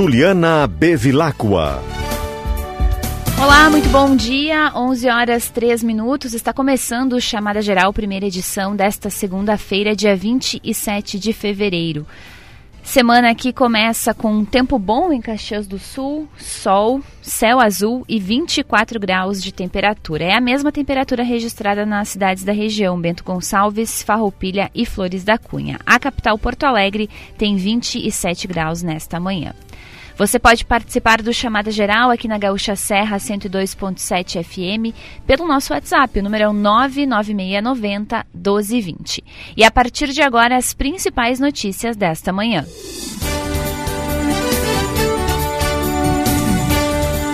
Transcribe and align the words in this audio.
Juliana 0.00 0.66
Bevilacqua. 0.66 1.78
Olá, 3.38 3.68
muito 3.68 3.86
bom 3.90 4.16
dia. 4.16 4.72
11 4.74 5.10
horas 5.10 5.50
3 5.50 5.82
minutos. 5.82 6.32
Está 6.32 6.54
começando 6.54 7.12
o 7.12 7.20
Chamada 7.20 7.60
Geral, 7.60 7.92
primeira 7.92 8.24
edição 8.24 8.74
desta 8.74 9.10
segunda-feira, 9.10 9.94
dia 9.94 10.16
27 10.16 11.18
de 11.18 11.34
fevereiro. 11.34 12.06
Semana 12.82 13.34
que 13.34 13.52
começa 13.52 14.14
com 14.14 14.32
um 14.32 14.42
tempo 14.42 14.78
bom 14.78 15.12
em 15.12 15.20
Caxias 15.20 15.68
do 15.68 15.78
Sul, 15.78 16.26
sol, 16.38 17.02
céu 17.20 17.60
azul 17.60 18.02
e 18.08 18.18
24 18.18 18.98
graus 18.98 19.42
de 19.42 19.52
temperatura. 19.52 20.24
É 20.24 20.34
a 20.34 20.40
mesma 20.40 20.72
temperatura 20.72 21.22
registrada 21.22 21.84
nas 21.84 22.08
cidades 22.08 22.42
da 22.42 22.52
região, 22.52 22.98
Bento 22.98 23.22
Gonçalves, 23.22 24.02
Farroupilha 24.02 24.70
e 24.74 24.86
Flores 24.86 25.24
da 25.24 25.36
Cunha. 25.36 25.78
A 25.84 25.98
capital 25.98 26.38
Porto 26.38 26.64
Alegre 26.64 27.10
tem 27.36 27.54
27 27.56 28.48
graus 28.48 28.82
nesta 28.82 29.20
manhã. 29.20 29.52
Você 30.20 30.38
pode 30.38 30.66
participar 30.66 31.22
do 31.22 31.32
Chamada 31.32 31.70
Geral 31.70 32.10
aqui 32.10 32.28
na 32.28 32.36
Gaúcha 32.36 32.76
Serra 32.76 33.16
102.7 33.16 34.44
FM 34.44 34.94
pelo 35.26 35.48
nosso 35.48 35.72
WhatsApp, 35.72 36.18
o 36.18 36.22
número 36.22 36.44
é 36.44 36.52
99690 36.52 38.26
1220. 38.34 39.24
E 39.56 39.64
a 39.64 39.70
partir 39.70 40.08
de 40.08 40.20
agora, 40.20 40.58
as 40.58 40.74
principais 40.74 41.40
notícias 41.40 41.96
desta 41.96 42.34
manhã. 42.34 42.66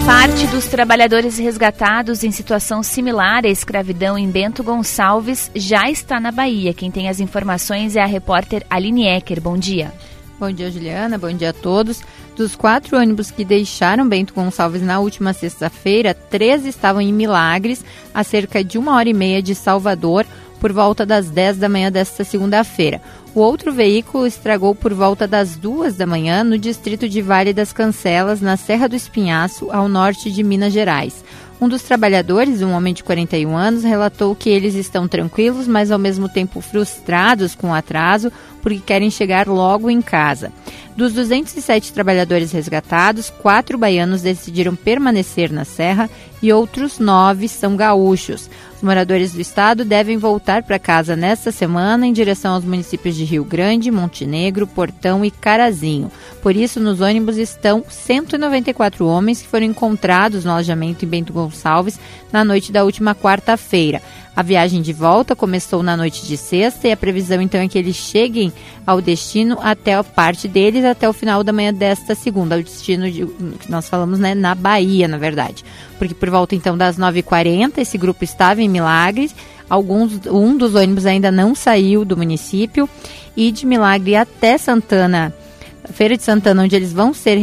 Parte 0.06 0.46
dos 0.46 0.66
trabalhadores 0.66 1.38
resgatados 1.38 2.22
em 2.22 2.30
situação 2.30 2.84
similar 2.84 3.44
à 3.44 3.48
escravidão 3.48 4.16
em 4.16 4.30
Bento 4.30 4.62
Gonçalves 4.62 5.50
já 5.56 5.90
está 5.90 6.20
na 6.20 6.30
Bahia. 6.30 6.72
Quem 6.72 6.92
tem 6.92 7.08
as 7.08 7.18
informações 7.18 7.96
é 7.96 8.00
a 8.00 8.06
repórter 8.06 8.64
Aline 8.70 9.08
Ecker. 9.08 9.40
Bom 9.40 9.58
dia. 9.58 9.92
Bom 10.38 10.52
dia, 10.52 10.70
Juliana. 10.70 11.16
Bom 11.16 11.32
dia 11.32 11.50
a 11.50 11.52
todos. 11.52 12.02
Dos 12.36 12.54
quatro 12.54 12.98
ônibus 12.98 13.30
que 13.30 13.42
deixaram 13.42 14.06
Bento 14.06 14.34
Gonçalves 14.34 14.82
na 14.82 15.00
última 15.00 15.32
sexta-feira, 15.32 16.12
três 16.12 16.66
estavam 16.66 17.00
em 17.00 17.10
Milagres, 17.10 17.82
a 18.12 18.22
cerca 18.22 18.62
de 18.62 18.76
uma 18.76 18.94
hora 18.94 19.08
e 19.08 19.14
meia 19.14 19.40
de 19.40 19.54
Salvador, 19.54 20.26
por 20.60 20.74
volta 20.74 21.06
das 21.06 21.30
10 21.30 21.56
da 21.56 21.70
manhã 21.70 21.90
desta 21.90 22.22
segunda-feira. 22.22 23.00
O 23.36 23.40
outro 23.40 23.70
veículo 23.70 24.26
estragou 24.26 24.74
por 24.74 24.94
volta 24.94 25.28
das 25.28 25.56
duas 25.56 25.94
da 25.94 26.06
manhã 26.06 26.42
no 26.42 26.56
distrito 26.56 27.06
de 27.06 27.20
Vale 27.20 27.52
das 27.52 27.70
Cancelas, 27.70 28.40
na 28.40 28.56
Serra 28.56 28.88
do 28.88 28.96
Espinhaço, 28.96 29.70
ao 29.70 29.90
norte 29.90 30.30
de 30.30 30.42
Minas 30.42 30.72
Gerais. 30.72 31.22
Um 31.60 31.68
dos 31.68 31.82
trabalhadores, 31.82 32.62
um 32.62 32.72
homem 32.72 32.94
de 32.94 33.04
41 33.04 33.54
anos, 33.54 33.84
relatou 33.84 34.34
que 34.34 34.48
eles 34.48 34.74
estão 34.74 35.06
tranquilos, 35.06 35.68
mas 35.68 35.90
ao 35.90 35.98
mesmo 35.98 36.30
tempo 36.30 36.62
frustrados 36.62 37.54
com 37.54 37.72
o 37.72 37.74
atraso, 37.74 38.32
porque 38.62 38.80
querem 38.80 39.10
chegar 39.10 39.46
logo 39.46 39.90
em 39.90 40.00
casa. 40.00 40.50
Dos 40.96 41.12
207 41.12 41.92
trabalhadores 41.92 42.52
resgatados, 42.52 43.28
quatro 43.28 43.76
baianos 43.76 44.22
decidiram 44.22 44.74
permanecer 44.74 45.52
na 45.52 45.62
Serra 45.62 46.08
e 46.42 46.50
outros 46.50 46.98
nove 46.98 47.48
são 47.48 47.76
gaúchos. 47.76 48.48
Os 48.76 48.82
moradores 48.82 49.32
do 49.32 49.40
estado 49.40 49.84
devem 49.84 50.16
voltar 50.16 50.62
para 50.62 50.78
casa 50.78 51.14
nesta 51.14 51.52
semana 51.52 52.06
em 52.06 52.14
direção 52.14 52.54
aos 52.54 52.64
municípios 52.64 53.14
de 53.14 53.24
Rio 53.24 53.44
Grande, 53.44 53.90
Montenegro, 53.90 54.66
Portão 54.66 55.22
e 55.22 55.30
Carazinho. 55.30 56.10
Por 56.42 56.56
isso, 56.56 56.80
nos 56.80 57.02
ônibus 57.02 57.36
estão 57.36 57.84
194 57.86 59.06
homens 59.06 59.42
que 59.42 59.48
foram 59.48 59.66
encontrados 59.66 60.46
no 60.46 60.50
alojamento 60.50 61.04
em 61.04 61.08
Bento 61.08 61.30
Gonçalves 61.30 62.00
na 62.32 62.42
noite 62.42 62.72
da 62.72 62.84
última 62.84 63.14
quarta-feira. 63.14 64.00
A 64.36 64.42
viagem 64.42 64.82
de 64.82 64.92
volta 64.92 65.34
começou 65.34 65.82
na 65.82 65.96
noite 65.96 66.26
de 66.26 66.36
sexta 66.36 66.86
e 66.86 66.92
a 66.92 66.96
previsão 66.96 67.40
então 67.40 67.58
é 67.58 67.66
que 67.66 67.78
eles 67.78 67.96
cheguem 67.96 68.52
ao 68.86 69.00
destino 69.00 69.56
até 69.62 69.94
a 69.94 70.04
parte 70.04 70.46
deles 70.46 70.84
até 70.84 71.08
o 71.08 71.12
final 71.14 71.42
da 71.42 71.54
manhã 71.54 71.72
desta 71.72 72.14
segunda, 72.14 72.58
o 72.58 72.62
destino 72.62 73.10
de, 73.10 73.24
que 73.24 73.70
nós 73.70 73.88
falamos 73.88 74.18
né, 74.18 74.34
na 74.34 74.54
Bahia, 74.54 75.08
na 75.08 75.16
verdade. 75.16 75.64
Porque 75.96 76.12
por 76.12 76.28
volta 76.28 76.54
então 76.54 76.76
das 76.76 76.98
9h40 76.98 77.78
esse 77.78 77.96
grupo 77.96 78.24
estava 78.24 78.60
em 78.60 78.68
Milagres, 78.68 79.34
alguns 79.70 80.20
um 80.26 80.54
dos 80.54 80.74
ônibus 80.74 81.06
ainda 81.06 81.32
não 81.32 81.54
saiu 81.54 82.04
do 82.04 82.14
município 82.14 82.86
e 83.34 83.50
de 83.50 83.64
Milagre 83.64 84.16
até 84.16 84.58
Santana 84.58 85.34
Feira 85.92 86.16
de 86.16 86.22
Santana, 86.22 86.62
onde 86.62 86.76
eles 86.76 86.92
vão 86.92 87.14
ser 87.14 87.38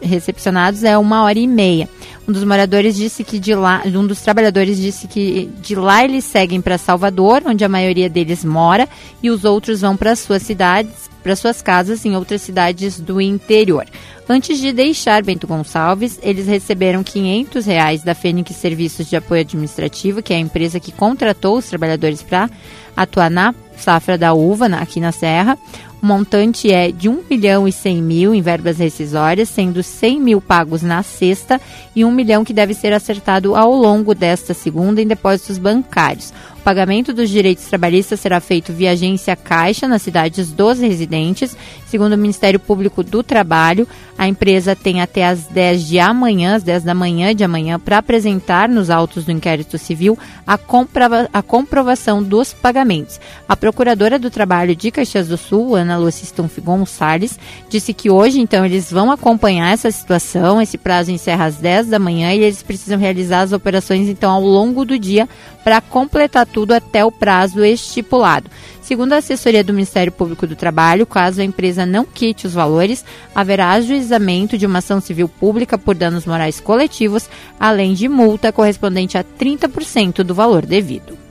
recepcionados, 0.00 0.84
é 0.84 0.96
uma 0.96 1.22
hora 1.22 1.38
e 1.38 1.46
meia. 1.46 1.88
Um 2.26 2.32
dos 2.32 2.44
moradores 2.44 2.96
disse 2.96 3.22
que 3.22 3.38
de 3.38 3.54
lá, 3.54 3.82
um 3.86 4.06
dos 4.06 4.20
trabalhadores 4.20 4.78
disse 4.78 5.06
que 5.06 5.50
de 5.60 5.74
lá 5.74 6.04
eles 6.04 6.24
seguem 6.24 6.60
para 6.60 6.78
Salvador, 6.78 7.42
onde 7.46 7.64
a 7.64 7.68
maioria 7.68 8.08
deles 8.08 8.44
mora, 8.44 8.88
e 9.22 9.30
os 9.30 9.44
outros 9.44 9.82
vão 9.82 9.96
para 9.96 10.16
suas 10.16 10.42
cidades, 10.42 11.10
para 11.22 11.36
suas 11.36 11.60
casas 11.60 12.04
em 12.04 12.16
outras 12.16 12.42
cidades 12.42 12.98
do 12.98 13.20
interior. 13.20 13.86
Antes 14.26 14.58
de 14.58 14.72
deixar 14.72 15.22
Bento 15.22 15.46
Gonçalves, 15.46 16.18
eles 16.22 16.46
receberam 16.46 17.04
500 17.04 17.66
reais 17.66 18.02
da 18.02 18.14
Fênix 18.14 18.56
Serviços 18.56 19.08
de 19.08 19.16
Apoio 19.16 19.42
Administrativo, 19.42 20.22
que 20.22 20.32
é 20.32 20.36
a 20.36 20.40
empresa 20.40 20.80
que 20.80 20.92
contratou 20.92 21.58
os 21.58 21.66
trabalhadores 21.66 22.22
para 22.22 22.48
atuar 22.96 23.30
na 23.30 23.54
safra 23.76 24.16
da 24.16 24.32
uva 24.32 24.66
aqui 24.66 25.00
na 25.00 25.12
Serra. 25.12 25.58
O 26.02 26.06
montante 26.06 26.70
é 26.70 26.92
de 26.92 27.08
1 27.08 27.24
milhão 27.30 27.66
e 27.66 27.72
100 27.72 28.02
mil 28.02 28.34
em 28.34 28.42
verbas 28.42 28.78
rescisórias, 28.78 29.48
sendo 29.48 29.82
100 29.82 30.20
mil 30.20 30.40
pagos 30.40 30.82
na 30.82 31.02
sexta 31.02 31.58
e 31.96 32.04
1 32.04 32.10
milhão 32.10 32.44
que 32.44 32.52
deve 32.52 32.74
ser 32.74 32.92
acertado 32.92 33.54
ao 33.56 33.74
longo 33.74 34.14
desta 34.14 34.52
segunda 34.52 35.00
em 35.00 35.06
depósitos 35.06 35.56
bancários. 35.56 36.32
Pagamento 36.64 37.12
dos 37.12 37.28
direitos 37.28 37.66
trabalhistas 37.66 38.18
será 38.20 38.40
feito 38.40 38.72
via 38.72 38.92
agência 38.92 39.36
Caixa 39.36 39.86
nas 39.86 40.00
cidades 40.00 40.50
dos 40.50 40.78
residentes. 40.78 41.54
Segundo 41.86 42.14
o 42.14 42.18
Ministério 42.18 42.58
Público 42.58 43.02
do 43.02 43.22
Trabalho, 43.22 43.86
a 44.16 44.26
empresa 44.26 44.74
tem 44.74 45.02
até 45.02 45.26
as 45.26 45.44
10 45.44 45.86
de 45.86 45.98
amanhã, 45.98 46.56
às 46.56 46.62
10 46.62 46.82
da 46.82 46.94
manhã 46.94 47.34
de 47.34 47.44
amanhã, 47.44 47.78
para 47.78 47.98
apresentar 47.98 48.66
nos 48.66 48.88
autos 48.88 49.26
do 49.26 49.30
inquérito 49.32 49.76
civil 49.76 50.18
a, 50.46 50.56
comprova 50.56 51.28
a 51.34 51.42
comprovação 51.42 52.22
dos 52.22 52.54
pagamentos. 52.54 53.20
A 53.46 53.54
procuradora 53.54 54.18
do 54.18 54.30
Trabalho 54.30 54.74
de 54.74 54.90
Caxias 54.90 55.28
do 55.28 55.36
Sul, 55.36 55.74
Ana 55.74 55.98
Lúcia 55.98 56.24
Stunf 56.24 56.58
Gonçalves, 56.60 57.38
disse 57.68 57.92
que 57.92 58.08
hoje, 58.08 58.40
então, 58.40 58.64
eles 58.64 58.90
vão 58.90 59.12
acompanhar 59.12 59.70
essa 59.70 59.90
situação. 59.90 60.62
Esse 60.62 60.78
prazo 60.78 61.10
encerra 61.10 61.44
às 61.44 61.56
10 61.56 61.88
da 61.88 61.98
manhã 61.98 62.32
e 62.32 62.40
eles 62.40 62.62
precisam 62.62 62.98
realizar 62.98 63.42
as 63.42 63.52
operações, 63.52 64.08
então, 64.08 64.30
ao 64.30 64.40
longo 64.40 64.82
do 64.86 64.98
dia 64.98 65.28
para 65.64 65.80
completar 65.80 66.46
tudo 66.46 66.72
até 66.72 67.04
o 67.04 67.10
prazo 67.10 67.64
estipulado. 67.64 68.50
Segundo 68.82 69.14
a 69.14 69.16
assessoria 69.16 69.64
do 69.64 69.72
Ministério 69.72 70.12
Público 70.12 70.46
do 70.46 70.54
Trabalho, 70.54 71.06
caso 71.06 71.40
a 71.40 71.44
empresa 71.44 71.86
não 71.86 72.04
quite 72.04 72.46
os 72.46 72.52
valores, 72.52 73.02
haverá 73.34 73.70
ajuizamento 73.70 74.58
de 74.58 74.66
uma 74.66 74.80
ação 74.80 75.00
civil 75.00 75.26
pública 75.26 75.78
por 75.78 75.94
danos 75.94 76.26
morais 76.26 76.60
coletivos, 76.60 77.28
além 77.58 77.94
de 77.94 78.08
multa 78.08 78.52
correspondente 78.52 79.16
a 79.16 79.24
30% 79.24 80.22
do 80.22 80.34
valor 80.34 80.66
devido. 80.66 81.24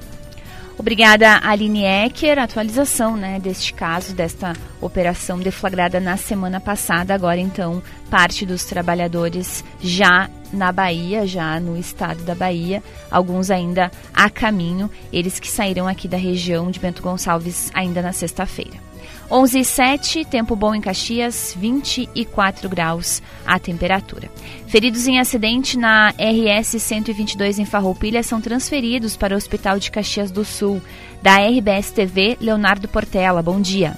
Obrigada, 0.77 1.39
Aline 1.43 1.83
Ecker. 1.85 2.39
Atualização 2.39 3.15
né, 3.15 3.39
deste 3.39 3.73
caso, 3.73 4.13
desta 4.13 4.53
operação 4.81 5.37
deflagrada 5.39 5.99
na 5.99 6.17
semana 6.17 6.59
passada. 6.59 7.13
Agora, 7.13 7.39
então, 7.39 7.81
parte 8.09 8.45
dos 8.45 8.65
trabalhadores 8.65 9.63
já 9.79 10.29
na 10.53 10.71
Bahia, 10.71 11.25
já 11.25 11.59
no 11.59 11.77
estado 11.77 12.23
da 12.23 12.35
Bahia, 12.35 12.83
alguns 13.09 13.49
ainda 13.49 13.91
a 14.13 14.29
caminho, 14.29 14.89
eles 15.11 15.39
que 15.39 15.49
saíram 15.49 15.87
aqui 15.87 16.07
da 16.07 16.17
região 16.17 16.71
de 16.71 16.79
Bento 16.79 17.01
Gonçalves 17.01 17.71
ainda 17.73 18.01
na 18.01 18.13
sexta-feira. 18.13 18.83
11 19.31 19.59
e 19.59 19.65
7, 19.65 20.25
tempo 20.25 20.55
bom 20.55 20.75
em 20.75 20.81
Caxias, 20.81 21.55
24 21.57 22.69
graus 22.69 23.21
a 23.45 23.57
temperatura. 23.57 24.29
Feridos 24.67 25.07
em 25.07 25.19
acidente 25.19 25.77
na 25.77 26.09
RS 26.09 26.81
122 26.81 27.57
em 27.57 27.65
Farroupilha 27.65 28.21
são 28.21 28.39
transferidos 28.39 29.17
para 29.17 29.33
o 29.33 29.37
Hospital 29.37 29.79
de 29.79 29.89
Caxias 29.89 30.29
do 30.29 30.45
Sul. 30.45 30.81
Da 31.21 31.37
RBS 31.37 31.91
TV, 31.91 32.37
Leonardo 32.39 32.87
Portela, 32.87 33.41
bom 33.41 33.59
dia. 33.59 33.97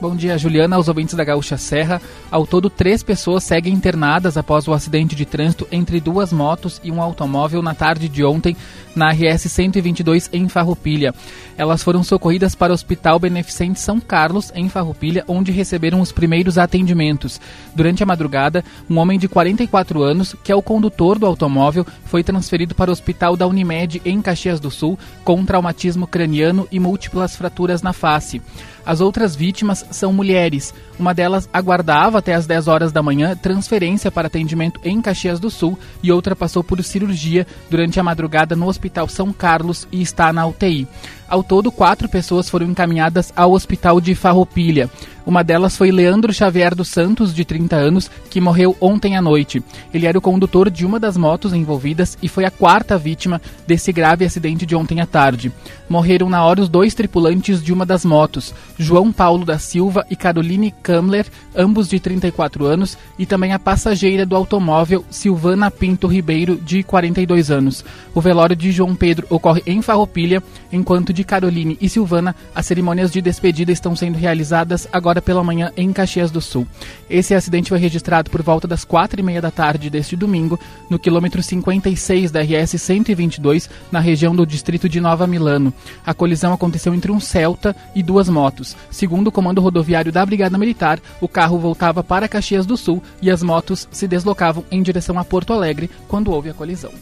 Bom 0.00 0.16
dia, 0.16 0.38
Juliana, 0.38 0.76
aos 0.76 0.88
ouvintes 0.88 1.14
da 1.14 1.22
Gaúcha 1.22 1.58
Serra. 1.58 2.00
Ao 2.30 2.46
todo, 2.46 2.70
três 2.70 3.02
pessoas 3.02 3.44
seguem 3.44 3.74
internadas 3.74 4.38
após 4.38 4.66
o 4.66 4.72
acidente 4.72 5.14
de 5.14 5.26
trânsito 5.26 5.68
entre 5.70 6.00
duas 6.00 6.32
motos 6.32 6.80
e 6.82 6.90
um 6.90 7.02
automóvel 7.02 7.60
na 7.60 7.74
tarde 7.74 8.08
de 8.08 8.24
ontem 8.24 8.56
na 8.96 9.10
RS 9.10 9.42
122 9.52 10.30
em 10.32 10.48
Farroupilha. 10.48 11.14
Elas 11.54 11.82
foram 11.82 12.02
socorridas 12.02 12.54
para 12.54 12.72
o 12.72 12.74
Hospital 12.74 13.18
Beneficente 13.18 13.78
São 13.78 14.00
Carlos, 14.00 14.50
em 14.54 14.70
Farroupilha, 14.70 15.22
onde 15.28 15.52
receberam 15.52 16.00
os 16.00 16.12
primeiros 16.12 16.56
atendimentos. 16.56 17.38
Durante 17.74 18.02
a 18.02 18.06
madrugada, 18.06 18.64
um 18.88 18.96
homem 18.96 19.18
de 19.18 19.28
44 19.28 20.02
anos, 20.02 20.34
que 20.42 20.50
é 20.50 20.56
o 20.56 20.62
condutor 20.62 21.18
do 21.18 21.26
automóvel, 21.26 21.86
foi 22.06 22.24
transferido 22.24 22.74
para 22.74 22.90
o 22.90 22.92
Hospital 22.92 23.36
da 23.36 23.46
Unimed 23.46 24.00
em 24.02 24.22
Caxias 24.22 24.60
do 24.60 24.70
Sul 24.70 24.98
com 25.22 25.44
traumatismo 25.44 26.06
craniano 26.06 26.66
e 26.72 26.80
múltiplas 26.80 27.36
fraturas 27.36 27.82
na 27.82 27.92
face. 27.92 28.40
As 28.84 29.00
outras 29.00 29.36
vítimas 29.36 29.84
são 29.90 30.12
mulheres. 30.12 30.74
Uma 30.98 31.14
delas 31.14 31.48
aguardava 31.52 32.18
até 32.18 32.34
as 32.34 32.46
10 32.46 32.68
horas 32.68 32.92
da 32.92 33.02
manhã 33.02 33.36
transferência 33.36 34.10
para 34.10 34.26
atendimento 34.26 34.80
em 34.84 35.00
Caxias 35.00 35.40
do 35.40 35.50
Sul 35.50 35.78
e 36.02 36.12
outra 36.12 36.36
passou 36.36 36.62
por 36.62 36.82
cirurgia 36.82 37.46
durante 37.70 37.98
a 37.98 38.02
madrugada 38.02 38.54
no 38.54 38.68
Hospital 38.68 39.08
São 39.08 39.32
Carlos 39.32 39.88
e 39.90 40.02
está 40.02 40.32
na 40.32 40.46
UTI. 40.46 40.86
Ao 41.30 41.44
todo, 41.44 41.70
quatro 41.70 42.08
pessoas 42.08 42.50
foram 42.50 42.66
encaminhadas 42.66 43.32
ao 43.36 43.52
Hospital 43.52 44.00
de 44.00 44.16
Farroupilha. 44.16 44.90
Uma 45.24 45.44
delas 45.44 45.76
foi 45.76 45.92
Leandro 45.92 46.32
Xavier 46.32 46.74
dos 46.74 46.88
Santos, 46.88 47.32
de 47.32 47.44
30 47.44 47.76
anos, 47.76 48.10
que 48.28 48.40
morreu 48.40 48.76
ontem 48.80 49.16
à 49.16 49.22
noite. 49.22 49.62
Ele 49.94 50.06
era 50.06 50.18
o 50.18 50.20
condutor 50.20 50.68
de 50.68 50.84
uma 50.84 50.98
das 50.98 51.16
motos 51.16 51.52
envolvidas 51.52 52.18
e 52.20 52.28
foi 52.28 52.44
a 52.44 52.50
quarta 52.50 52.98
vítima 52.98 53.40
desse 53.64 53.92
grave 53.92 54.24
acidente 54.24 54.66
de 54.66 54.74
ontem 54.74 55.00
à 55.00 55.06
tarde. 55.06 55.52
Morreram 55.88 56.28
na 56.28 56.44
hora 56.44 56.62
os 56.62 56.68
dois 56.68 56.94
tripulantes 56.94 57.62
de 57.62 57.72
uma 57.72 57.84
das 57.84 58.04
motos, 58.04 58.54
João 58.78 59.12
Paulo 59.12 59.44
da 59.44 59.58
Silva 59.58 60.04
e 60.10 60.16
Caroline 60.16 60.74
Kamler, 60.82 61.26
ambos 61.54 61.88
de 61.88 62.00
34 62.00 62.64
anos, 62.64 62.96
e 63.18 63.26
também 63.26 63.52
a 63.52 63.58
passageira 63.58 64.24
do 64.24 64.34
automóvel, 64.34 65.04
Silvana 65.10 65.70
Pinto 65.70 66.06
Ribeiro, 66.06 66.56
de 66.56 66.82
42 66.82 67.50
anos. 67.50 67.84
O 68.14 68.20
velório 68.20 68.56
de 68.56 68.72
João 68.72 68.96
Pedro 68.96 69.26
ocorre 69.30 69.62
em 69.66 69.82
Farroupilha, 69.82 70.42
enquanto 70.72 71.12
de 71.20 71.24
Caroline 71.24 71.76
e 71.82 71.88
Silvana, 71.88 72.34
as 72.54 72.64
cerimônias 72.64 73.12
de 73.12 73.20
despedida 73.20 73.70
estão 73.70 73.94
sendo 73.94 74.16
realizadas 74.16 74.88
agora 74.90 75.20
pela 75.20 75.44
manhã 75.44 75.70
em 75.76 75.92
Caxias 75.92 76.30
do 76.30 76.40
Sul. 76.40 76.66
Esse 77.10 77.34
acidente 77.34 77.68
foi 77.68 77.78
registrado 77.78 78.30
por 78.30 78.42
volta 78.42 78.66
das 78.66 78.84
quatro 78.84 79.20
e 79.20 79.22
meia 79.22 79.42
da 79.42 79.50
tarde 79.50 79.90
deste 79.90 80.16
domingo, 80.16 80.58
no 80.88 80.98
quilômetro 80.98 81.42
56 81.42 82.30
da 82.30 82.40
RS 82.40 82.80
122, 82.80 83.68
na 83.92 84.00
região 84.00 84.34
do 84.34 84.46
distrito 84.46 84.88
de 84.88 84.98
Nova 84.98 85.26
Milano. 85.26 85.74
A 86.06 86.14
colisão 86.14 86.54
aconteceu 86.54 86.94
entre 86.94 87.12
um 87.12 87.20
Celta 87.20 87.76
e 87.94 88.02
duas 88.02 88.30
motos. 88.30 88.74
Segundo 88.90 89.26
o 89.26 89.32
comando 89.32 89.60
rodoviário 89.60 90.10
da 90.10 90.24
Brigada 90.24 90.56
Militar, 90.56 91.00
o 91.20 91.28
carro 91.28 91.58
voltava 91.58 92.02
para 92.02 92.28
Caxias 92.28 92.64
do 92.64 92.78
Sul 92.78 93.02
e 93.20 93.30
as 93.30 93.42
motos 93.42 93.86
se 93.92 94.08
deslocavam 94.08 94.64
em 94.70 94.82
direção 94.82 95.18
a 95.18 95.24
Porto 95.24 95.52
Alegre 95.52 95.90
quando 96.08 96.32
houve 96.32 96.48
a 96.48 96.54
colisão. 96.54 96.92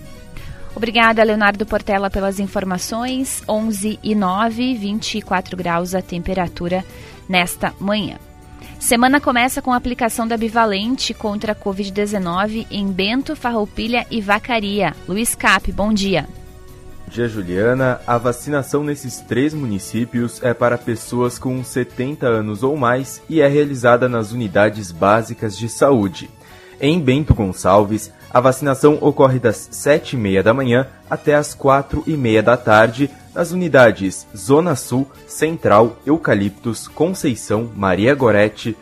Obrigada, 0.74 1.22
Leonardo 1.22 1.66
Portela, 1.66 2.10
pelas 2.10 2.38
informações. 2.38 3.42
11 3.48 3.98
e 4.02 4.14
9, 4.14 4.74
24 4.74 5.56
graus 5.56 5.94
a 5.94 6.02
temperatura 6.02 6.84
nesta 7.28 7.74
manhã. 7.80 8.16
Semana 8.78 9.20
começa 9.20 9.60
com 9.60 9.72
a 9.72 9.76
aplicação 9.76 10.26
da 10.26 10.36
bivalente 10.36 11.12
contra 11.12 11.52
a 11.52 11.54
Covid-19 11.54 12.66
em 12.70 12.86
Bento, 12.86 13.34
Farroupilha 13.34 14.06
e 14.08 14.20
Vacaria. 14.20 14.94
Luiz 15.08 15.34
Cap, 15.34 15.70
bom 15.72 15.92
dia. 15.92 16.28
Bom 17.04 17.10
dia, 17.10 17.26
Juliana. 17.26 18.00
A 18.06 18.16
vacinação 18.18 18.84
nesses 18.84 19.18
três 19.18 19.52
municípios 19.52 20.40
é 20.42 20.54
para 20.54 20.78
pessoas 20.78 21.38
com 21.38 21.62
70 21.64 22.26
anos 22.26 22.62
ou 22.62 22.76
mais 22.76 23.20
e 23.28 23.40
é 23.40 23.48
realizada 23.48 24.08
nas 24.08 24.30
unidades 24.30 24.92
básicas 24.92 25.58
de 25.58 25.68
saúde. 25.68 26.30
Em 26.80 27.00
Bento 27.00 27.34
Gonçalves, 27.34 28.12
a 28.32 28.40
vacinação 28.40 28.98
ocorre 29.00 29.38
das 29.38 29.68
7h30 29.72 30.42
da 30.42 30.52
manhã 30.52 30.86
até 31.08 31.34
as 31.34 31.56
4h30 31.56 32.42
da 32.42 32.56
tarde 32.56 33.10
nas 33.34 33.52
unidades 33.52 34.26
Zona 34.36 34.76
Sul, 34.76 35.06
Central, 35.26 35.96
Eucaliptos, 36.04 36.88
Conceição, 36.88 37.70
Maria 37.74 38.14
Gorete, 38.14 38.76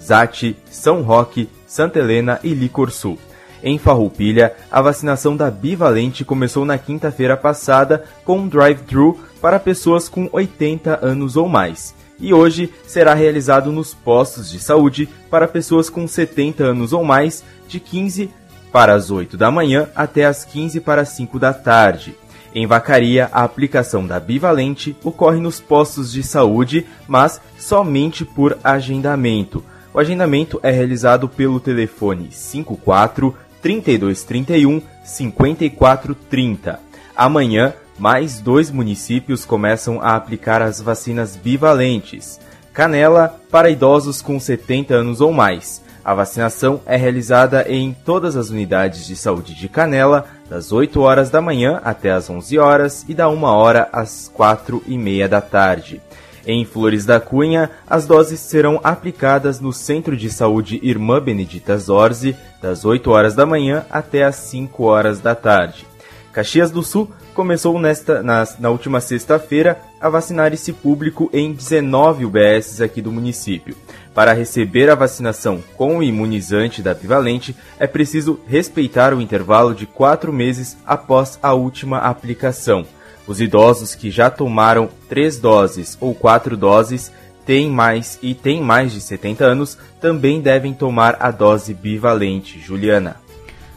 Zate, 0.00 0.56
São 0.70 1.02
Roque, 1.02 1.48
Santa 1.66 1.98
Helena 1.98 2.38
e 2.42 2.54
Licor 2.54 2.90
Sul. 2.90 3.18
Em 3.62 3.78
Farroupilha, 3.78 4.54
a 4.70 4.82
vacinação 4.82 5.36
da 5.36 5.50
bivalente 5.50 6.24
começou 6.24 6.64
na 6.64 6.76
quinta-feira 6.78 7.36
passada 7.36 8.04
com 8.24 8.38
um 8.38 8.48
drive-thru 8.48 9.20
para 9.40 9.60
pessoas 9.60 10.08
com 10.08 10.28
80 10.32 10.98
anos 11.00 11.36
ou 11.36 11.48
mais. 11.48 11.94
E 12.18 12.34
hoje 12.34 12.72
será 12.86 13.14
realizado 13.14 13.72
nos 13.72 13.94
postos 13.94 14.50
de 14.50 14.58
saúde 14.58 15.08
para 15.30 15.48
pessoas 15.48 15.88
com 15.88 16.06
70 16.06 16.64
anos 16.64 16.92
ou 16.92 17.04
mais, 17.04 17.44
de 17.68 17.80
15 17.80 18.30
para 18.72 18.94
as 18.94 19.10
8 19.10 19.36
da 19.36 19.50
manhã 19.50 19.88
até 19.94 20.24
as 20.24 20.44
15 20.44 20.80
para 20.80 21.02
as 21.02 21.10
5 21.10 21.38
da 21.38 21.52
tarde. 21.52 22.16
Em 22.54 22.66
Vacaria, 22.66 23.30
a 23.32 23.44
aplicação 23.44 24.06
da 24.06 24.18
bivalente 24.18 24.96
ocorre 25.04 25.40
nos 25.40 25.60
postos 25.60 26.12
de 26.12 26.22
saúde, 26.22 26.86
mas 27.06 27.40
somente 27.58 28.24
por 28.24 28.58
agendamento. 28.64 29.64
O 29.94 29.98
agendamento 29.98 30.58
é 30.62 30.70
realizado 30.70 31.28
pelo 31.28 31.60
telefone 31.60 32.28
54 32.30 33.34
3231 33.62 34.82
5430. 35.04 36.80
Amanhã, 37.16 37.74
mais 37.98 38.40
dois 38.40 38.70
municípios 38.70 39.44
começam 39.44 40.00
a 40.00 40.16
aplicar 40.16 40.60
as 40.60 40.80
vacinas 40.80 41.36
bivalentes. 41.36 42.40
Canela 42.72 43.38
para 43.50 43.70
idosos 43.70 44.22
com 44.22 44.40
70 44.40 44.94
anos 44.94 45.20
ou 45.20 45.32
mais. 45.32 45.82
A 46.04 46.14
vacinação 46.14 46.80
é 46.84 46.96
realizada 46.96 47.64
em 47.68 47.94
todas 48.04 48.36
as 48.36 48.50
unidades 48.50 49.06
de 49.06 49.14
saúde 49.14 49.54
de 49.54 49.68
Canela, 49.68 50.24
das 50.50 50.72
8 50.72 51.00
horas 51.00 51.30
da 51.30 51.40
manhã 51.40 51.80
até 51.84 52.10
as 52.10 52.28
11 52.28 52.58
horas 52.58 53.04
e 53.08 53.14
da 53.14 53.28
1 53.28 53.42
hora 53.44 53.88
às 53.92 54.30
4 54.34 54.82
e 54.86 54.98
meia 54.98 55.28
da 55.28 55.40
tarde. 55.40 56.00
Em 56.44 56.64
Flores 56.64 57.06
da 57.06 57.20
Cunha, 57.20 57.70
as 57.88 58.04
doses 58.04 58.40
serão 58.40 58.80
aplicadas 58.82 59.60
no 59.60 59.72
Centro 59.72 60.16
de 60.16 60.28
Saúde 60.28 60.80
Irmã 60.82 61.20
Benedita 61.20 61.78
Zorzi, 61.78 62.36
das 62.60 62.84
8 62.84 63.08
horas 63.08 63.36
da 63.36 63.46
manhã 63.46 63.86
até 63.88 64.24
as 64.24 64.34
5 64.36 64.82
horas 64.82 65.20
da 65.20 65.36
tarde. 65.36 65.86
Caxias 66.32 66.72
do 66.72 66.82
Sul 66.82 67.12
começou 67.32 67.78
nesta, 67.78 68.22
na, 68.22 68.46
na 68.58 68.70
última 68.70 69.00
sexta-feira 69.00 69.80
a 70.00 70.08
vacinar 70.08 70.52
esse 70.52 70.72
público 70.72 71.30
em 71.32 71.52
19 71.52 72.24
UBSs 72.24 72.82
aqui 72.82 73.00
do 73.00 73.10
município. 73.10 73.76
Para 74.14 74.32
receber 74.32 74.90
a 74.90 74.94
vacinação 74.94 75.62
com 75.76 75.98
o 75.98 76.02
imunizante 76.02 76.82
da 76.82 76.92
bivalente, 76.92 77.56
é 77.78 77.86
preciso 77.86 78.38
respeitar 78.46 79.14
o 79.14 79.20
intervalo 79.20 79.74
de 79.74 79.86
quatro 79.86 80.32
meses 80.32 80.76
após 80.86 81.38
a 81.42 81.54
última 81.54 81.98
aplicação. 81.98 82.84
Os 83.26 83.40
idosos 83.40 83.94
que 83.94 84.10
já 84.10 84.28
tomaram 84.28 84.88
três 85.08 85.38
doses 85.38 85.96
ou 86.00 86.14
quatro 86.14 86.56
doses 86.56 87.10
têm 87.46 87.70
mais 87.70 88.18
e 88.22 88.34
têm 88.34 88.60
mais 88.60 88.92
de 88.92 89.00
70 89.00 89.44
anos 89.44 89.78
também 90.00 90.40
devem 90.40 90.74
tomar 90.74 91.16
a 91.18 91.30
dose 91.30 91.72
bivalente. 91.72 92.60
Juliana. 92.60 93.21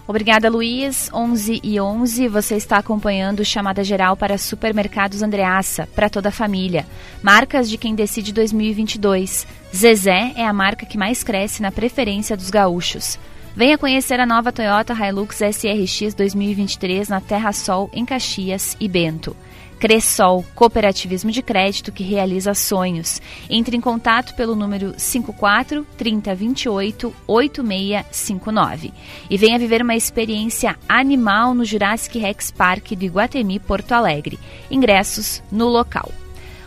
Obrigada, 0.08 0.50
Luiz. 0.50 1.10
11 1.12 1.62
e 1.64 1.80
11, 1.80 2.28
você 2.28 2.56
está 2.56 2.78
acompanhando 2.78 3.44
chamada 3.44 3.84
geral 3.84 4.16
para 4.16 4.38
Supermercados 4.38 5.24
Andreaça, 5.24 5.88
para 5.96 6.10
toda 6.10 6.30
a 6.30 6.32
família. 6.32 6.86
Marcas 7.24 7.70
de 7.70 7.78
quem 7.78 7.96
decide 7.96 8.32
2022. 8.32 9.48
Zezé 9.76 10.32
é 10.36 10.46
a 10.46 10.54
marca 10.54 10.86
que 10.86 10.98
mais 10.98 11.24
cresce 11.24 11.62
na 11.62 11.72
preferência 11.72 12.38
dos 12.38 12.50
gaúchos. 12.50 13.18
Venha 13.56 13.78
conhecer 13.78 14.20
a 14.20 14.26
nova 14.26 14.52
Toyota 14.52 14.94
Hilux 14.94 15.38
SRX 15.38 16.14
2023 16.14 17.08
na 17.08 17.22
Terra 17.22 17.52
Sol, 17.52 17.90
em 17.94 18.06
Caxias 18.06 18.76
e 18.80 18.88
Bento. 18.88 19.36
Cressol, 19.80 20.46
cooperativismo 20.56 21.32
de 21.32 21.42
crédito 21.42 21.92
que 21.92 22.04
realiza 22.04 22.54
sonhos. 22.54 23.22
Entre 23.50 23.76
em 23.76 23.82
contato 23.82 24.34
pelo 24.36 24.56
número 24.56 24.94
54 24.98 25.86
3028 25.98 27.14
8659 27.28 28.94
e 29.30 29.38
venha 29.38 29.60
viver 29.60 29.82
uma 29.82 29.96
experiência 29.96 30.76
animal 30.88 31.54
no 31.54 31.66
Jurassic 31.66 32.18
Rex 32.18 32.52
Park 32.52 32.92
do 32.92 33.06
Iguatemi, 33.06 33.60
Porto 33.60 33.92
Alegre. 33.92 34.40
Ingressos 34.72 35.44
no 35.52 35.68
local. 35.68 36.12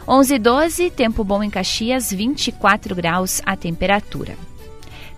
11 0.06 0.34
e 0.34 0.38
12, 0.38 0.90
tempo 0.90 1.22
bom 1.22 1.42
em 1.42 1.50
Caxias, 1.50 2.10
24 2.10 2.94
graus 2.94 3.42
a 3.44 3.54
temperatura. 3.54 4.36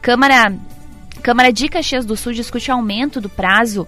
Câmara, 0.02 0.52
Câmara 1.22 1.52
de 1.52 1.68
Caxias 1.68 2.04
do 2.04 2.16
Sul 2.16 2.32
discute 2.32 2.70
aumento 2.70 3.20
do 3.20 3.28
prazo 3.28 3.86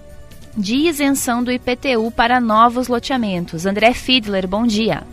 de 0.55 0.75
isenção 0.75 1.43
do 1.43 1.51
IPTU 1.51 2.11
para 2.11 2.39
novos 2.39 2.87
loteamentos. 2.87 3.65
André 3.65 3.93
Fiedler, 3.93 4.47
bom 4.47 4.65
dia. 4.65 5.03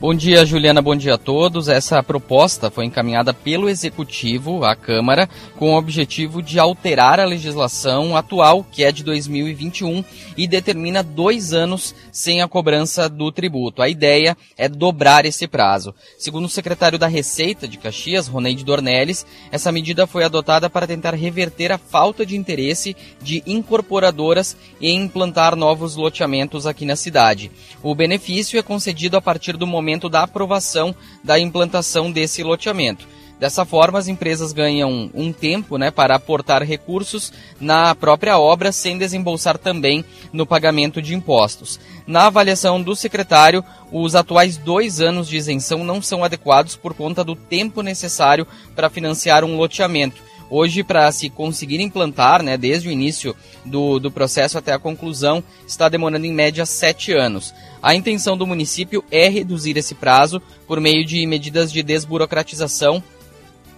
Bom 0.00 0.14
dia, 0.14 0.46
Juliana. 0.46 0.80
Bom 0.80 0.94
dia 0.94 1.14
a 1.14 1.18
todos. 1.18 1.66
Essa 1.66 2.00
proposta 2.04 2.70
foi 2.70 2.84
encaminhada 2.84 3.34
pelo 3.34 3.68
Executivo 3.68 4.64
à 4.64 4.76
Câmara 4.76 5.28
com 5.56 5.74
o 5.74 5.76
objetivo 5.76 6.40
de 6.40 6.56
alterar 6.56 7.18
a 7.18 7.24
legislação 7.24 8.16
atual, 8.16 8.62
que 8.62 8.84
é 8.84 8.92
de 8.92 9.02
2021, 9.02 10.04
e 10.36 10.46
determina 10.46 11.02
dois 11.02 11.52
anos 11.52 11.96
sem 12.12 12.40
a 12.40 12.46
cobrança 12.46 13.08
do 13.08 13.32
tributo. 13.32 13.82
A 13.82 13.88
ideia 13.88 14.36
é 14.56 14.68
dobrar 14.68 15.26
esse 15.26 15.48
prazo. 15.48 15.92
Segundo 16.16 16.44
o 16.44 16.48
secretário 16.48 16.96
da 16.96 17.08
Receita 17.08 17.66
de 17.66 17.76
Caxias, 17.76 18.28
Roneide 18.28 18.64
Dornelles, 18.64 19.26
essa 19.50 19.72
medida 19.72 20.06
foi 20.06 20.22
adotada 20.22 20.70
para 20.70 20.86
tentar 20.86 21.14
reverter 21.14 21.72
a 21.72 21.78
falta 21.78 22.24
de 22.24 22.36
interesse 22.36 22.96
de 23.20 23.42
incorporadoras 23.44 24.56
em 24.80 24.96
implantar 24.96 25.56
novos 25.56 25.96
loteamentos 25.96 26.68
aqui 26.68 26.84
na 26.84 26.94
cidade. 26.94 27.50
O 27.82 27.96
benefício 27.96 28.60
é 28.60 28.62
concedido 28.62 29.16
a 29.16 29.20
partir 29.20 29.56
do 29.56 29.66
momento 29.66 29.87
momento 29.88 30.10
da 30.10 30.22
aprovação 30.22 30.94
da 31.24 31.38
implantação 31.38 32.12
desse 32.12 32.42
loteamento. 32.42 33.08
Dessa 33.40 33.64
forma, 33.64 33.98
as 33.98 34.08
empresas 34.08 34.52
ganham 34.52 35.10
um 35.14 35.32
tempo 35.32 35.78
né, 35.78 35.92
para 35.92 36.16
aportar 36.16 36.62
recursos 36.62 37.32
na 37.60 37.94
própria 37.94 38.36
obra, 38.36 38.72
sem 38.72 38.98
desembolsar 38.98 39.56
também 39.56 40.04
no 40.32 40.44
pagamento 40.44 41.00
de 41.00 41.14
impostos. 41.14 41.78
Na 42.04 42.26
avaliação 42.26 42.82
do 42.82 42.96
secretário, 42.96 43.64
os 43.92 44.16
atuais 44.16 44.56
dois 44.56 45.00
anos 45.00 45.28
de 45.28 45.36
isenção 45.36 45.84
não 45.84 46.02
são 46.02 46.24
adequados 46.24 46.74
por 46.74 46.92
conta 46.94 47.22
do 47.22 47.36
tempo 47.36 47.80
necessário 47.80 48.46
para 48.74 48.90
financiar 48.90 49.44
um 49.44 49.56
loteamento. 49.56 50.27
Hoje, 50.50 50.82
para 50.82 51.10
se 51.12 51.28
conseguir 51.28 51.80
implantar, 51.80 52.42
né, 52.42 52.56
desde 52.56 52.88
o 52.88 52.92
início 52.92 53.36
do, 53.64 53.98
do 53.98 54.10
processo 54.10 54.56
até 54.56 54.72
a 54.72 54.78
conclusão, 54.78 55.42
está 55.66 55.88
demorando 55.88 56.24
em 56.24 56.32
média 56.32 56.64
sete 56.64 57.12
anos. 57.12 57.54
A 57.82 57.94
intenção 57.94 58.36
do 58.36 58.46
município 58.46 59.04
é 59.10 59.28
reduzir 59.28 59.76
esse 59.76 59.94
prazo 59.94 60.40
por 60.66 60.80
meio 60.80 61.04
de 61.04 61.26
medidas 61.26 61.70
de 61.70 61.82
desburocratização 61.82 63.02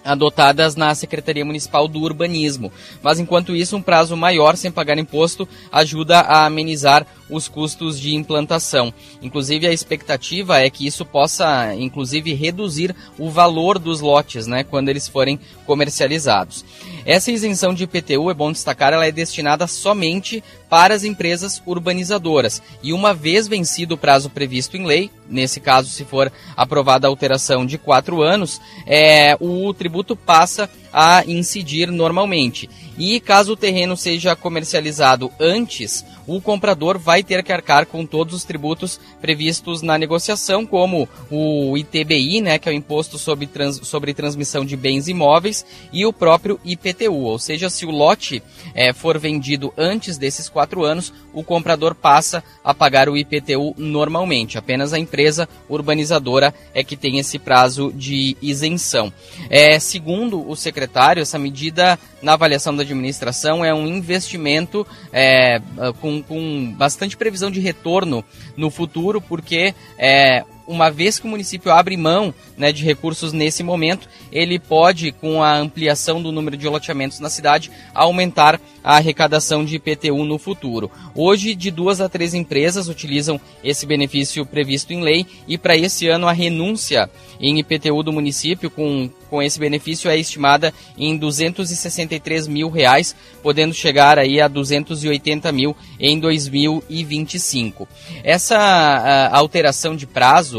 adotadas 0.04 0.76
na 0.76 0.94
Secretaria 0.94 1.44
Municipal 1.44 1.86
do 1.86 2.00
Urbanismo. 2.00 2.72
Mas 3.02 3.18
enquanto 3.18 3.54
isso, 3.54 3.76
um 3.76 3.82
prazo 3.82 4.16
maior 4.16 4.56
sem 4.56 4.70
pagar 4.70 4.98
imposto 4.98 5.48
ajuda 5.70 6.20
a 6.20 6.46
amenizar 6.46 7.06
os 7.28 7.48
custos 7.48 7.98
de 7.98 8.14
implantação. 8.14 8.92
Inclusive 9.22 9.66
a 9.66 9.72
expectativa 9.72 10.58
é 10.58 10.68
que 10.68 10.86
isso 10.86 11.04
possa 11.04 11.74
inclusive 11.74 12.34
reduzir 12.34 12.94
o 13.18 13.30
valor 13.30 13.78
dos 13.78 14.00
lotes, 14.00 14.46
né, 14.46 14.64
quando 14.64 14.88
eles 14.88 15.06
forem 15.06 15.38
comercializados. 15.64 16.64
Essa 17.04 17.32
isenção 17.32 17.72
de 17.74 17.84
IPTU, 17.84 18.30
é 18.30 18.34
bom 18.34 18.52
destacar, 18.52 18.92
ela 18.92 19.06
é 19.06 19.12
destinada 19.12 19.66
somente 19.66 20.42
para 20.68 20.94
as 20.94 21.04
empresas 21.04 21.62
urbanizadoras. 21.66 22.62
E 22.82 22.92
uma 22.92 23.12
vez 23.12 23.48
vencido 23.48 23.94
o 23.94 23.98
prazo 23.98 24.30
previsto 24.30 24.76
em 24.76 24.86
lei, 24.86 25.10
nesse 25.28 25.60
caso, 25.60 25.90
se 25.90 26.04
for 26.04 26.30
aprovada 26.56 27.06
a 27.06 27.10
alteração 27.10 27.66
de 27.66 27.78
quatro 27.78 28.22
anos, 28.22 28.60
é, 28.86 29.36
o 29.40 29.72
tributo 29.74 30.14
passa 30.14 30.68
a 30.92 31.24
incidir 31.26 31.90
normalmente. 31.90 32.68
E 32.98 33.20
caso 33.20 33.52
o 33.52 33.56
terreno 33.56 33.96
seja 33.96 34.36
comercializado 34.36 35.30
antes, 35.38 36.04
o 36.26 36.40
comprador 36.40 36.98
vai 36.98 37.22
ter 37.22 37.42
que 37.42 37.52
arcar 37.52 37.86
com 37.86 38.06
todos 38.06 38.34
os 38.34 38.44
tributos 38.44 39.00
previstos 39.20 39.82
na 39.82 39.98
negociação, 39.98 40.64
como 40.64 41.08
o 41.30 41.76
ITBI, 41.76 42.40
né, 42.40 42.58
que 42.58 42.68
é 42.68 42.72
o 42.72 42.74
Imposto 42.74 43.18
sobre, 43.18 43.46
trans, 43.46 43.80
sobre 43.82 44.14
Transmissão 44.14 44.64
de 44.64 44.76
Bens 44.76 45.08
Imóveis, 45.08 45.64
e 45.92 46.06
o 46.06 46.12
próprio 46.12 46.60
IPTU. 46.64 47.24
Ou 47.24 47.38
seja, 47.38 47.68
se 47.68 47.84
o 47.84 47.90
lote 47.90 48.42
é, 48.74 48.92
for 48.92 49.18
vendido 49.18 49.72
antes 49.76 50.18
desses 50.18 50.48
quatro 50.48 50.84
anos, 50.84 51.12
o 51.32 51.42
comprador 51.42 51.94
passa 51.94 52.44
a 52.62 52.72
pagar 52.74 53.08
o 53.08 53.16
IPTU 53.16 53.74
normalmente. 53.76 54.58
Apenas 54.58 54.92
a 54.92 54.98
empresa 54.98 55.48
urbanizadora 55.68 56.54
é 56.74 56.84
que 56.84 56.96
tem 56.96 57.18
esse 57.18 57.38
prazo 57.38 57.92
de 57.92 58.36
isenção. 58.40 59.12
É, 59.48 59.78
segundo 59.78 60.48
o 60.48 60.54
secretário, 60.54 61.22
essa 61.22 61.38
medida 61.38 61.98
na 62.22 62.34
avaliação 62.34 62.74
da 62.74 62.84
administração 62.92 63.64
é 63.64 63.72
um 63.72 63.86
investimento 63.86 64.86
é, 65.12 65.60
com, 66.00 66.22
com 66.22 66.72
bastante 66.76 67.16
previsão 67.16 67.50
de 67.50 67.60
retorno 67.60 68.24
no 68.56 68.70
futuro, 68.70 69.20
porque 69.20 69.74
é, 69.98 70.44
uma 70.66 70.90
vez 70.90 71.18
que 71.18 71.26
o 71.26 71.30
município 71.30 71.72
abre 71.72 71.96
mão 71.96 72.32
né, 72.56 72.72
de 72.72 72.84
recursos 72.84 73.32
nesse 73.32 73.62
momento, 73.62 74.08
ele 74.30 74.58
pode, 74.58 75.12
com 75.12 75.42
a 75.42 75.56
ampliação 75.56 76.22
do 76.22 76.30
número 76.30 76.56
de 76.56 76.68
loteamentos 76.68 77.18
na 77.20 77.28
cidade, 77.28 77.70
aumentar 77.94 78.60
a 78.82 78.96
arrecadação 78.96 79.64
de 79.64 79.76
IPTU 79.76 80.24
no 80.24 80.38
futuro. 80.38 80.90
Hoje, 81.14 81.54
de 81.54 81.70
duas 81.70 82.00
a 82.00 82.08
três 82.08 82.34
empresas 82.34 82.88
utilizam 82.88 83.40
esse 83.62 83.84
benefício 83.84 84.46
previsto 84.46 84.92
em 84.92 85.02
lei 85.02 85.26
e 85.46 85.58
para 85.58 85.76
esse 85.76 86.08
ano 86.08 86.26
a 86.26 86.32
renúncia 86.32 87.10
em 87.40 87.58
IPTU 87.58 88.02
do 88.02 88.12
município 88.12 88.70
com, 88.70 89.08
com 89.28 89.42
esse 89.42 89.58
benefício 89.58 90.10
é 90.10 90.16
estimada 90.16 90.74
em 90.96 91.16
263 91.16 92.46
mil 92.46 92.68
reais, 92.68 93.16
podendo 93.42 93.72
chegar 93.72 94.18
aí 94.18 94.40
a 94.40 94.46
280 94.46 95.50
mil 95.50 95.74
em 95.98 96.18
2025. 96.20 97.88
Essa 98.22 99.30
alteração 99.32 99.96
de 99.96 100.06
prazo 100.06 100.49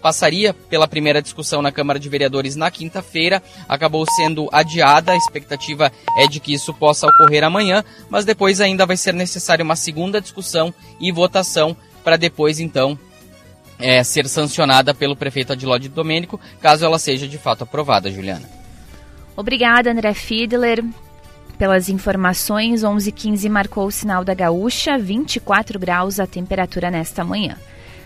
passaria 0.00 0.54
pela 0.54 0.88
primeira 0.88 1.22
discussão 1.22 1.62
na 1.62 1.70
Câmara 1.70 1.98
de 1.98 2.08
Vereadores 2.08 2.56
na 2.56 2.70
quinta-feira, 2.70 3.42
acabou 3.68 4.04
sendo 4.16 4.48
adiada. 4.52 5.12
A 5.12 5.16
expectativa 5.16 5.92
é 6.18 6.26
de 6.26 6.40
que 6.40 6.52
isso 6.52 6.72
possa 6.72 7.06
ocorrer 7.06 7.44
amanhã, 7.44 7.84
mas 8.08 8.24
depois 8.24 8.60
ainda 8.60 8.86
vai 8.86 8.96
ser 8.96 9.14
necessária 9.14 9.64
uma 9.64 9.76
segunda 9.76 10.20
discussão 10.20 10.72
e 11.00 11.12
votação 11.12 11.76
para 12.02 12.16
depois 12.16 12.58
então 12.58 12.98
é, 13.78 14.02
ser 14.02 14.28
sancionada 14.28 14.94
pelo 14.94 15.16
prefeito 15.16 15.52
Adilode 15.52 15.88
Domênico, 15.88 16.40
caso 16.60 16.84
ela 16.84 16.98
seja 16.98 17.26
de 17.26 17.38
fato 17.38 17.64
aprovada, 17.64 18.10
Juliana. 18.10 18.48
Obrigada, 19.36 19.90
André 19.90 20.12
Fiedler. 20.12 20.84
Pelas 21.58 21.90
informações, 21.90 22.82
11h15 22.82 23.48
marcou 23.50 23.86
o 23.86 23.90
sinal 23.90 24.24
da 24.24 24.32
Gaúcha, 24.32 24.96
24 24.96 25.78
graus 25.78 26.18
a 26.18 26.26
temperatura 26.26 26.90
nesta 26.90 27.22
manhã. 27.22 27.56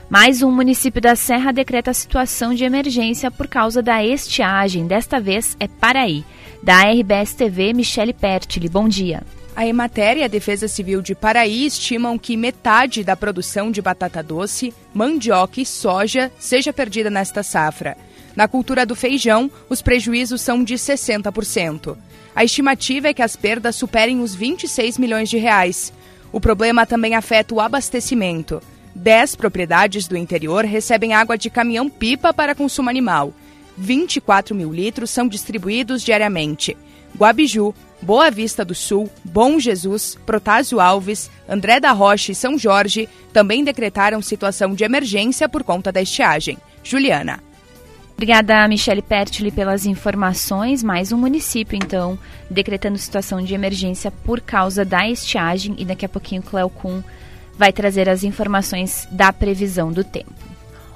Mais 0.09 0.43
um 0.43 0.51
município 0.51 1.01
da 1.01 1.17
Serra 1.17 1.51
decreta 1.51 1.95
situação 1.95 2.55
de 2.55 2.63
emergência 2.63 3.31
por 3.31 3.49
causa 3.49 3.83
da 3.83 4.05
estiagem. 4.05 4.87
Desta 4.87 5.19
vez 5.19 5.57
é 5.59 5.67
Paraí. 5.67 6.25
Da 6.63 6.83
RBS 6.83 7.35
TV, 7.35 7.73
Michele 7.73 8.13
Pertili. 8.13 8.69
Bom 8.69 8.87
dia. 8.87 9.23
A 9.57 9.67
Emater 9.67 10.19
e 10.19 10.23
a 10.23 10.29
Defesa 10.29 10.69
Civil 10.69 11.01
de 11.01 11.15
Paraí 11.15 11.65
estimam 11.65 12.19
que 12.19 12.37
metade 12.37 13.03
da 13.03 13.17
produção 13.17 13.71
de 13.71 13.81
batata 13.81 14.23
doce, 14.23 14.75
mandioca 14.93 15.61
e 15.61 15.67
soja 15.67 16.31
seja 16.39 16.73
perdida 16.73 17.09
nesta 17.09 17.43
safra. 17.43 17.97
Na 18.37 18.47
cultura 18.47 18.85
do 18.85 18.95
feijão, 18.95 19.51
os 19.71 19.81
prejuízos 19.81 20.41
são 20.43 20.63
de 20.63 20.75
60%. 20.75 21.97
A 22.35 22.45
estimativa 22.45 23.09
é 23.09 23.15
que 23.15 23.23
as 23.23 23.37
perdas 23.37 23.77
superem 23.77 24.21
os 24.21 24.35
26 24.35 24.99
milhões 24.99 25.31
de 25.31 25.39
reais. 25.39 25.93
O 26.33 26.41
problema 26.41 26.85
também 26.85 27.15
afeta 27.15 27.55
o 27.55 27.61
abastecimento. 27.61 28.61
Dez 28.95 29.35
propriedades 29.35 30.07
do 30.07 30.17
interior 30.17 30.65
recebem 30.65 31.15
água 31.15 31.37
de 31.37 31.51
caminhão-pipa 31.51 32.33
para 32.33 32.55
consumo 32.55 32.89
animal. 32.89 33.33
24 33.77 34.55
mil 34.55 34.73
litros 34.73 35.11
são 35.11 35.27
distribuídos 35.27 36.03
diariamente. 36.03 36.77
Guabiju, 37.17 37.75
Boa 38.01 38.31
Vista 38.31 38.65
do 38.65 38.75
Sul, 38.75 39.11
Bom 39.25 39.59
Jesus, 39.59 40.17
Protásio 40.27 40.81
Alves, 40.81 41.31
André 41.49 41.81
da 41.81 41.91
Rocha 41.91 42.33
e 42.33 42.35
São 42.35 42.59
Jorge 42.59 43.09
também 43.33 43.65
decretaram 43.65 44.23
situação 44.23 44.75
de 44.75 44.85
emergência 44.85 45.49
por 45.49 45.65
conta 45.65 45.91
da 45.91 46.03
estiagem. 46.03 46.59
Juliana. 46.83 47.41
Obrigada, 48.13 48.69
Michele 48.69 49.03
Pertili, 49.03 49.51
pelas 49.51 49.87
informações. 49.87 50.85
Mais 50.85 51.11
um 51.11 51.19
município, 51.19 51.77
então, 51.77 52.17
decretando 52.49 52.97
situação 52.97 53.43
de 53.43 53.55
emergência 53.55 54.11
por 54.11 54.41
causa 54.41 54.85
da 54.85 55.09
estiagem. 55.09 55.75
E 55.79 55.85
daqui 55.85 56.07
a 56.07 56.09
pouquinho, 56.09 56.43
Cleo 56.43 56.71
Kuhn 56.71 57.03
vai 57.59 57.73
trazer 57.73 58.09
as 58.09 58.25
informações 58.25 59.07
da 59.11 59.33
previsão 59.33 59.93
do 59.93 60.05
tempo. 60.05 60.33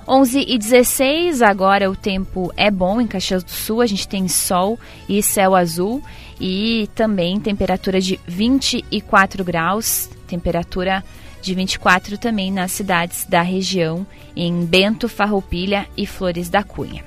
11 0.06 0.46
e 0.48 0.56
16, 0.56 1.42
agora 1.42 1.90
o 1.90 1.94
tempo 1.94 2.50
é 2.56 2.70
bom 2.70 2.98
em 2.98 3.06
Caxias 3.06 3.44
do 3.44 3.50
Sul, 3.50 3.82
a 3.82 3.86
gente 3.86 4.08
tem 4.08 4.26
sol 4.26 4.78
e 5.06 5.22
céu 5.22 5.54
azul 5.54 6.02
e 6.40 6.88
também 6.94 7.38
temperatura 7.38 8.00
de 8.00 8.18
24 8.26 9.44
graus, 9.44 10.08
temperatura 10.26 11.04
de 11.42 11.54
24 11.54 12.16
também 12.16 12.50
nas 12.50 12.72
cidades 12.72 13.26
da 13.26 13.42
região, 13.42 14.06
em 14.34 14.64
Bento, 14.64 15.10
Farroupilha 15.10 15.86
e 15.94 16.06
Flores 16.06 16.48
da 16.48 16.62
Cunha. 16.62 17.04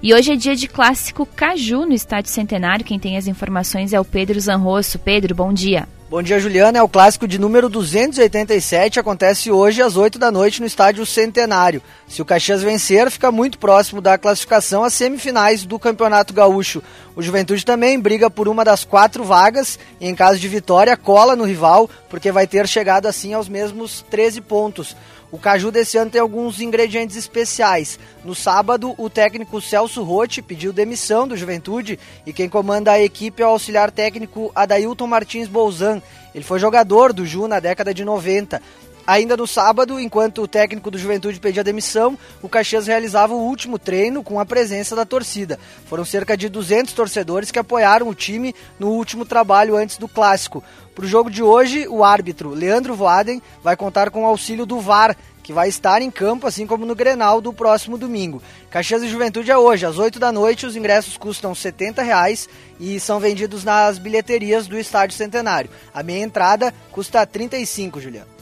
E 0.00 0.14
hoje 0.14 0.32
é 0.32 0.36
dia 0.36 0.54
de 0.54 0.68
clássico 0.68 1.26
Caju 1.26 1.86
no 1.86 1.94
Estádio 1.94 2.30
Centenário. 2.30 2.84
Quem 2.84 2.98
tem 2.98 3.16
as 3.16 3.26
informações 3.26 3.92
é 3.92 3.98
o 3.98 4.04
Pedro 4.04 4.38
Zanrosso. 4.38 4.98
Pedro, 4.98 5.34
bom 5.34 5.50
dia. 5.50 5.88
Bom 6.14 6.22
dia, 6.22 6.38
Juliana. 6.38 6.78
É 6.78 6.82
o 6.82 6.88
clássico 6.88 7.26
de 7.26 7.40
número 7.40 7.68
287. 7.68 9.00
Acontece 9.00 9.50
hoje 9.50 9.82
às 9.82 9.96
8 9.96 10.16
da 10.16 10.30
noite 10.30 10.60
no 10.60 10.66
estádio 10.68 11.04
Centenário. 11.04 11.82
Se 12.06 12.22
o 12.22 12.24
Caxias 12.24 12.62
vencer, 12.62 13.10
fica 13.10 13.32
muito 13.32 13.58
próximo 13.58 14.00
da 14.00 14.16
classificação 14.16 14.84
às 14.84 14.94
semifinais 14.94 15.64
do 15.66 15.76
Campeonato 15.76 16.32
Gaúcho. 16.32 16.84
O 17.16 17.20
Juventude 17.20 17.64
também 17.64 17.98
briga 17.98 18.30
por 18.30 18.46
uma 18.46 18.64
das 18.64 18.84
quatro 18.84 19.24
vagas 19.24 19.76
e, 20.00 20.06
em 20.06 20.14
caso 20.14 20.38
de 20.38 20.46
vitória, 20.46 20.96
cola 20.96 21.34
no 21.34 21.42
rival, 21.42 21.90
porque 22.08 22.30
vai 22.30 22.46
ter 22.46 22.68
chegado 22.68 23.06
assim 23.06 23.34
aos 23.34 23.48
mesmos 23.48 24.04
13 24.08 24.40
pontos. 24.40 24.96
O 25.34 25.38
Caju 25.38 25.72
desse 25.72 25.98
ano 25.98 26.12
tem 26.12 26.20
alguns 26.20 26.60
ingredientes 26.60 27.16
especiais. 27.16 27.98
No 28.24 28.36
sábado, 28.36 28.94
o 28.96 29.10
técnico 29.10 29.60
Celso 29.60 30.04
Rotti 30.04 30.40
pediu 30.40 30.72
demissão 30.72 31.26
do 31.26 31.36
Juventude 31.36 31.98
e 32.24 32.32
quem 32.32 32.48
comanda 32.48 32.92
a 32.92 33.02
equipe 33.02 33.42
é 33.42 33.44
o 33.44 33.48
auxiliar 33.48 33.90
técnico 33.90 34.52
Adailton 34.54 35.08
Martins 35.08 35.48
Bolzan. 35.48 36.00
Ele 36.32 36.44
foi 36.44 36.60
jogador 36.60 37.12
do 37.12 37.26
Ju 37.26 37.48
na 37.48 37.58
década 37.58 37.92
de 37.92 38.04
90. 38.04 38.62
Ainda 39.06 39.36
no 39.36 39.46
sábado, 39.46 40.00
enquanto 40.00 40.40
o 40.40 40.48
técnico 40.48 40.90
do 40.90 40.96
Juventude 40.96 41.38
pedia 41.38 41.62
demissão, 41.62 42.16
o 42.40 42.48
Caxias 42.48 42.86
realizava 42.86 43.34
o 43.34 43.42
último 43.42 43.78
treino 43.78 44.22
com 44.22 44.40
a 44.40 44.46
presença 44.46 44.96
da 44.96 45.04
torcida. 45.04 45.58
Foram 45.86 46.06
cerca 46.06 46.36
de 46.36 46.48
200 46.48 46.94
torcedores 46.94 47.50
que 47.50 47.58
apoiaram 47.58 48.08
o 48.08 48.14
time 48.14 48.54
no 48.78 48.88
último 48.88 49.26
trabalho 49.26 49.76
antes 49.76 49.98
do 49.98 50.08
clássico. 50.08 50.64
Para 50.94 51.04
o 51.04 51.08
jogo 51.08 51.28
de 51.28 51.42
hoje, 51.42 51.88
o 51.88 52.04
árbitro 52.04 52.50
Leandro 52.50 52.94
Voaden 52.94 53.42
vai 53.62 53.76
contar 53.76 54.10
com 54.10 54.22
o 54.22 54.26
auxílio 54.26 54.64
do 54.64 54.78
VAR, 54.80 55.16
que 55.42 55.52
vai 55.52 55.68
estar 55.68 56.00
em 56.00 56.10
campo, 56.10 56.46
assim 56.46 56.66
como 56.66 56.86
no 56.86 56.94
Grenal 56.94 57.40
do 57.40 57.52
próximo 57.52 57.98
domingo. 57.98 58.40
Caxias 58.70 59.02
e 59.02 59.08
Juventude 59.08 59.50
é 59.50 59.58
hoje, 59.58 59.84
às 59.84 59.98
8 59.98 60.18
da 60.18 60.32
noite. 60.32 60.66
Os 60.66 60.76
ingressos 60.76 61.16
custam 61.16 61.54
70 61.54 62.02
reais 62.02 62.48
e 62.80 62.98
são 63.00 63.20
vendidos 63.20 63.64
nas 63.64 63.98
bilheterias 63.98 64.66
do 64.66 64.78
Estádio 64.78 65.16
Centenário. 65.16 65.70
A 65.92 66.02
meia 66.02 66.24
entrada 66.24 66.72
custa 66.90 67.20
R$ 67.20 67.26
35, 67.26 68.00
Juliano. 68.00 68.33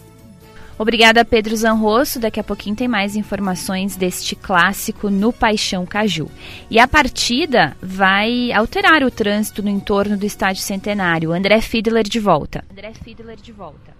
Obrigada, 0.83 1.25
Pedro 1.25 1.55
Zanrosso. 1.55 2.19
Daqui 2.19 2.41
a 2.41 2.43
pouquinho 2.43 2.75
tem 2.75 2.89
mais 2.89 3.15
informações 3.15 3.95
deste 3.95 4.35
clássico 4.35 5.09
no 5.09 5.33
Paixão 5.33 5.87
Caju. 5.87 6.29
E 6.69 6.77
a 6.77 6.89
partida 6.89 7.77
vai 7.81 8.51
alterar 8.51 9.05
o 9.05 9.11
trânsito 9.11 9.63
no 9.63 9.69
entorno 9.69 10.17
do 10.17 10.27
Estádio 10.27 10.61
Centenário. 10.61 11.31
André 11.31 11.61
Fiedler 11.61 12.03
de 12.03 12.19
volta. 12.19 12.65
André 12.69 12.93
Fiedler 12.95 13.37
de 13.37 13.53
volta. 13.53 13.95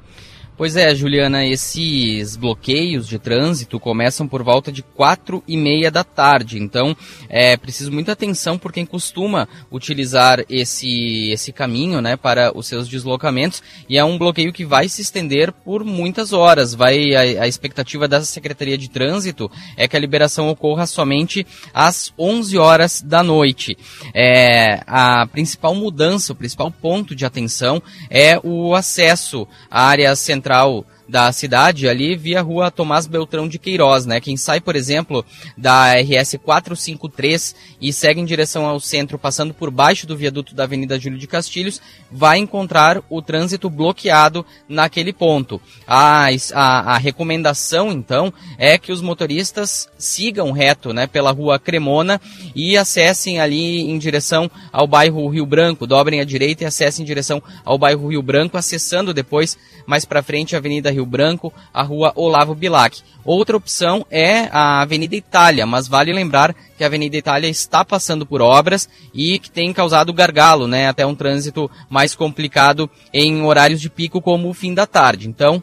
Pois 0.63 0.77
é, 0.77 0.95
Juliana, 0.95 1.45
esses 1.45 2.37
bloqueios 2.37 3.09
de 3.09 3.19
trânsito 3.19 3.81
começam 3.81 4.29
por 4.29 4.45
volta 4.45 4.71
de 4.71 4.81
quatro 4.81 5.43
e 5.49 5.57
meia 5.57 5.91
da 5.91 6.05
tarde. 6.05 6.57
Então, 6.57 6.97
é 7.29 7.57
preciso 7.57 7.91
muita 7.91 8.13
atenção 8.13 8.57
por 8.57 8.73
quem 8.73 8.87
costuma 8.87 9.49
utilizar 9.73 10.45
esse, 10.49 11.31
esse 11.33 11.53
caminho, 11.53 12.01
né, 12.01 12.17
para 12.17 12.57
os 12.57 12.69
seus 12.69 12.87
deslocamentos. 12.87 13.61
E 13.89 13.99
é 13.99 14.05
um 14.05 14.17
bloqueio 14.17 14.53
que 14.53 14.65
vai 14.65 14.89
se 14.89 15.03
estender 15.03 15.51
por 15.51 15.83
muitas 15.83 16.33
horas. 16.33 16.75
Vai 16.75 17.13
a, 17.13 17.43
a 17.43 17.49
expectativa 17.49 18.07
da 18.07 18.23
Secretaria 18.23 18.79
de 18.79 18.89
Trânsito 18.89 19.51
é 19.77 19.89
que 19.89 19.97
a 19.97 20.01
liberação 20.01 20.49
ocorra 20.49 20.87
somente 20.87 21.45
às 21.75 22.15
11 22.17 22.57
horas 22.57 23.03
da 23.03 23.25
noite. 23.25 23.77
É, 24.15 24.81
a 24.87 25.27
principal 25.27 25.75
mudança, 25.75 26.33
o 26.33 26.37
principal 26.37 26.71
ponto 26.71 27.17
de 27.17 27.27
atenção 27.27 27.83
é 28.09 28.39
o 28.45 28.77
acesso 28.77 29.45
à 29.69 29.89
área 29.89 30.15
central 30.15 30.52
central 30.53 30.85
da 31.13 31.31
cidade 31.31 31.87
ali 31.87 32.17
via 32.17 32.41
rua 32.41 32.71
Tomás 32.71 33.07
Beltrão 33.07 33.47
de 33.47 33.59
Queiroz, 33.59 34.07
né? 34.07 34.19
Quem 34.19 34.35
sai, 34.35 34.63
por 34.63 34.75
exemplo, 34.75 35.23
da 35.59 35.93
RS 35.93 36.37
453 36.43 37.55
e 37.79 37.93
segue 37.93 38.19
em 38.19 38.25
direção 38.25 38.65
ao 38.65 38.81
centro, 38.81 39.19
passando 39.19 39.53
por 39.53 39.71
baixo 39.71 40.07
do 40.07 40.17
viaduto 40.17 40.55
da 40.55 40.65
Avenida 40.65 40.99
Júlio 40.99 41.19
de 41.19 41.27
Castilhos, 41.27 41.83
vai 42.11 42.39
encontrar 42.39 43.03
o 43.11 43.21
trânsito 43.21 43.69
bloqueado 43.69 44.47
naquele 44.67 45.13
ponto. 45.13 45.61
A, 45.87 46.29
a, 46.55 46.95
a 46.95 46.97
recomendação, 46.97 47.93
então, 47.93 48.33
é 48.57 48.79
que 48.79 48.91
os 48.91 49.03
motoristas 49.03 49.91
sigam 49.99 50.51
reto, 50.51 50.95
né, 50.95 51.07
pela 51.07 51.31
rua 51.31 51.59
Cremona 51.59 52.19
e 52.55 52.75
acessem 52.75 53.39
ali 53.39 53.83
em 53.83 53.99
direção 53.99 54.51
ao 54.73 54.87
bairro 54.87 55.29
Rio 55.29 55.45
Branco, 55.45 55.87
dobrem 55.87 56.21
à 56.21 56.25
direita 56.25 56.65
e 56.65 56.67
acessem 56.67 57.03
em 57.03 57.07
direção 57.07 57.43
ao 57.67 57.77
bairro 57.77 58.09
Rio 58.09 58.23
Branco, 58.23 58.57
acessando 58.57 59.13
depois, 59.13 59.59
mais 59.87 60.07
para 60.07 60.23
frente, 60.23 60.55
a 60.55 60.59
Avenida 60.59 60.91
Rio 60.91 61.02
Rio 61.03 61.07
Branco, 61.07 61.53
a 61.75 61.83
rua 61.83 62.13
Olavo 62.15 62.55
Bilac. 62.55 63.03
Outra 63.25 63.57
opção 63.57 64.07
é 64.11 64.49
a 64.51 64.81
Avenida 64.81 65.15
Itália, 65.15 65.67
mas 65.67 65.87
vale 65.87 66.13
lembrar 66.13 66.55
que 66.77 66.83
a 66.83 66.87
Avenida 66.87 67.17
Itália 67.17 67.49
está 67.49 67.85
passando 67.85 68.25
por 68.25 68.41
obras 68.41 68.89
e 69.13 69.39
que 69.39 69.51
tem 69.51 69.73
causado 69.73 70.13
gargalo, 70.13 70.67
né, 70.67 70.89
até 70.89 71.05
um 71.05 71.15
trânsito 71.15 71.71
mais 71.91 72.15
complicado 72.15 72.91
em 73.13 73.43
horários 73.45 73.81
de 73.81 73.91
pico 73.91 74.21
como 74.21 74.49
o 74.49 74.55
fim 74.55 74.75
da 74.75 74.87
tarde. 74.87 75.29
Então, 75.29 75.63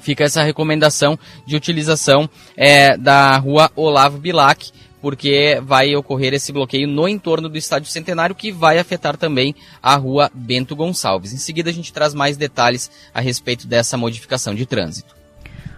fica 0.00 0.24
essa 0.24 0.42
recomendação 0.42 1.18
de 1.46 1.56
utilização 1.56 2.28
é, 2.56 2.96
da 2.96 3.36
rua 3.38 3.70
Olavo 3.76 4.18
Bilac 4.18 4.70
porque 5.02 5.60
vai 5.62 5.94
ocorrer 5.96 6.32
esse 6.32 6.52
bloqueio 6.52 6.86
no 6.86 7.08
entorno 7.08 7.48
do 7.48 7.58
Estádio 7.58 7.90
Centenário, 7.90 8.36
que 8.36 8.52
vai 8.52 8.78
afetar 8.78 9.16
também 9.16 9.54
a 9.82 9.96
rua 9.96 10.30
Bento 10.32 10.76
Gonçalves. 10.76 11.32
Em 11.32 11.38
seguida, 11.38 11.68
a 11.68 11.72
gente 11.72 11.92
traz 11.92 12.14
mais 12.14 12.36
detalhes 12.36 12.88
a 13.12 13.20
respeito 13.20 13.66
dessa 13.66 13.96
modificação 13.96 14.54
de 14.54 14.64
trânsito. 14.64 15.14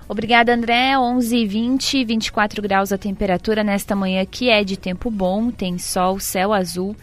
Obrigada, 0.06 0.54
André. 0.54 0.98
11 0.98 1.36
h 1.42 1.48
20, 1.48 2.04
24 2.04 2.60
graus 2.60 2.92
a 2.92 2.98
temperatura 2.98 3.64
nesta 3.64 3.96
manhã 3.96 4.24
que 4.26 4.50
é 4.50 4.62
de 4.62 4.76
tempo 4.76 5.10
bom, 5.10 5.50
tem 5.50 5.78
sol, 5.78 6.20
céu 6.20 6.52
azul 6.52 6.94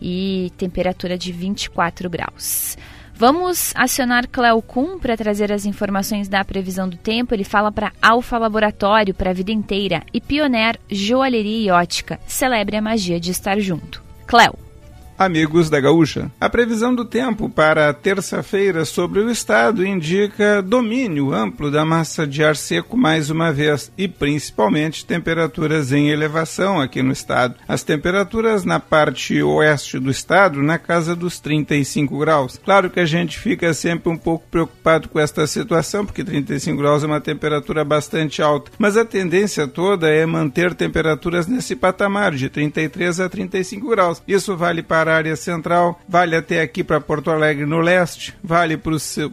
e 0.00 0.52
temperatura 0.58 1.16
de 1.16 1.30
24 1.30 2.10
graus. 2.10 2.76
Vamos 3.14 3.72
acionar 3.76 4.26
Cleo 4.26 4.60
Kuhn 4.62 4.98
para 4.98 5.16
trazer 5.16 5.52
as 5.52 5.64
informações 5.64 6.28
da 6.28 6.44
previsão 6.44 6.88
do 6.88 6.96
tempo. 6.96 7.34
Ele 7.34 7.44
fala 7.44 7.70
para 7.70 7.92
Alfa 8.00 8.38
Laboratório, 8.38 9.14
para 9.14 9.30
a 9.30 9.34
vida 9.34 9.52
inteira 9.52 10.02
e 10.12 10.20
Pioneer 10.20 10.78
Joalheria 10.90 11.66
e 11.66 11.70
Ótica. 11.70 12.18
Celebre 12.26 12.76
a 12.76 12.82
magia 12.82 13.20
de 13.20 13.30
estar 13.30 13.58
junto. 13.60 14.02
Cleo 14.26 14.71
amigos 15.18 15.68
da 15.68 15.80
Gaúcha. 15.80 16.30
A 16.40 16.48
previsão 16.48 16.94
do 16.94 17.04
tempo 17.04 17.48
para 17.48 17.92
terça-feira 17.92 18.84
sobre 18.84 19.20
o 19.20 19.30
estado 19.30 19.86
indica 19.86 20.62
domínio 20.62 21.32
amplo 21.32 21.70
da 21.70 21.84
massa 21.84 22.26
de 22.26 22.42
ar 22.42 22.56
seco 22.56 22.96
mais 22.96 23.30
uma 23.30 23.52
vez 23.52 23.92
e 23.96 24.08
principalmente 24.08 25.04
temperaturas 25.04 25.92
em 25.92 26.10
elevação 26.10 26.80
aqui 26.80 27.02
no 27.02 27.12
estado. 27.12 27.54
As 27.66 27.82
temperaturas 27.82 28.64
na 28.64 28.80
parte 28.80 29.42
oeste 29.42 29.98
do 29.98 30.10
estado 30.10 30.62
na 30.62 30.78
casa 30.78 31.14
dos 31.14 31.38
35 31.40 32.18
graus. 32.18 32.60
Claro 32.62 32.90
que 32.90 33.00
a 33.00 33.06
gente 33.06 33.38
fica 33.38 33.72
sempre 33.74 34.10
um 34.10 34.16
pouco 34.16 34.46
preocupado 34.50 35.08
com 35.08 35.18
esta 35.18 35.46
situação 35.46 36.06
porque 36.06 36.24
35 36.24 36.76
graus 36.76 37.02
é 37.02 37.06
uma 37.06 37.20
temperatura 37.20 37.84
bastante 37.84 38.42
alta, 38.42 38.70
mas 38.78 38.96
a 38.96 39.04
tendência 39.04 39.66
toda 39.66 40.08
é 40.08 40.24
manter 40.24 40.74
temperaturas 40.74 41.46
nesse 41.46 41.74
patamar 41.74 42.32
de 42.32 42.48
33 42.48 43.20
a 43.20 43.28
35 43.28 43.88
graus. 43.88 44.22
Isso 44.26 44.56
vale 44.56 44.82
para 44.82 45.01
a 45.08 45.14
área 45.14 45.36
central, 45.36 46.00
vale 46.08 46.36
até 46.36 46.60
aqui 46.60 46.82
para 46.84 47.00
Porto 47.00 47.30
Alegre 47.30 47.66
no 47.66 47.80
leste, 47.80 48.34
vale 48.42 48.78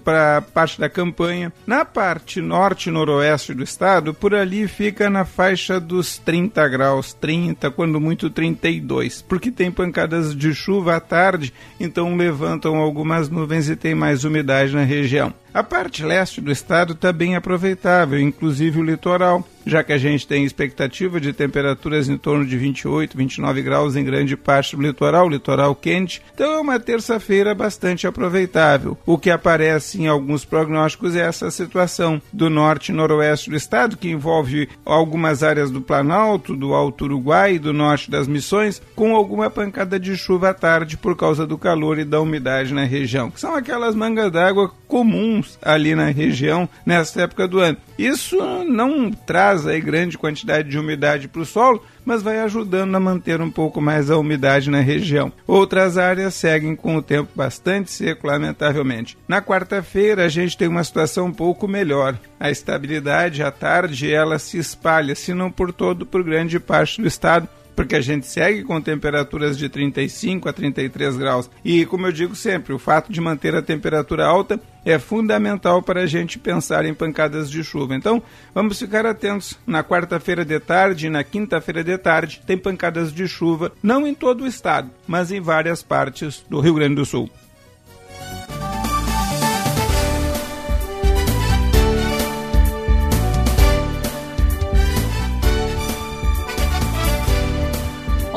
para 0.03 0.41
parte 0.41 0.79
da 0.79 0.89
campanha. 0.89 1.51
Na 1.65 1.85
parte 1.85 2.41
norte 2.41 2.89
e 2.89 2.91
noroeste 2.91 3.53
do 3.53 3.63
estado, 3.63 4.13
por 4.13 4.33
ali 4.33 4.67
fica 4.67 5.09
na 5.09 5.25
faixa 5.25 5.79
dos 5.79 6.17
30 6.17 6.67
graus, 6.67 7.13
30, 7.13 7.71
quando 7.71 7.99
muito 7.99 8.29
32, 8.29 9.21
porque 9.21 9.51
tem 9.51 9.71
pancadas 9.71 10.35
de 10.35 10.53
chuva 10.53 10.95
à 10.95 10.99
tarde, 10.99 11.53
então 11.79 12.15
levantam 12.15 12.75
algumas 12.77 13.29
nuvens 13.29 13.69
e 13.69 13.75
tem 13.75 13.95
mais 13.95 14.23
umidade 14.23 14.73
na 14.73 14.83
região. 14.83 15.33
A 15.51 15.63
parte 15.63 16.03
leste 16.03 16.39
do 16.39 16.51
estado 16.51 16.93
está 16.93 17.11
bem 17.11 17.35
aproveitável, 17.35 18.19
inclusive 18.19 18.79
o 18.79 18.83
litoral, 18.83 19.43
já 19.65 19.83
que 19.83 19.91
a 19.91 19.97
gente 19.97 20.27
tem 20.27 20.45
expectativa 20.45 21.19
de 21.19 21.33
temperaturas 21.33 22.07
em 22.07 22.17
torno 22.17 22.45
de 22.45 22.55
28, 22.55 23.17
29 23.17 23.61
graus 23.63 23.95
em 23.95 24.03
grande 24.03 24.37
parte 24.37 24.75
do 24.75 24.81
litoral, 24.81 25.27
litoral 25.27 25.73
quente. 25.73 26.21
Então 26.33 26.53
é 26.53 26.59
uma 26.59 26.79
terça-feira 26.79 27.55
bastante 27.55 28.05
aproveitável. 28.05 28.95
O 29.07 29.17
que 29.17 29.31
aparece 29.31 29.99
em 29.99 30.07
alguns 30.07 30.45
prognósticos 30.45 31.15
é 31.15 31.21
essa 31.21 31.49
situação 31.49 32.21
do 32.31 32.47
norte 32.47 32.91
e 32.91 32.95
noroeste 32.95 33.49
do 33.49 33.55
estado, 33.55 33.97
que 33.97 34.09
envolve 34.09 34.69
algumas 34.85 35.41
áreas 35.41 35.71
do 35.71 35.81
Planalto, 35.81 36.55
do 36.55 36.75
Alto 36.75 37.05
Uruguai 37.05 37.55
e 37.55 37.59
do 37.59 37.73
norte 37.73 38.11
das 38.11 38.27
Missões, 38.27 38.81
com 38.95 39.15
alguma 39.15 39.49
pancada 39.49 39.99
de 39.99 40.15
chuva 40.15 40.49
à 40.49 40.53
tarde 40.53 40.95
por 40.95 41.15
causa 41.15 41.45
do 41.45 41.57
calor 41.57 41.97
e 41.97 42.05
da 42.05 42.21
umidade 42.21 42.73
na 42.73 42.83
região, 42.83 43.31
são 43.35 43.55
aquelas 43.55 43.95
mangas 43.95 44.31
d'água 44.31 44.71
comuns 44.87 45.38
comuns 45.39 45.57
ali 45.61 45.95
na 45.95 46.07
região 46.07 46.67
nessa 46.85 47.21
época 47.21 47.47
do 47.47 47.59
ano. 47.59 47.77
Isso 47.97 48.37
não 48.65 49.11
traz 49.11 49.65
aí 49.65 49.81
grande 49.81 50.17
quantidade 50.17 50.69
de 50.69 50.77
umidade 50.77 51.27
para 51.27 51.41
o 51.41 51.45
solo, 51.45 51.83
mas 52.05 52.21
vai 52.21 52.39
ajudando 52.39 52.95
a 52.95 52.99
manter 52.99 53.41
um 53.41 53.51
pouco 53.51 53.81
mais 53.81 54.09
a 54.09 54.17
umidade 54.17 54.69
na 54.69 54.79
região. 54.79 55.31
Outras 55.47 55.97
áreas 55.97 56.33
seguem 56.33 56.75
com 56.75 56.95
o 56.95 57.01
tempo 57.01 57.29
bastante 57.35 57.91
seco, 57.91 58.27
lamentavelmente. 58.27 59.17
Na 59.27 59.41
quarta-feira, 59.41 60.25
a 60.25 60.29
gente 60.29 60.57
tem 60.57 60.67
uma 60.67 60.83
situação 60.83 61.27
um 61.27 61.33
pouco 61.33 61.67
melhor. 61.67 62.17
A 62.39 62.49
estabilidade 62.49 63.43
à 63.43 63.51
tarde 63.51 64.11
ela 64.11 64.39
se 64.39 64.57
espalha, 64.57 65.13
se 65.13 65.33
não 65.33 65.51
por 65.51 65.73
todo, 65.73 66.05
por 66.05 66.23
grande 66.23 66.59
parte 66.59 67.01
do 67.01 67.07
estado, 67.07 67.47
porque 67.79 67.95
a 67.95 68.01
gente 68.01 68.27
segue 68.27 68.61
com 68.61 68.81
temperaturas 68.81 69.57
de 69.57 69.69
35 69.69 70.49
a 70.49 70.51
33 70.51 71.15
graus. 71.15 71.49
E, 71.63 71.85
como 71.85 72.07
eu 72.07 72.11
digo 72.11 72.35
sempre, 72.35 72.73
o 72.73 72.77
fato 72.77 73.09
de 73.09 73.21
manter 73.21 73.55
a 73.55 73.61
temperatura 73.61 74.25
alta 74.25 74.59
é 74.83 74.99
fundamental 74.99 75.81
para 75.81 76.01
a 76.01 76.05
gente 76.05 76.37
pensar 76.37 76.83
em 76.83 76.93
pancadas 76.93 77.49
de 77.49 77.63
chuva. 77.63 77.95
Então, 77.95 78.21
vamos 78.53 78.77
ficar 78.77 79.05
atentos. 79.05 79.57
Na 79.65 79.81
quarta-feira 79.81 80.43
de 80.43 80.59
tarde 80.59 81.07
e 81.07 81.09
na 81.09 81.23
quinta-feira 81.23 81.81
de 81.81 81.97
tarde 81.97 82.41
tem 82.45 82.57
pancadas 82.57 83.13
de 83.13 83.25
chuva, 83.29 83.71
não 83.81 84.05
em 84.05 84.13
todo 84.13 84.43
o 84.43 84.47
estado, 84.47 84.91
mas 85.07 85.31
em 85.31 85.39
várias 85.39 85.81
partes 85.81 86.43
do 86.49 86.59
Rio 86.59 86.73
Grande 86.73 86.95
do 86.95 87.05
Sul. 87.05 87.29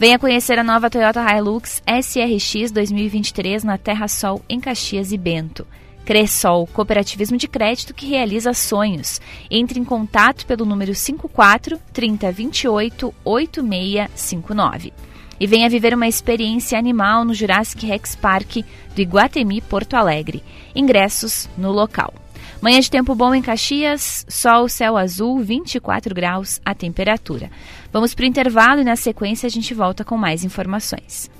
Venha 0.00 0.18
conhecer 0.18 0.58
a 0.58 0.64
nova 0.64 0.88
Toyota 0.88 1.20
Hilux 1.20 1.82
SRX 1.86 2.70
2023 2.70 3.62
na 3.62 3.76
Terra 3.76 4.08
Sol, 4.08 4.42
em 4.48 4.58
Caxias 4.58 5.12
e 5.12 5.18
Bento. 5.18 5.66
Cressol, 6.06 6.66
cooperativismo 6.68 7.36
de 7.36 7.46
crédito 7.46 7.92
que 7.92 8.06
realiza 8.06 8.54
sonhos. 8.54 9.20
Entre 9.50 9.78
em 9.78 9.84
contato 9.84 10.46
pelo 10.46 10.64
número 10.64 10.94
54 10.94 11.78
3028 11.92 13.14
8659. 13.22 14.94
E 15.38 15.46
venha 15.46 15.68
viver 15.68 15.92
uma 15.92 16.08
experiência 16.08 16.78
animal 16.78 17.22
no 17.22 17.34
Jurassic 17.34 17.84
Rex 17.84 18.16
Park 18.16 18.64
do 18.94 19.02
Iguatemi 19.02 19.60
Porto 19.60 19.96
Alegre. 19.96 20.42
Ingressos 20.74 21.46
no 21.58 21.70
local. 21.70 22.14
Manhã 22.60 22.78
de 22.78 22.90
tempo 22.90 23.14
bom 23.14 23.34
em 23.34 23.40
Caxias, 23.40 24.26
sol, 24.28 24.68
céu 24.68 24.96
azul, 24.96 25.40
24 25.40 26.14
graus 26.14 26.60
a 26.62 26.74
temperatura. 26.74 27.50
Vamos 27.92 28.14
para 28.14 28.22
o 28.22 28.26
intervalo 28.26 28.80
e 28.80 28.84
na 28.84 28.96
sequência 28.96 29.46
a 29.46 29.50
gente 29.50 29.74
volta 29.74 30.04
com 30.04 30.16
mais 30.16 30.44
informações. 30.44 31.30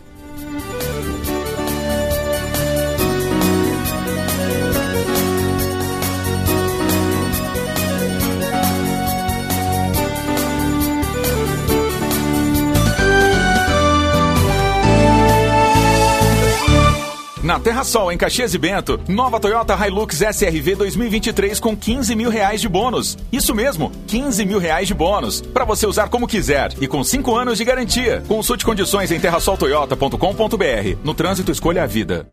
Na 17.42 17.58
Terra 17.58 17.84
Sol, 17.84 18.12
em 18.12 18.18
Caxias 18.18 18.52
e 18.52 18.58
Bento, 18.58 19.00
nova 19.08 19.40
Toyota 19.40 19.74
Hilux 19.74 20.20
SRV 20.20 20.74
2023 20.76 21.58
com 21.58 21.74
15 21.74 22.14
mil 22.14 22.28
reais 22.28 22.60
de 22.60 22.68
bônus. 22.68 23.16
Isso 23.32 23.54
mesmo, 23.54 23.90
15 24.06 24.44
mil 24.44 24.58
reais 24.58 24.86
de 24.86 24.92
bônus. 24.92 25.40
Para 25.40 25.64
você 25.64 25.86
usar 25.86 26.10
como 26.10 26.28
quiser 26.28 26.74
e 26.82 26.86
com 26.86 27.02
5 27.02 27.34
anos 27.34 27.56
de 27.56 27.64
garantia. 27.64 28.22
Consulte 28.28 28.64
condições 28.64 29.10
em 29.10 29.18
terrasoltoyota.com.br. 29.18 30.98
No 31.02 31.14
trânsito, 31.14 31.50
escolha 31.50 31.84
a 31.84 31.86
vida. 31.86 32.30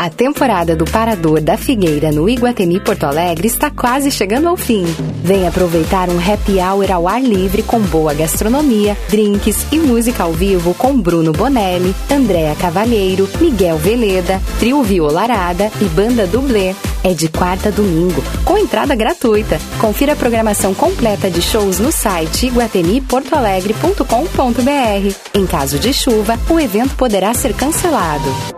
A 0.00 0.08
temporada 0.08 0.76
do 0.76 0.84
Parador 0.84 1.40
da 1.40 1.56
Figueira 1.56 2.12
no 2.12 2.28
Iguatemi 2.28 2.78
Porto 2.78 3.02
Alegre 3.02 3.48
está 3.48 3.68
quase 3.68 4.12
chegando 4.12 4.48
ao 4.48 4.56
fim. 4.56 4.84
Venha 5.24 5.48
aproveitar 5.48 6.08
um 6.08 6.18
happy 6.18 6.60
hour 6.60 6.92
ao 6.92 7.08
ar 7.08 7.20
livre 7.20 7.64
com 7.64 7.80
boa 7.80 8.14
gastronomia, 8.14 8.96
drinks 9.08 9.66
e 9.72 9.78
música 9.78 10.22
ao 10.22 10.32
vivo 10.32 10.72
com 10.74 10.96
Bruno 10.96 11.32
Bonelli, 11.32 11.92
Andréa 12.08 12.54
Cavalheiro, 12.54 13.28
Miguel 13.40 13.76
Veleda, 13.76 14.40
Trio 14.60 14.84
Violarada 14.84 15.68
e 15.80 15.86
Banda 15.86 16.28
Dublê. 16.28 16.76
É 17.02 17.12
de 17.12 17.28
quarta 17.28 17.70
a 17.70 17.72
domingo, 17.72 18.22
com 18.44 18.56
entrada 18.56 18.94
gratuita. 18.94 19.58
Confira 19.80 20.12
a 20.12 20.16
programação 20.16 20.74
completa 20.74 21.28
de 21.28 21.42
shows 21.42 21.80
no 21.80 21.90
site 21.90 22.46
iguatemiportoalegre.com.br. 22.46 25.16
Em 25.34 25.44
caso 25.44 25.76
de 25.78 25.92
chuva, 25.92 26.38
o 26.48 26.60
evento 26.60 26.94
poderá 26.94 27.34
ser 27.34 27.52
cancelado. 27.52 28.57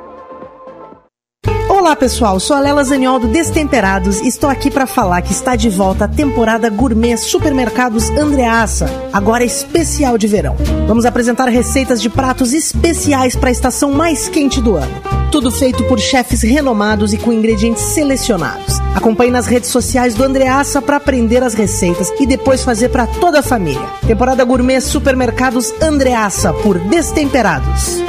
Olá 1.80 1.96
pessoal, 1.96 2.38
sou 2.38 2.54
a 2.54 2.60
Lela 2.60 2.84
Zaniol 2.84 3.18
do 3.18 3.26
Destemperados 3.26 4.20
e 4.20 4.28
estou 4.28 4.50
aqui 4.50 4.70
para 4.70 4.86
falar 4.86 5.22
que 5.22 5.32
está 5.32 5.56
de 5.56 5.70
volta 5.70 6.04
a 6.04 6.08
temporada 6.08 6.68
gourmet 6.68 7.16
Supermercados 7.16 8.10
Andreaça, 8.10 8.86
agora 9.10 9.44
especial 9.44 10.18
de 10.18 10.26
verão. 10.26 10.56
Vamos 10.86 11.06
apresentar 11.06 11.48
receitas 11.48 12.02
de 12.02 12.10
pratos 12.10 12.52
especiais 12.52 13.34
para 13.34 13.48
a 13.48 13.52
estação 13.52 13.92
mais 13.92 14.28
quente 14.28 14.60
do 14.60 14.76
ano. 14.76 14.92
Tudo 15.32 15.50
feito 15.50 15.82
por 15.84 15.98
chefes 15.98 16.42
renomados 16.42 17.14
e 17.14 17.16
com 17.16 17.32
ingredientes 17.32 17.82
selecionados. 17.82 18.78
Acompanhe 18.94 19.30
nas 19.30 19.46
redes 19.46 19.70
sociais 19.70 20.12
do 20.12 20.22
Andreaça 20.22 20.82
para 20.82 20.98
aprender 20.98 21.42
as 21.42 21.54
receitas 21.54 22.12
e 22.20 22.26
depois 22.26 22.62
fazer 22.62 22.90
para 22.90 23.06
toda 23.06 23.38
a 23.38 23.42
família. 23.42 23.88
Temporada 24.06 24.44
gourmet 24.44 24.82
Supermercados 24.82 25.72
Andreaça 25.80 26.52
por 26.52 26.78
Destemperados. 26.78 28.02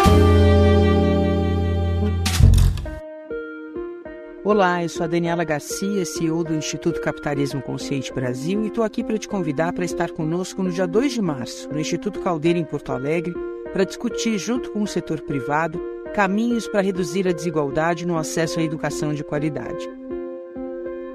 Olá, 4.51 4.83
eu 4.83 4.89
sou 4.89 5.05
a 5.05 5.07
Daniela 5.07 5.45
Garcia, 5.45 6.03
CEO 6.03 6.43
do 6.43 6.53
Instituto 6.53 6.99
Capitalismo 6.99 7.61
Consciente 7.61 8.11
Brasil 8.11 8.65
e 8.65 8.67
estou 8.67 8.83
aqui 8.83 9.01
para 9.01 9.17
te 9.17 9.25
convidar 9.25 9.71
para 9.71 9.85
estar 9.85 10.11
conosco 10.11 10.61
no 10.61 10.69
dia 10.69 10.85
2 10.85 11.13
de 11.13 11.21
março, 11.21 11.69
no 11.69 11.79
Instituto 11.79 12.19
Caldeira, 12.19 12.59
em 12.59 12.65
Porto 12.65 12.91
Alegre, 12.91 13.33
para 13.71 13.85
discutir, 13.85 14.37
junto 14.37 14.69
com 14.73 14.83
o 14.83 14.87
setor 14.87 15.21
privado, 15.21 15.81
caminhos 16.13 16.67
para 16.67 16.81
reduzir 16.81 17.25
a 17.29 17.31
desigualdade 17.31 18.05
no 18.05 18.17
acesso 18.17 18.59
à 18.59 18.61
educação 18.61 19.13
de 19.13 19.23
qualidade. 19.23 19.89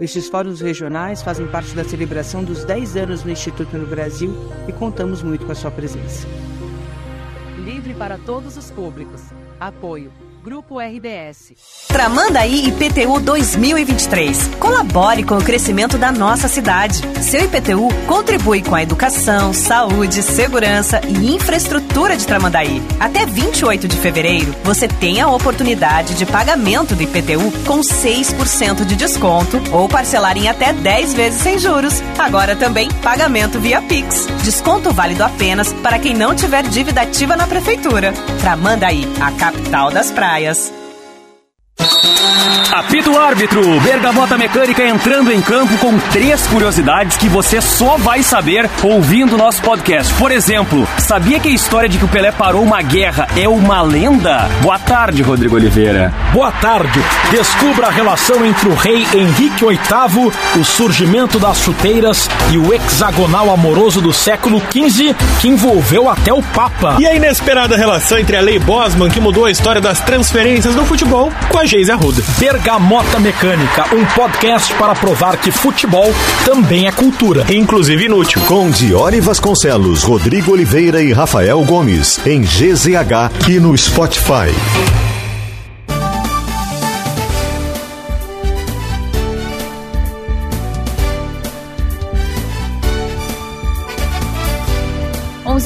Estes 0.01 0.31
fóruns 0.31 0.62
regionais 0.62 1.20
fazem 1.20 1.46
parte 1.46 1.77
da 1.77 1.85
celebração 1.85 2.42
dos 2.42 2.64
10 2.64 2.96
anos 2.96 3.22
do 3.22 3.31
Instituto 3.31 3.77
no 3.77 3.87
Brasil 3.87 4.33
e 4.66 4.72
contamos 4.72 5.22
muito 5.22 5.44
com 5.44 5.53
a 5.53 5.55
sua 5.55 5.70
presença. 5.70 6.27
Livre 7.59 7.92
para 7.92 8.16
todos 8.16 8.57
os 8.57 8.70
públicos. 8.70 9.20
Apoio 9.61 10.11
Grupo 10.47 10.79
RBS. 10.79 11.55
Tramandaí 11.89 12.69
IPTU 12.69 13.19
2023. 13.19 14.51
Colabore 14.61 15.25
com 15.25 15.37
o 15.37 15.43
crescimento 15.43 15.99
da 15.99 16.13
nossa 16.13 16.47
cidade. 16.47 17.01
Seu 17.21 17.47
IPTU 17.47 17.89
contribui 18.07 18.63
com 18.63 18.77
a 18.77 18.83
educação, 18.85 19.53
saúde, 19.53 20.23
segurança 20.23 21.01
e 21.05 21.35
infraestrutura 21.35 22.17
de 22.17 22.25
Tramandaí. 22.25 22.81
Até 23.01 23.27
28 23.27 23.89
de 23.89 23.97
fevereiro, 23.97 24.55
você 24.63 24.87
tem 24.87 25.21
a 25.21 25.29
oportunidade 25.29 26.15
de 26.15 26.25
pagamento 26.25 26.95
do 26.95 27.03
IPTU 27.03 27.51
com 27.67 27.81
6% 27.81 28.85
de 28.85 28.95
desconto 28.95 29.61
ou 29.73 29.89
parcelar 29.89 30.39
em 30.39 30.49
até 30.49 30.73
10 30.73 31.15
vezes 31.15 31.41
sem 31.41 31.59
juros. 31.59 32.01
Agora 32.17 32.55
também 32.55 32.89
pagamento 33.03 33.59
via 33.59 33.83
Pix. 33.83 34.29
Desconto 34.45 34.93
válido 34.93 35.25
apenas 35.25 35.73
para 35.73 35.99
quem 35.99 36.15
não 36.15 36.37
tiver 36.37 36.63
dívida 36.63 37.01
ativa 37.01 37.35
na 37.35 37.49
prefeitura. 37.49 38.13
Tramandaí, 38.41 39.09
a 39.21 39.33
capital 39.33 39.91
das 39.91 40.13
praias 40.13 40.36
praias. 40.37 40.86
Apito 42.72 43.11
o 43.11 43.18
árbitro, 43.18 43.81
Bergamota 43.81 44.37
Mecânica 44.37 44.87
entrando 44.87 45.33
em 45.33 45.40
campo 45.40 45.79
com 45.79 45.99
três 46.11 46.46
curiosidades 46.46 47.16
que 47.16 47.29
você 47.29 47.61
só 47.61 47.96
vai 47.96 48.22
saber 48.22 48.68
ouvindo 48.83 49.35
o 49.35 49.38
nosso 49.38 49.62
podcast. 49.62 50.12
Por 50.14 50.31
exemplo, 50.31 50.87
sabia 50.99 51.40
que 51.40 51.49
a 51.49 51.53
história 51.53 51.88
de 51.88 51.96
que 51.96 52.05
o 52.05 52.09
Pelé 52.09 52.33
parou 52.33 52.62
uma 52.62 52.83
guerra 52.83 53.29
é 53.37 53.49
uma 53.49 53.81
lenda? 53.81 54.49
Boa 54.61 54.79
tarde, 54.79 55.22
Rodrigo 55.22 55.55
Oliveira. 55.55 56.12
Boa 56.33 56.53
tarde. 56.53 57.01
Descubra 57.31 57.87
a 57.87 57.90
relação 57.90 58.44
entre 58.44 58.68
o 58.68 58.75
rei 58.75 59.07
Henrique 59.14 59.64
VIII, 59.64 60.33
o 60.61 60.64
surgimento 60.64 61.38
das 61.38 61.59
chuteiras 61.59 62.29
e 62.51 62.59
o 62.59 62.75
hexagonal 62.75 63.51
amoroso 63.51 64.01
do 64.01 64.12
século 64.12 64.61
XV 64.61 65.14
que 65.40 65.49
envolveu 65.49 66.11
até 66.11 66.33
o 66.33 66.42
Papa. 66.42 66.96
E 66.99 67.07
a 67.07 67.14
inesperada 67.14 67.77
relação 67.77 68.18
entre 68.18 68.37
a 68.37 68.40
lei 68.40 68.59
Bosman 68.59 69.09
que 69.09 69.20
mudou 69.20 69.46
a 69.46 69.51
história 69.51 69.81
das 69.81 70.01
transferências 70.01 70.75
no 70.75 70.85
futebol 70.85 71.33
com 71.49 71.59
a 71.59 71.64
Geise 71.77 71.93
Arruda. 71.93 72.23
Bergamota 72.39 73.21
Mecânica, 73.21 73.95
um 73.95 74.03
podcast 74.15 74.73
para 74.77 74.95
provar 74.95 75.37
que 75.37 75.51
futebol 75.51 76.11
também 76.43 76.87
é 76.87 76.93
cultura, 76.93 77.45
inclusive 77.53 78.07
inútil. 78.07 78.41
Com 78.47 78.71
Diori 78.71 79.21
Vasconcelos, 79.21 80.03
Rodrigo 80.03 80.53
Oliveira 80.53 81.03
e 81.03 81.12
Rafael 81.12 81.62
Gomes, 81.65 82.19
em 82.27 82.41
GZH 82.41 83.51
e 83.51 83.61
no 83.61 83.77
Spotify. 83.77 85.16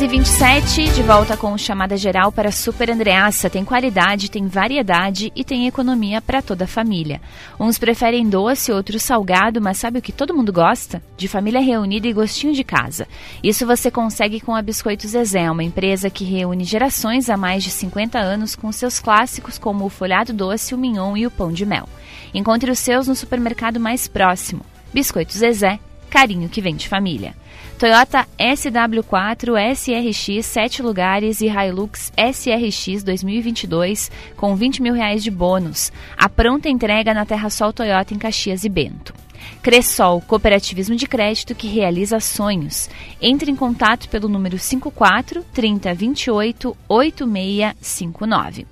E 0.02 0.06
27 0.06 0.94
de 0.94 1.02
volta 1.02 1.36
com 1.36 1.58
chamada 1.58 1.94
geral 1.96 2.32
para 2.32 2.50
Super 2.50 2.90
Andreaça. 2.90 3.50
Tem 3.50 3.64
qualidade, 3.64 4.30
tem 4.30 4.46
variedade 4.46 5.30
e 5.36 5.44
tem 5.44 5.66
economia 5.66 6.22
para 6.22 6.40
toda 6.40 6.64
a 6.64 6.68
família. 6.68 7.20
Uns 7.58 7.76
preferem 7.76 8.28
doce, 8.28 8.72
outros 8.72 9.02
salgado, 9.02 9.60
mas 9.60 9.76
sabe 9.76 9.98
o 9.98 10.02
que 10.02 10.12
todo 10.12 10.34
mundo 10.34 10.52
gosta? 10.52 11.02
De 11.18 11.28
família 11.28 11.60
reunida 11.60 12.08
e 12.08 12.12
gostinho 12.12 12.54
de 12.54 12.64
casa. 12.64 13.06
Isso 13.42 13.66
você 13.66 13.90
consegue 13.90 14.40
com 14.40 14.54
a 14.54 14.62
Biscoito 14.62 15.06
Zezé, 15.06 15.50
uma 15.50 15.64
empresa 15.64 16.08
que 16.08 16.24
reúne 16.24 16.64
gerações 16.64 17.28
há 17.28 17.36
mais 17.36 17.62
de 17.62 17.70
50 17.70 18.18
anos 18.18 18.56
com 18.56 18.72
seus 18.72 19.00
clássicos 19.00 19.58
como 19.58 19.84
o 19.84 19.90
folhado 19.90 20.32
doce, 20.32 20.74
o 20.74 20.78
mignon 20.78 21.16
e 21.16 21.26
o 21.26 21.30
pão 21.30 21.52
de 21.52 21.66
mel. 21.66 21.88
Encontre 22.32 22.70
os 22.70 22.78
seus 22.78 23.06
no 23.06 23.14
supermercado 23.14 23.78
mais 23.78 24.08
próximo. 24.08 24.64
Biscoito 24.94 25.36
Zezé, 25.36 25.78
carinho 26.08 26.48
que 26.48 26.62
vem 26.62 26.74
de 26.74 26.88
família. 26.88 27.34
Toyota 27.80 28.26
SW4 28.38 29.74
SRX 29.74 30.44
7 30.44 30.82
lugares 30.82 31.40
e 31.40 31.46
Hilux 31.46 32.12
SRX 32.14 33.02
2022 33.02 34.10
com 34.36 34.54
20 34.54 34.82
mil 34.82 34.92
reais 34.92 35.24
de 35.24 35.30
bônus. 35.30 35.90
A 36.14 36.28
pronta 36.28 36.68
entrega 36.68 37.14
na 37.14 37.24
Terra 37.24 37.48
Sol 37.48 37.72
Toyota 37.72 38.12
em 38.12 38.18
Caxias 38.18 38.64
e 38.64 38.68
Bento. 38.68 39.14
Cressol, 39.62 40.20
cooperativismo 40.20 40.94
de 40.94 41.06
crédito 41.06 41.54
que 41.54 41.68
realiza 41.68 42.20
sonhos. 42.20 42.90
Entre 43.18 43.50
em 43.50 43.56
contato 43.56 44.10
pelo 44.10 44.28
número 44.28 44.58
54 44.58 45.42
30 45.50 45.94
28 45.94 46.76
8659. 46.86 48.66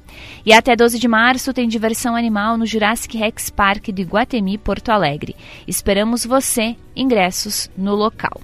E 0.45 0.53
até 0.53 0.77
12 0.77 0.99
de 0.99 1.09
março 1.09 1.55
tem 1.55 1.67
diversão 1.67 2.15
animal 2.15 2.59
no 2.59 2.67
Jurassic 2.67 3.17
Rex 3.17 3.49
Park 3.49 3.89
de 3.89 4.03
Guatemi, 4.03 4.59
Porto 4.59 4.91
Alegre. 4.91 5.35
Esperamos 5.67 6.27
você, 6.27 6.77
ingressos 6.95 7.71
no 7.75 7.95
local. 7.95 8.39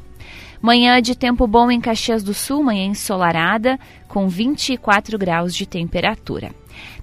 Manhã 0.64 1.00
de 1.02 1.14
tempo 1.14 1.46
bom 1.46 1.70
em 1.70 1.78
Caxias 1.78 2.22
do 2.22 2.32
Sul, 2.32 2.64
manhã 2.64 2.86
ensolarada, 2.86 3.78
com 4.08 4.30
24 4.30 5.18
graus 5.18 5.54
de 5.54 5.66
temperatura. 5.66 6.52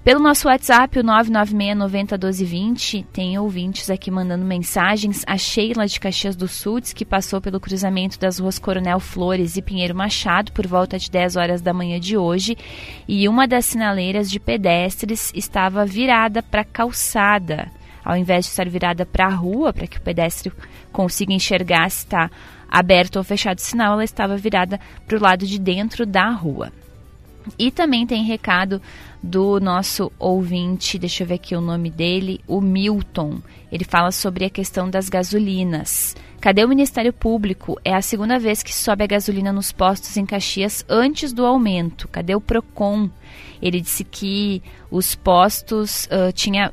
Pelo 0.02 0.18
nosso 0.18 0.48
WhatsApp, 0.48 0.98
o 0.98 1.04
996901220, 1.04 3.06
tem 3.12 3.38
ouvintes 3.38 3.88
aqui 3.88 4.10
mandando 4.10 4.44
mensagens. 4.44 5.22
A 5.28 5.38
Sheila 5.38 5.86
de 5.86 6.00
Caxias 6.00 6.34
do 6.34 6.48
Sul 6.48 6.80
diz 6.80 6.92
que 6.92 7.04
passou 7.04 7.40
pelo 7.40 7.60
cruzamento 7.60 8.18
das 8.18 8.40
ruas 8.40 8.58
Coronel 8.58 8.98
Flores 8.98 9.56
e 9.56 9.62
Pinheiro 9.62 9.94
Machado 9.94 10.50
por 10.50 10.66
volta 10.66 10.98
de 10.98 11.08
10 11.08 11.36
horas 11.36 11.62
da 11.62 11.72
manhã 11.72 12.00
de 12.00 12.16
hoje 12.16 12.58
e 13.06 13.28
uma 13.28 13.46
das 13.46 13.66
sinaleiras 13.66 14.28
de 14.28 14.40
pedestres 14.40 15.30
estava 15.36 15.86
virada 15.86 16.42
para 16.42 16.62
a 16.62 16.64
calçada, 16.64 17.70
ao 18.04 18.16
invés 18.16 18.44
de 18.44 18.50
estar 18.50 18.68
virada 18.68 19.06
para 19.06 19.26
a 19.26 19.32
rua, 19.32 19.72
para 19.72 19.86
que 19.86 19.98
o 19.98 20.02
pedestre 20.02 20.52
consiga 20.90 21.32
enxergar 21.32 21.88
se 21.92 21.98
está 21.98 22.28
aberto 22.72 23.16
ou 23.16 23.24
fechado 23.24 23.58
o 23.58 23.60
sinal, 23.60 23.92
ela 23.92 24.04
estava 24.04 24.34
virada 24.34 24.80
para 25.06 25.18
o 25.18 25.20
lado 25.20 25.46
de 25.46 25.58
dentro 25.58 26.06
da 26.06 26.30
rua. 26.30 26.72
E 27.58 27.70
também 27.70 28.06
tem 28.06 28.24
recado 28.24 28.80
do 29.22 29.60
nosso 29.60 30.10
ouvinte, 30.18 30.98
deixa 30.98 31.22
eu 31.22 31.26
ver 31.26 31.34
aqui 31.34 31.54
o 31.54 31.60
nome 31.60 31.90
dele, 31.90 32.40
o 32.46 32.60
Milton. 32.60 33.40
Ele 33.70 33.84
fala 33.84 34.10
sobre 34.10 34.46
a 34.46 34.50
questão 34.50 34.88
das 34.88 35.08
gasolinas. 35.08 36.16
Cadê 36.40 36.64
o 36.64 36.68
Ministério 36.68 37.12
Público? 37.12 37.78
É 37.84 37.94
a 37.94 38.02
segunda 38.02 38.38
vez 38.38 38.62
que 38.62 38.74
sobe 38.74 39.04
a 39.04 39.06
gasolina 39.06 39.52
nos 39.52 39.70
postos 39.70 40.16
em 40.16 40.24
Caxias 40.24 40.84
antes 40.88 41.32
do 41.32 41.44
aumento. 41.44 42.08
Cadê 42.08 42.34
o 42.34 42.40
Procon? 42.40 43.10
Ele 43.60 43.80
disse 43.80 44.02
que 44.02 44.62
os 44.90 45.14
postos 45.14 46.06
uh, 46.06 46.32
tinha 46.32 46.72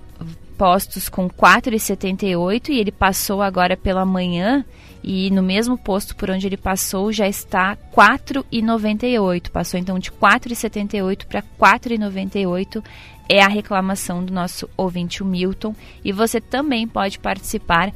postos 0.57 1.07
com 1.07 1.29
4,78 1.29 2.69
e 2.69 2.79
ele 2.79 2.91
passou 2.91 3.41
agora 3.41 3.77
pela 3.77 4.05
manhã 4.05 4.65
e 5.03 5.29
no 5.31 5.41
mesmo 5.41 5.77
posto 5.77 6.15
por 6.15 6.29
onde 6.29 6.47
ele 6.47 6.57
passou 6.57 7.11
já 7.11 7.27
está 7.27 7.75
4,98. 7.93 9.49
Passou 9.49 9.79
então 9.79 9.97
de 9.99 10.11
4,78 10.11 11.25
para 11.25 11.41
4,98. 11.41 12.83
É 13.27 13.43
a 13.43 13.47
reclamação 13.47 14.23
do 14.23 14.33
nosso 14.33 14.69
ouvinte 14.75 15.23
Milton 15.23 15.75
e 16.03 16.11
você 16.11 16.41
também 16.41 16.87
pode 16.87 17.19
participar 17.19 17.93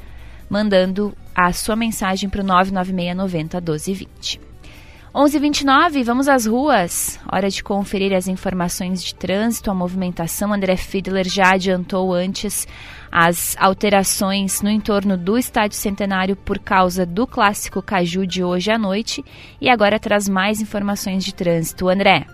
mandando 0.50 1.16
a 1.36 1.52
sua 1.52 1.76
mensagem 1.76 2.30
para 2.30 2.42
o 2.42 2.46
996 2.46 3.18
90 3.18 3.58
1220. 3.62 4.54
11:29, 5.14 6.04
vamos 6.04 6.28
às 6.28 6.48
ruas. 6.48 7.20
Hora 7.32 7.48
de 7.48 7.64
conferir 7.64 8.14
as 8.14 8.28
informações 8.28 9.04
de 9.04 9.14
trânsito, 9.14 9.70
a 9.70 9.74
movimentação. 9.74 10.52
André 10.52 10.76
Fiedler 10.76 11.30
já 11.30 11.54
adiantou 11.54 12.12
antes 12.12 12.68
as 13.16 13.56
alterações 13.60 14.64
no 14.64 14.72
entorno 14.72 15.16
do 15.16 15.38
Estádio 15.38 15.78
Centenário 15.78 16.36
por 16.36 16.58
causa 16.58 17.06
do 17.06 17.28
clássico 17.28 17.80
Caju 17.80 18.26
de 18.26 18.44
hoje 18.44 18.72
à 18.72 18.78
noite 18.80 19.24
e 19.62 19.70
agora 19.70 20.00
traz 20.00 20.28
mais 20.28 20.60
informações 20.60 21.24
de 21.24 21.32
trânsito. 21.32 21.88
André. 21.88 22.26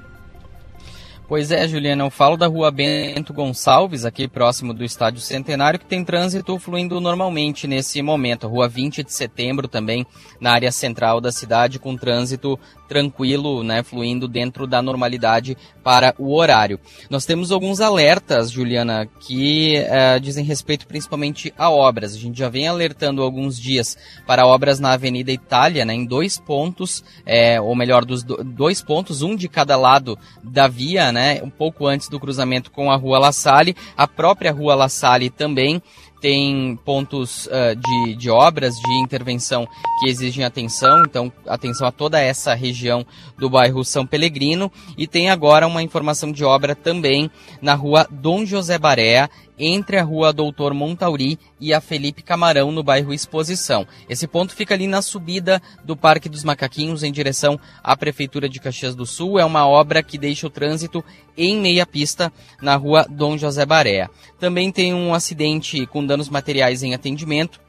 Pois 1.30 1.52
é, 1.52 1.68
Juliana, 1.68 2.04
eu 2.06 2.10
falo 2.10 2.36
da 2.36 2.48
rua 2.48 2.72
Bento 2.72 3.32
Gonçalves, 3.36 4.04
aqui 4.04 4.28
próximo 4.28 4.74
do 4.74 4.84
Estádio 4.84 5.22
Centenário, 5.22 5.78
que 5.78 5.86
tem 5.86 6.04
trânsito 6.04 6.58
fluindo 6.58 7.00
normalmente 7.00 7.68
nesse 7.68 8.02
momento. 8.02 8.48
Rua 8.48 8.68
20 8.68 9.04
de 9.04 9.14
setembro 9.14 9.68
também, 9.68 10.08
na 10.42 10.54
área 10.54 10.72
central 10.72 11.22
da 11.22 11.32
cidade, 11.32 11.78
com 11.78 11.96
trânsito 11.96 12.60
tranquilo, 12.88 13.64
né, 13.64 13.84
fluindo 13.84 14.28
dentro 14.28 14.66
da 14.66 14.82
normalidade 14.82 15.56
para 15.84 16.16
o 16.18 16.36
horário. 16.36 16.80
Nós 17.08 17.24
temos 17.24 17.52
alguns 17.52 17.80
alertas, 17.80 18.50
Juliana, 18.50 19.08
que 19.20 19.76
uh, 19.78 20.20
dizem 20.20 20.44
respeito 20.44 20.88
principalmente 20.88 21.54
a 21.56 21.70
obras. 21.70 22.16
A 22.16 22.18
gente 22.18 22.40
já 22.40 22.50
vem 22.50 22.68
alertando 22.68 23.22
alguns 23.22 23.60
dias 23.60 23.96
para 24.26 24.48
obras 24.48 24.80
na 24.80 24.94
Avenida 24.94 25.32
Itália, 25.32 25.86
né, 25.86 25.94
em 25.94 26.06
dois 26.06 26.40
pontos, 26.40 27.04
é, 27.24 27.62
ou 27.62 27.76
melhor, 27.76 28.04
dos 28.04 28.24
dois 28.24 28.82
pontos, 28.82 29.22
um 29.22 29.36
de 29.36 29.48
cada 29.48 29.78
lado 29.78 30.18
da 30.44 30.68
via, 30.68 31.12
né, 31.12 31.19
um 31.44 31.50
pouco 31.50 31.88
antes 31.88 32.10
do 32.10 32.20
cruzamento 32.20 32.72
com 32.72 32.92
a 32.92 32.96
Rua 32.96 33.20
La 33.20 33.32
Salle, 33.32 33.76
a 33.98 34.08
própria 34.08 34.52
Rua 34.52 34.76
La 34.76 34.90
Salle 34.90 35.30
também 35.30 35.82
tem 36.20 36.78
pontos 36.84 37.48
uh, 37.48 37.76
de, 37.76 38.16
de 38.16 38.30
obras 38.30 38.76
de 38.76 38.94
intervenção 39.02 39.68
que 40.00 40.10
exigem 40.10 40.44
atenção, 40.44 41.04
então 41.08 41.32
atenção 41.48 41.88
a 41.88 41.92
toda 41.92 42.20
essa 42.20 42.54
região 42.54 43.06
do 43.38 43.50
bairro 43.50 43.84
São 43.84 44.06
Pelegrino. 44.06 44.72
E 44.98 45.08
tem 45.08 45.30
agora 45.30 45.68
uma 45.68 45.82
informação 45.82 46.32
de 46.32 46.44
obra 46.44 46.76
também 46.76 47.32
na 47.62 47.74
rua 47.74 48.08
Dom 48.10 48.46
José 48.46 48.78
Baré 48.78 49.30
entre 49.60 49.98
a 49.98 50.04
rua 50.04 50.32
Doutor 50.32 50.74
Montauri 50.74 51.38
e 51.60 51.74
a 51.74 51.82
Felipe 51.82 52.24
Camarão, 52.24 52.72
no 52.72 52.82
bairro 52.82 53.14
Exposição. 53.14 53.86
Esse 54.08 54.26
ponto 54.26 54.56
fica 54.56 54.74
ali 54.74 54.88
na 54.88 55.02
subida 55.02 55.62
do 55.84 55.98
Parque 55.98 56.30
dos 56.30 56.44
Macaquinhos, 56.44 57.04
em 57.04 57.12
direção 57.12 57.60
à 57.84 57.98
Prefeitura 57.98 58.48
de 58.48 58.60
Caxias 58.60 58.96
do 58.96 59.06
Sul. 59.06 59.38
É 59.38 59.44
uma 59.44 59.68
obra 59.68 60.02
que 60.02 60.18
deixa 60.18 60.48
o 60.48 60.50
trânsito 60.50 61.04
em 61.38 61.58
meia 61.58 61.86
pista 61.86 62.32
na 62.62 62.76
rua 62.76 63.06
Dom 63.10 63.38
José 63.38 63.66
Barea. 63.66 64.10
Também 64.40 64.72
tem 64.72 64.94
um 64.94 65.14
acidente 65.14 65.86
com 65.86 66.06
danos 66.06 66.30
materiais 66.30 66.82
em 66.82 66.94
atendimento 66.94 67.60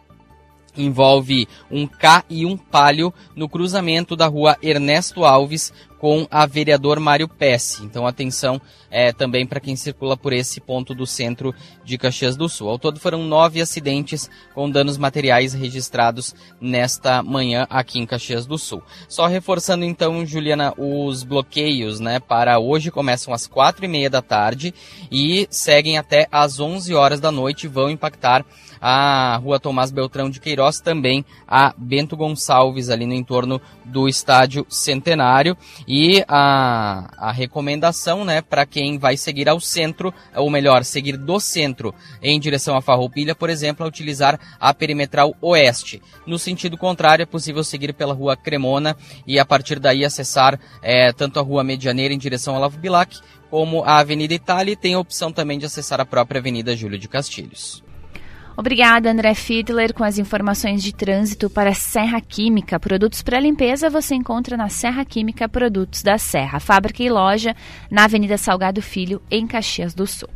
envolve 0.77 1.49
um 1.71 1.87
K 1.87 2.25
e 2.29 2.47
um 2.47 2.57
Palio 2.57 3.13
no 3.35 3.49
cruzamento 3.49 4.15
da 4.15 4.27
rua 4.27 4.57
Ernesto 4.63 5.25
Alves 5.25 5.73
com 6.01 6.27
a 6.31 6.47
vereador 6.47 6.99
Mário 6.99 7.29
Pesce. 7.29 7.85
Então 7.85 8.07
atenção 8.07 8.59
é, 8.91 9.13
também 9.13 9.47
para 9.47 9.61
quem 9.61 9.77
circula 9.77 10.17
por 10.17 10.33
esse 10.33 10.59
ponto 10.59 10.95
do 10.95 11.07
centro 11.07 11.55
de 11.85 11.99
Caxias 11.99 12.37
do 12.37 12.49
Sul. 12.49 12.71
Ao 12.71 12.79
todo 12.79 12.99
foram 12.99 13.23
nove 13.23 13.61
acidentes 13.61 14.31
com 14.55 14.71
danos 14.71 14.97
materiais 14.97 15.53
registrados 15.53 16.35
nesta 16.59 17.23
manhã 17.23 17.67
aqui 17.69 17.99
em 17.99 18.07
Caxias 18.07 18.47
do 18.47 18.57
Sul. 18.57 18.83
Só 19.09 19.27
reforçando 19.27 19.85
então, 19.85 20.25
Juliana, 20.25 20.73
os 20.79 21.23
bloqueios 21.23 22.01
né, 22.01 22.19
para 22.19 22.59
hoje 22.59 22.91
começam 22.91 23.35
às 23.35 23.47
quatro 23.47 23.85
e 23.85 23.89
meia 23.89 24.09
da 24.09 24.23
tarde 24.23 24.73
e 25.13 25.47
seguem 25.51 25.99
até 25.99 26.27
às 26.33 26.59
onze 26.59 26.95
horas 26.95 27.21
da 27.21 27.31
noite 27.31 27.69
vão 27.69 27.91
impactar 27.91 28.45
a 28.81 29.37
Rua 29.43 29.61
Tomás 29.61 29.91
Beltrão 29.91 30.31
de 30.31 30.41
Queiroz, 30.41 30.81
também 30.81 31.25
a 31.47 31.75
Bento 31.77 32.17
Gonçalves, 32.17 32.89
ali 32.89 33.05
no 33.05 33.13
entorno 33.13 33.61
do 33.85 34.09
Estádio 34.09 34.65
Centenário. 34.69 35.57
E 35.87 36.25
a, 36.27 37.11
a 37.19 37.33
recomendação, 37.33 38.25
né, 38.25 38.41
para 38.41 38.65
quem 38.65 38.99
vai 38.99 39.17
seguir 39.17 39.49
ao 39.49 39.61
centro, 39.61 40.15
ou 40.35 40.49
melhor, 40.49 40.85
seguir 40.85 41.17
do 41.17 41.39
centro 41.39 41.95
em 42.23 42.41
direção 42.41 42.77
à 42.77 42.81
Farroupilha, 42.81 43.35
por 43.35 43.51
exemplo, 43.51 43.85
é 43.85 43.89
utilizar 43.89 44.41
a 44.59 44.73
perimetral 44.73 45.35
oeste. 45.41 46.03
No 46.27 46.39
sentido 46.39 46.79
contrário, 46.79 47.23
é 47.23 47.27
possível 47.27 47.63
seguir 47.63 47.93
pela 47.93 48.15
Rua 48.15 48.37
Cremona 48.37 48.97
e 49.27 49.39
a 49.39 49.45
partir 49.45 49.79
daí 49.79 50.05
acessar 50.05 50.59
é, 50.83 51.13
tanto 51.13 51.39
a 51.39 51.43
Rua 51.43 51.63
Medianeira 51.65 52.15
em 52.15 52.19
direção 52.19 52.55
ao 52.55 52.61
Lavo 52.61 52.79
Bilac, 52.79 53.19
como 53.51 53.83
a 53.83 53.99
Avenida 53.99 54.33
Itália 54.33 54.73
e 54.73 54.77
tem 54.77 54.95
a 54.95 54.99
opção 54.99 55.33
também 55.33 55.59
de 55.59 55.67
acessar 55.67 56.01
a 56.01 56.07
própria 56.07 56.39
Avenida 56.39 56.77
Júlio 56.77 56.99
de 56.99 57.09
Castilhos. 57.09 57.83
Obrigada, 58.61 59.11
André 59.11 59.33
Fiedler, 59.33 59.95
com 59.95 60.05
as 60.05 60.19
informações 60.19 60.83
de 60.83 60.95
trânsito 60.95 61.49
para 61.49 61.73
Serra 61.73 62.21
Química. 62.21 62.79
Produtos 62.79 63.23
para 63.23 63.41
limpeza 63.41 63.89
você 63.89 64.15
encontra 64.15 64.55
na 64.55 64.69
Serra 64.69 65.03
Química 65.03 65.49
Produtos 65.49 66.03
da 66.03 66.19
Serra, 66.19 66.61
fábrica 66.61 67.03
e 67.03 67.09
loja 67.09 67.57
na 67.91 68.05
Avenida 68.05 68.37
Salgado 68.37 68.83
Filho, 68.83 69.23
em 69.31 69.47
Caxias 69.47 69.95
do 69.95 70.07
Sul. 70.07 70.29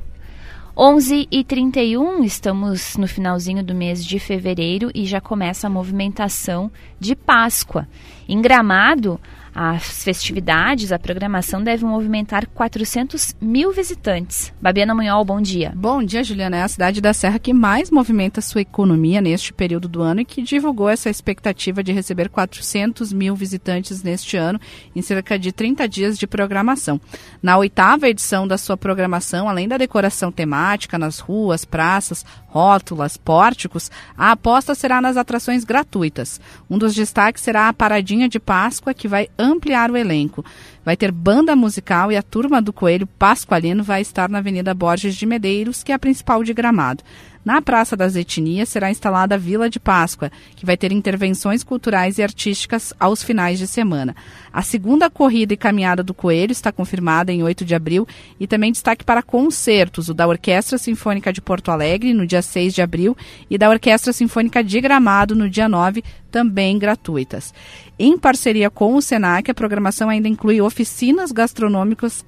11 0.74 1.28
e 1.30 1.44
31 1.44 2.24
estamos 2.24 2.96
no 2.96 3.06
finalzinho 3.06 3.62
do 3.62 3.74
mês 3.74 4.02
de 4.02 4.18
fevereiro 4.18 4.90
e 4.94 5.04
já 5.04 5.20
começa 5.20 5.66
a 5.66 5.70
movimentação 5.70 6.72
de 6.98 7.14
Páscoa. 7.14 7.86
Em 8.26 8.40
Gramado, 8.40 9.20
As 9.54 10.02
festividades, 10.02 10.90
a 10.90 10.98
programação 10.98 11.62
deve 11.62 11.84
movimentar 11.84 12.44
400 12.48 13.36
mil 13.40 13.72
visitantes. 13.72 14.52
Babiana 14.60 14.96
Munhol, 14.96 15.24
bom 15.24 15.40
dia. 15.40 15.72
Bom 15.76 16.02
dia, 16.02 16.24
Juliana. 16.24 16.56
É 16.56 16.62
a 16.62 16.68
cidade 16.68 17.00
da 17.00 17.12
Serra 17.12 17.38
que 17.38 17.54
mais 17.54 17.88
movimenta 17.88 18.40
sua 18.40 18.62
economia 18.62 19.20
neste 19.20 19.52
período 19.52 19.86
do 19.86 20.02
ano 20.02 20.22
e 20.22 20.24
que 20.24 20.42
divulgou 20.42 20.88
essa 20.88 21.08
expectativa 21.08 21.84
de 21.84 21.92
receber 21.92 22.28
400 22.28 23.12
mil 23.12 23.36
visitantes 23.36 24.02
neste 24.02 24.36
ano, 24.36 24.60
em 24.94 25.00
cerca 25.00 25.38
de 25.38 25.52
30 25.52 25.88
dias 25.88 26.18
de 26.18 26.26
programação. 26.26 27.00
Na 27.40 27.56
oitava 27.56 28.08
edição 28.08 28.48
da 28.48 28.58
sua 28.58 28.76
programação, 28.76 29.48
além 29.48 29.68
da 29.68 29.76
decoração 29.76 30.32
temática 30.32 30.98
nas 30.98 31.20
ruas, 31.20 31.64
praças, 31.64 32.26
rótulas, 32.48 33.16
pórticos, 33.16 33.90
a 34.16 34.32
aposta 34.32 34.74
será 34.74 35.00
nas 35.00 35.16
atrações 35.16 35.64
gratuitas. 35.64 36.40
Um 36.68 36.78
dos 36.78 36.94
destaques 36.94 37.42
será 37.42 37.68
a 37.68 37.72
Paradinha 37.72 38.28
de 38.28 38.40
Páscoa, 38.40 38.94
que 38.94 39.08
vai 39.08 39.28
ampliar 39.44 39.90
o 39.90 39.96
elenco. 39.96 40.44
Vai 40.84 40.96
ter 40.96 41.12
banda 41.12 41.54
musical 41.54 42.10
e 42.10 42.16
a 42.16 42.22
turma 42.22 42.60
do 42.60 42.72
Coelho 42.72 43.06
Pasqualino 43.06 43.82
vai 43.82 44.02
estar 44.02 44.28
na 44.28 44.38
Avenida 44.38 44.74
Borges 44.74 45.14
de 45.14 45.26
Medeiros, 45.26 45.82
que 45.82 45.92
é 45.92 45.94
a 45.94 45.98
principal 45.98 46.42
de 46.42 46.52
Gramado. 46.52 47.02
Na 47.44 47.60
Praça 47.60 47.94
das 47.94 48.16
Etnias 48.16 48.70
será 48.70 48.90
instalada 48.90 49.34
a 49.34 49.38
Vila 49.38 49.68
de 49.68 49.78
Páscoa, 49.78 50.32
que 50.56 50.64
vai 50.64 50.78
ter 50.78 50.90
intervenções 50.90 51.62
culturais 51.62 52.16
e 52.16 52.22
artísticas 52.22 52.94
aos 52.98 53.22
finais 53.22 53.58
de 53.58 53.66
semana. 53.66 54.16
A 54.50 54.62
segunda 54.62 55.10
corrida 55.10 55.52
e 55.52 55.56
caminhada 55.56 56.02
do 56.02 56.14
Coelho 56.14 56.52
está 56.52 56.72
confirmada 56.72 57.30
em 57.30 57.42
8 57.42 57.62
de 57.62 57.74
abril 57.74 58.08
e 58.40 58.46
também 58.46 58.72
destaque 58.72 59.04
para 59.04 59.22
concertos, 59.22 60.08
o 60.08 60.14
da 60.14 60.26
Orquestra 60.26 60.78
Sinfônica 60.78 61.30
de 61.30 61.42
Porto 61.42 61.70
Alegre 61.70 62.14
no 62.14 62.26
dia 62.26 62.40
6 62.40 62.72
de 62.72 62.80
abril 62.80 63.14
e 63.50 63.58
da 63.58 63.68
Orquestra 63.68 64.12
Sinfônica 64.12 64.64
de 64.64 64.80
Gramado 64.80 65.34
no 65.34 65.50
dia 65.50 65.68
9, 65.68 66.02
também 66.30 66.78
gratuitas. 66.78 67.52
Em 67.96 68.18
parceria 68.18 68.68
com 68.70 68.96
o 68.96 69.02
Senac, 69.02 69.48
a 69.48 69.54
programação 69.54 70.08
ainda 70.08 70.26
inclui 70.26 70.60
oficinas 70.60 71.30
gastronômicas 71.30 72.24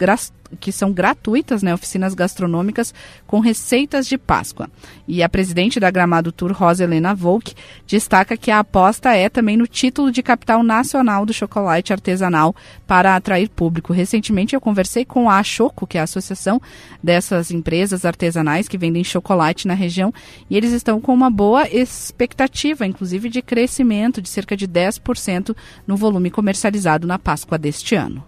que 0.60 0.70
são 0.70 0.92
gratuitas, 0.92 1.62
né, 1.62 1.74
oficinas 1.74 2.14
gastronômicas 2.14 2.94
com 3.26 3.40
receitas 3.40 4.06
de 4.06 4.16
Páscoa. 4.16 4.68
E 5.08 5.22
a 5.22 5.28
presidente 5.28 5.80
da 5.80 5.90
Gramado 5.90 6.32
Tour, 6.32 6.52
Rosa 6.52 6.84
Helena 6.84 7.14
Volk, 7.14 7.54
destaca 7.86 8.36
que 8.36 8.50
a 8.50 8.60
aposta 8.60 9.14
é 9.14 9.28
também 9.28 9.56
no 9.56 9.66
título 9.66 10.10
de 10.10 10.22
capital 10.22 10.62
nacional 10.62 11.26
do 11.26 11.32
chocolate 11.32 11.92
artesanal 11.92 12.54
para 12.86 13.16
atrair 13.16 13.48
público. 13.48 13.92
Recentemente 13.92 14.54
eu 14.54 14.60
conversei 14.60 15.04
com 15.04 15.28
a 15.30 15.42
Choco, 15.42 15.86
que 15.86 15.98
é 15.98 16.00
a 16.00 16.04
associação 16.04 16.60
dessas 17.02 17.50
empresas 17.50 18.04
artesanais 18.04 18.68
que 18.68 18.78
vendem 18.78 19.04
chocolate 19.04 19.66
na 19.66 19.74
região, 19.74 20.12
e 20.48 20.56
eles 20.56 20.72
estão 20.72 21.00
com 21.00 21.12
uma 21.12 21.30
boa 21.30 21.68
expectativa, 21.68 22.86
inclusive 22.86 23.28
de 23.28 23.42
crescimento 23.42 24.22
de 24.22 24.28
cerca 24.28 24.56
de 24.56 24.68
10% 24.68 25.55
no 25.86 25.96
volume 25.96 26.30
comercializado 26.30 27.06
na 27.06 27.18
Páscoa 27.18 27.58
deste 27.58 27.94
ano. 27.94 28.24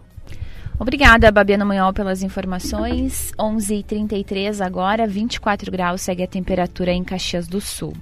Obrigada, 0.80 1.32
Babiana 1.32 1.64
Munhol, 1.64 1.92
pelas 1.92 2.22
informações. 2.22 3.32
11h33 3.36 4.64
agora, 4.64 5.08
24 5.08 5.72
graus 5.72 6.02
segue 6.02 6.22
a 6.22 6.26
temperatura 6.26 6.92
em 6.92 7.02
Caxias 7.02 7.48
do 7.48 7.60
Sul. 7.60 7.92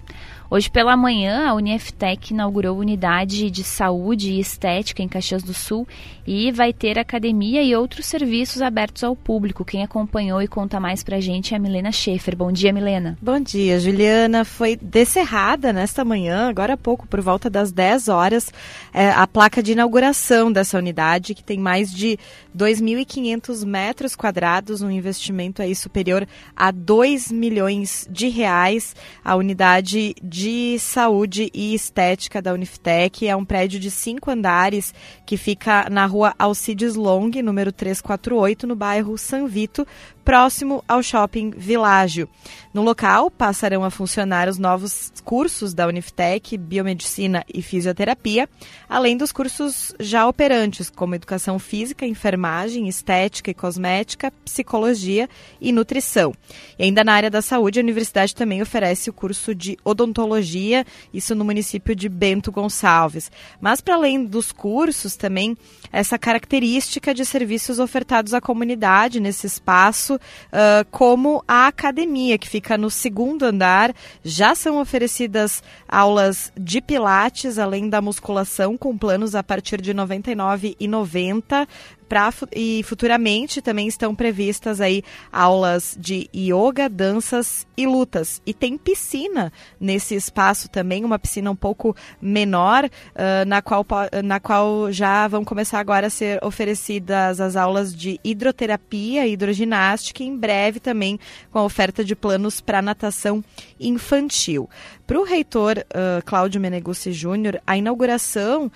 Hoje 0.49 0.71
pela 0.71 0.97
manhã, 0.97 1.49
a 1.49 1.55
Uniftec 1.55 2.33
inaugurou 2.33 2.79
unidade 2.79 3.51
de 3.51 3.65
saúde 3.65 4.31
e 4.31 4.39
estética 4.39 5.03
em 5.03 5.09
Caxias 5.09 5.43
do 5.43 5.53
Sul 5.53 5.89
e 6.25 6.53
vai 6.53 6.73
ter 6.73 7.01
academia 7.01 7.65
e 7.65 7.75
outros 7.75 8.07
serviços 8.07 8.63
abertos 8.63 9.03
ao 9.03 9.17
público. 9.17 9.65
Quem 9.65 9.83
acompanhou 9.83 10.41
e 10.41 10.47
conta 10.47 10.79
mais 10.79 11.03
pra 11.03 11.19
gente 11.19 11.53
é 11.53 11.57
a 11.57 11.61
Milena 11.61 11.91
Schaefer. 11.91 12.37
Bom 12.37 12.53
dia, 12.53 12.73
Milena. 12.73 13.19
Bom 13.21 13.41
dia, 13.41 13.81
Juliana. 13.81 14.45
Foi 14.45 14.77
descerrada 14.77 15.73
nesta 15.73 16.05
manhã, 16.05 16.49
agora 16.49 16.75
há 16.75 16.77
pouco, 16.77 17.09
por 17.09 17.21
volta 17.21 17.51
das 17.51 17.73
10 17.73 18.07
horas, 18.07 18.53
é, 18.95 19.11
a 19.11 19.27
placa 19.27 19.61
de 19.61 19.73
inauguração 19.73 20.53
dessa 20.53 20.79
unidade, 20.79 21.35
que 21.35 21.43
tem 21.43 21.59
mais 21.59 21.93
de 21.93 22.19
2.500 22.57 23.65
metros 23.67 24.15
quadrados, 24.15 24.81
um 24.81 24.91
investimento 24.91 25.61
aí 25.61 25.75
superior 25.75 26.25
a 26.55 26.71
2 26.71 27.33
milhões 27.33 28.07
de 28.09 28.29
reais. 28.29 28.95
A 29.25 29.35
unidade 29.35 30.15
de 30.23 30.36
de 30.37 30.79
Saúde 30.79 31.51
e 31.55 31.75
Estética 31.75 32.43
da 32.43 32.53
Uniftec. 32.53 33.27
É 33.27 33.35
um 33.35 33.43
prédio 33.43 33.81
de 33.81 33.91
cinco 33.91 34.31
andares 34.31 34.93
que 35.25 35.39
fica 35.39 35.89
na 35.89 36.05
rua 36.05 36.35
Alcides 36.39 36.95
Long, 36.95 37.31
número 37.43 37.73
348, 37.73 38.67
no 38.67 38.77
bairro 38.77 39.17
San 39.17 39.47
Vito, 39.47 39.87
próximo 40.27 40.83
ao 40.89 41.05
shopping 41.05 41.51
Világio. 41.57 42.29
No 42.75 42.83
local 42.83 43.31
passarão 43.31 43.85
a 43.85 43.91
funcionar 43.91 44.49
os 44.49 44.59
novos 44.59 45.13
cursos 45.25 45.73
da 45.73 45.87
Uniftec, 45.87 46.59
Biomedicina 46.59 47.45
e 47.49 47.63
Fisioterapia, 47.63 48.49
além 48.89 49.17
dos 49.17 49.33
cursos 49.33 49.95
já 49.99 50.27
operantes, 50.27 50.91
como 50.91 51.15
Educação 51.15 51.59
Física, 51.59 52.05
Enfermagem, 52.05 52.89
Estética 52.89 53.51
e 53.51 53.55
Cosmética, 53.55 54.31
Psicologia 54.45 55.27
e 55.61 55.73
Nutrição. 55.73 56.35
E 56.79 56.83
ainda 56.85 57.03
na 57.03 57.15
área 57.15 57.31
da 57.31 57.41
saúde, 57.41 57.79
a 57.79 57.83
universidade 57.83 58.35
também 58.35 58.61
oferece 58.61 59.09
o 59.09 59.13
curso 59.13 59.55
de 59.55 59.79
Odontologia, 59.85 60.85
isso 61.15 61.35
no 61.35 61.45
município 61.45 61.95
de 61.95 62.09
Bento 62.09 62.51
Gonçalves. 62.53 63.31
Mas 63.61 63.81
para 63.81 63.95
além 63.95 64.25
dos 64.25 64.51
cursos, 64.51 65.17
também 65.17 65.57
essa 65.93 66.19
característica 66.19 67.15
de 67.15 67.25
serviços 67.25 67.79
ofertados 67.79 68.35
à 68.35 68.41
comunidade 68.41 69.21
nesse 69.21 69.47
espaço, 69.47 70.16
uh, 70.17 70.87
como 70.91 71.43
a 71.47 71.67
academia, 71.67 72.39
que 72.39 72.49
fica 72.49 72.77
no 72.77 72.91
segundo 72.91 73.45
andar. 73.45 73.95
Já 74.25 74.55
são 74.55 74.81
oferecidas 74.81 75.63
aulas 75.89 76.53
de 76.59 76.81
pilates, 76.81 77.59
além 77.59 77.89
da 77.89 78.01
musculação, 78.01 78.77
com 78.77 78.97
planos 78.97 79.35
a 79.35 79.43
partir 79.43 79.81
de 79.81 79.93
R$ 79.93 79.99
99,90 79.99 81.67
pra, 82.09 82.33
e 82.55 82.83
futuramente 82.85 83.61
também 83.61 83.89
estão 83.89 84.15
previstas 84.15 84.81
aí 84.81 85.03
aulas 85.33 85.97
de 85.99 86.29
yoga, 86.35 86.89
danças 86.89 87.67
e 87.77 87.87
lutas. 87.87 88.41
E 88.47 88.55
tem 88.55 88.79
piscina 88.79 89.53
nesse 89.81 90.15
espaço 90.15 90.69
também, 90.69 91.05
uma 91.05 91.19
piscina 91.19 91.51
um 91.51 91.57
pouco 91.57 91.95
menor, 92.21 92.85
uh, 92.85 93.45
na, 93.47 93.61
qual, 93.61 93.85
na 94.25 94.41
qual 94.41 94.91
já 94.93 95.29
vão 95.29 95.45
começar 95.45 95.81
agora 95.81 96.07
a 96.07 96.11
ser 96.11 96.43
oferecidas 96.45 97.41
as 97.41 97.57
aulas 97.57 97.95
de 97.95 98.21
hidroterapia, 98.25 99.27
hidroginástica 99.27 100.23
e 100.23 100.27
em 100.27 100.37
breve 100.37 100.81
também 100.81 101.19
com 101.51 101.59
a 101.59 101.65
oferta 101.65 102.05
de 102.05 102.15
planos 102.15 102.61
para 102.61 102.83
natação 102.83 103.45
infantil. 103.79 104.69
Para 105.07 105.21
o 105.21 105.25
reitor 105.25 105.79
uh, 105.79 106.21
Cláudio 106.25 106.61
Meneguzzi 106.61 107.13
Júnior, 107.13 107.61
a 107.65 107.77
inauguração 107.77 108.69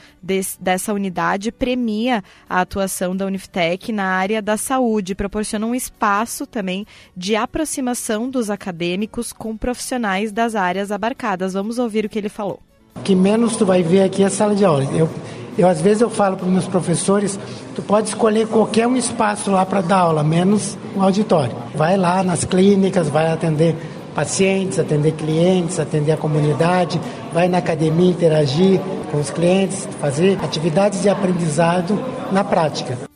dessa 0.61 0.93
unidade 0.95 1.51
premia 1.51 2.23
a 2.49 2.61
atuação 2.61 3.17
da 3.17 3.27
Uniftec 3.27 3.91
na 3.91 4.05
área 4.05 4.41
da 4.41 4.57
saúde, 4.57 5.17
proporciona 5.17 5.67
um 5.67 5.75
espaço 5.75 6.47
também 6.47 6.87
de 7.17 7.35
aproximação 7.35 8.31
dos 8.31 8.49
acadêmicos 8.49 9.33
com 9.33 9.57
profissionais 9.57 10.31
das 10.31 10.55
áreas 10.55 10.93
abarcadas. 10.93 11.55
Vamos 11.55 11.81
ouvir 11.81 12.05
o 12.05 12.09
que 12.09 12.19
ele 12.19 12.29
falou. 12.29 12.61
O 12.95 13.01
que 13.01 13.17
menos 13.17 13.57
tu 13.57 13.67
vai 13.67 13.83
ver 13.83 14.03
aqui 14.03 14.23
é 14.23 14.27
a 14.27 14.31
sala 14.31 14.55
de 14.55 14.65
aula. 14.65 14.85
Eu, 14.85 15.11
eu 15.59 15.67
às 15.67 15.81
vezes 15.81 16.01
eu 16.01 16.11
falo 16.11 16.37
para 16.37 16.47
os 16.47 16.53
meus 16.53 16.67
professores, 16.69 17.41
tu 17.75 17.83
pode 17.83 18.07
escolher 18.07 18.47
qualquer 18.47 18.87
um 18.87 18.97
espaço 18.97 19.51
lá 19.51 19.67
para 19.67 19.81
dar 19.81 19.99
aula, 19.99 20.23
menos 20.23 20.79
o 20.95 21.03
auditório. 21.03 21.57
Vai 21.75 21.97
lá 21.97 22.23
nas 22.23 22.45
clínicas, 22.45 23.09
vai 23.09 23.33
atender 23.33 23.75
pacientes, 24.15 24.79
atender 24.79 25.13
clientes, 25.13 25.79
atender 25.79 26.13
a 26.13 26.17
comunidade, 26.17 27.01
vai 27.33 27.49
na 27.49 27.59
academia 27.59 28.11
interagir 28.11 28.81
com 29.11 29.19
os 29.19 29.31
clientes, 29.31 29.89
fazer 30.01 30.39
atividades 30.43 31.03
de 31.03 31.09
aprendizado 31.09 31.99
na 32.33 32.45
prática. 32.45 33.11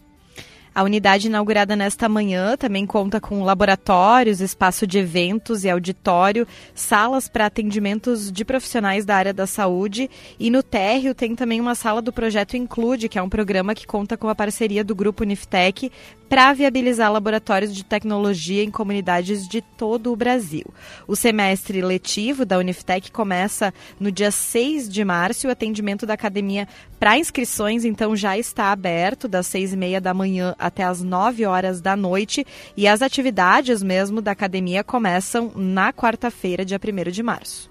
A 0.74 0.82
unidade 0.82 1.28
inaugurada 1.28 1.76
nesta 1.76 2.08
manhã 2.08 2.56
também 2.56 2.84
conta 2.84 3.20
com 3.20 3.44
laboratórios, 3.44 4.40
espaço 4.40 4.88
de 4.88 4.98
eventos 4.98 5.62
e 5.62 5.70
auditório, 5.70 6.48
salas 6.74 7.28
para 7.28 7.46
atendimentos 7.46 8.32
de 8.32 8.44
profissionais 8.44 9.04
da 9.04 9.14
área 9.14 9.32
da 9.32 9.46
saúde 9.46 10.10
e 10.36 10.50
no 10.50 10.64
térreo 10.64 11.14
tem 11.14 11.36
também 11.36 11.60
uma 11.60 11.76
sala 11.76 12.02
do 12.02 12.12
projeto 12.12 12.56
Include, 12.56 13.08
que 13.08 13.16
é 13.16 13.22
um 13.22 13.28
programa 13.28 13.72
que 13.72 13.86
conta 13.86 14.16
com 14.16 14.28
a 14.28 14.34
parceria 14.34 14.82
do 14.82 14.96
grupo 14.96 15.22
Uniftec 15.22 15.92
para 16.28 16.52
viabilizar 16.52 17.12
laboratórios 17.12 17.72
de 17.72 17.84
tecnologia 17.84 18.64
em 18.64 18.70
comunidades 18.70 19.46
de 19.46 19.60
todo 19.60 20.12
o 20.12 20.16
Brasil. 20.16 20.64
O 21.06 21.14
semestre 21.14 21.80
letivo 21.82 22.44
da 22.44 22.58
Uniftec 22.58 23.12
começa 23.12 23.72
no 24.00 24.10
dia 24.10 24.32
6 24.32 24.88
de 24.88 25.04
março 25.04 25.46
e 25.46 25.48
o 25.48 25.52
atendimento 25.52 26.04
da 26.04 26.14
academia 26.14 26.66
para 27.04 27.18
inscrições 27.18 27.84
então 27.84 28.16
já 28.16 28.38
está 28.38 28.72
aberto 28.72 29.28
das 29.28 29.46
seis 29.46 29.74
e 29.74 29.76
meia 29.76 30.00
da 30.00 30.14
manhã 30.14 30.54
até 30.58 30.84
as 30.84 31.02
9 31.02 31.44
horas 31.44 31.78
da 31.78 31.94
noite 31.94 32.46
e 32.74 32.88
as 32.88 33.02
atividades 33.02 33.82
mesmo 33.82 34.22
da 34.22 34.30
academia 34.30 34.82
começam 34.82 35.52
na 35.54 35.92
quarta-feira, 35.92 36.64
dia 36.64 36.80
1 36.82 37.10
de 37.10 37.22
março. 37.22 37.70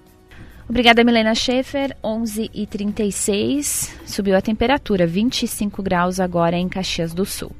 Obrigada, 0.69 1.04
Milena 1.04 1.34
Schaefer. 1.34 1.98
11h36. 2.04 3.89
Subiu 4.06 4.38
a 4.38 4.41
temperatura, 4.41 5.08
25 5.08 5.82
graus 5.82 6.19
agora 6.19 6.56
em 6.56 6.69
Caxias 6.69 7.12
do 7.12 7.26
Sul. 7.26 7.52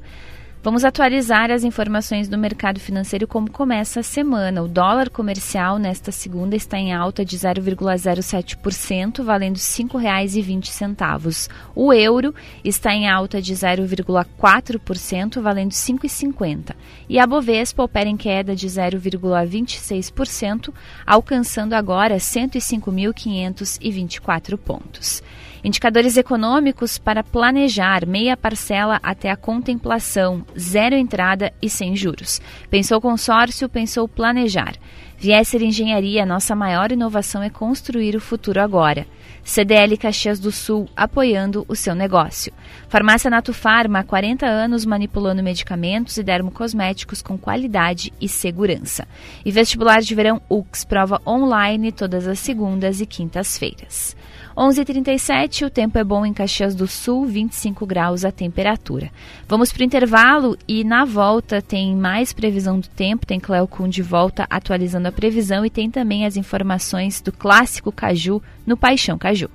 Vamos 0.64 0.82
atualizar 0.82 1.50
as 1.50 1.62
informações 1.62 2.26
do 2.26 2.38
mercado 2.38 2.80
financeiro 2.80 3.28
como 3.28 3.50
começa 3.50 4.00
a 4.00 4.02
semana. 4.02 4.62
O 4.62 4.66
dólar 4.66 5.10
comercial 5.10 5.78
nesta 5.78 6.10
segunda 6.10 6.56
está 6.56 6.78
em 6.78 6.90
alta 6.90 7.22
de 7.22 7.36
0,07%, 7.36 9.22
valendo 9.22 9.56
R$ 9.56 9.62
5,20. 9.62 11.50
O 11.74 11.92
euro 11.92 12.34
está 12.64 12.94
em 12.94 13.06
alta 13.06 13.42
de 13.42 13.52
0,4%, 13.52 15.42
valendo 15.42 15.72
R$ 15.72 15.76
5,50. 15.76 16.74
E 17.10 17.18
a 17.18 17.26
Bovespa 17.26 17.82
opera 17.82 18.08
em 18.08 18.16
queda 18.16 18.56
de 18.56 18.66
0,26%, 18.66 20.72
alcançando 21.06 21.74
agora 21.74 22.16
105.524 22.16 24.56
pontos. 24.56 25.22
Indicadores 25.64 26.18
econômicos 26.18 26.98
para 26.98 27.24
planejar 27.24 28.06
meia 28.06 28.36
parcela 28.36 29.00
até 29.02 29.30
a 29.30 29.36
contemplação, 29.36 30.44
zero 30.58 30.94
entrada 30.94 31.54
e 31.62 31.70
sem 31.70 31.96
juros. 31.96 32.38
Pensou 32.68 33.00
consórcio, 33.00 33.66
pensou 33.66 34.06
planejar. 34.06 34.74
Viesser 35.16 35.62
Engenharia, 35.62 36.26
nossa 36.26 36.54
maior 36.54 36.92
inovação 36.92 37.42
é 37.42 37.48
construir 37.48 38.14
o 38.14 38.20
futuro 38.20 38.60
agora. 38.60 39.06
CDL 39.42 39.96
Caxias 39.96 40.38
do 40.38 40.52
Sul, 40.52 40.86
apoiando 40.94 41.64
o 41.66 41.74
seu 41.74 41.94
negócio. 41.94 42.52
Farmácia 42.86 43.30
Nato 43.30 43.54
Farma, 43.54 44.00
há 44.00 44.04
40 44.04 44.44
anos 44.44 44.84
manipulando 44.84 45.42
medicamentos 45.42 46.18
e 46.18 46.22
dermocosméticos 46.22 47.22
com 47.22 47.38
qualidade 47.38 48.12
e 48.20 48.28
segurança. 48.28 49.08
E 49.42 49.50
vestibular 49.50 50.02
de 50.02 50.14
verão 50.14 50.42
UX, 50.50 50.84
prova 50.84 51.22
online 51.26 51.90
todas 51.90 52.28
as 52.28 52.38
segundas 52.38 53.00
e 53.00 53.06
quintas-feiras. 53.06 54.14
11h37, 54.56 55.66
o 55.66 55.70
tempo 55.70 55.98
é 55.98 56.04
bom 56.04 56.24
em 56.24 56.32
Caxias 56.32 56.76
do 56.76 56.86
Sul, 56.86 57.26
25 57.26 57.84
graus 57.84 58.24
a 58.24 58.30
temperatura. 58.30 59.10
Vamos 59.48 59.72
para 59.72 59.80
o 59.80 59.84
intervalo 59.84 60.56
e 60.68 60.84
na 60.84 61.04
volta 61.04 61.60
tem 61.60 61.96
mais 61.96 62.32
previsão 62.32 62.78
do 62.78 62.88
tempo, 62.88 63.26
tem 63.26 63.40
Cleo 63.40 63.66
Kuhn 63.66 63.88
de 63.88 64.02
volta 64.02 64.46
atualizando 64.48 65.08
a 65.08 65.12
previsão 65.12 65.66
e 65.66 65.70
tem 65.70 65.90
também 65.90 66.24
as 66.24 66.36
informações 66.36 67.20
do 67.20 67.32
clássico 67.32 67.90
Caju 67.90 68.40
no 68.64 68.76
Paixão 68.76 69.18
Caju. 69.18 69.50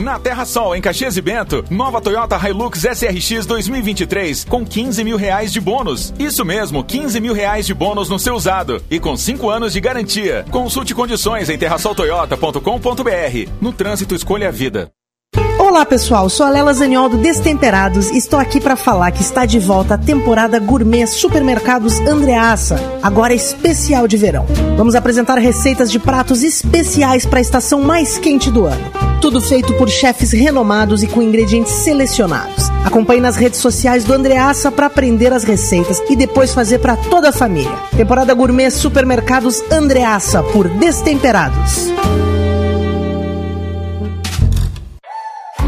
Na 0.00 0.18
Terra 0.18 0.46
Sol, 0.46 0.74
em 0.74 0.80
Caxias 0.80 1.18
e 1.18 1.20
Bento, 1.20 1.62
nova 1.68 2.00
Toyota 2.00 2.34
Hilux 2.34 2.84
SRX 2.84 3.44
2023 3.44 4.46
com 4.46 4.64
15 4.64 5.04
mil 5.04 5.18
reais 5.18 5.52
de 5.52 5.60
bônus. 5.60 6.14
Isso 6.18 6.42
mesmo, 6.42 6.82
15 6.82 7.20
mil 7.20 7.34
reais 7.34 7.66
de 7.66 7.74
bônus 7.74 8.08
no 8.08 8.18
seu 8.18 8.34
usado 8.34 8.82
e 8.90 8.98
com 8.98 9.14
5 9.14 9.50
anos 9.50 9.74
de 9.74 9.80
garantia. 9.80 10.46
Consulte 10.50 10.94
condições 10.94 11.50
em 11.50 11.58
terrasoltoyota.com.br. 11.58 13.50
No 13.60 13.74
trânsito, 13.74 14.14
escolha 14.14 14.48
a 14.48 14.50
vida. 14.50 14.90
Olá 15.58 15.84
pessoal, 15.84 16.30
sou 16.30 16.46
a 16.46 16.50
Lela 16.50 16.72
Zaniol 16.72 17.10
do 17.10 17.18
Destemperados 17.18 18.08
e 18.08 18.16
estou 18.16 18.38
aqui 18.38 18.58
para 18.58 18.76
falar 18.76 19.10
que 19.12 19.20
está 19.20 19.44
de 19.44 19.58
volta 19.58 19.94
a 19.94 19.98
temporada 19.98 20.58
gourmet 20.58 21.06
Supermercados 21.06 22.00
Andreaça, 22.00 22.76
agora 23.02 23.34
especial 23.34 24.08
de 24.08 24.16
verão. 24.16 24.46
Vamos 24.78 24.94
apresentar 24.94 25.36
receitas 25.36 25.92
de 25.92 25.98
pratos 25.98 26.42
especiais 26.42 27.26
para 27.26 27.38
a 27.38 27.42
estação 27.42 27.82
mais 27.82 28.16
quente 28.16 28.50
do 28.50 28.64
ano. 28.64 28.99
Tudo 29.20 29.40
feito 29.40 29.74
por 29.74 29.88
chefes 29.90 30.32
renomados 30.32 31.02
e 31.02 31.06
com 31.06 31.20
ingredientes 31.20 31.72
selecionados. 31.72 32.70
Acompanhe 32.84 33.20
nas 33.20 33.36
redes 33.36 33.60
sociais 33.60 34.02
do 34.02 34.14
Andreaça 34.14 34.72
para 34.72 34.86
aprender 34.86 35.30
as 35.32 35.44
receitas 35.44 36.02
e 36.08 36.16
depois 36.16 36.54
fazer 36.54 36.78
para 36.78 36.96
toda 36.96 37.28
a 37.28 37.32
família. 37.32 37.76
Temporada 37.94 38.32
gourmet 38.32 38.70
Supermercados 38.70 39.62
Andreaça 39.70 40.42
por 40.42 40.68
Destemperados. 40.68 41.90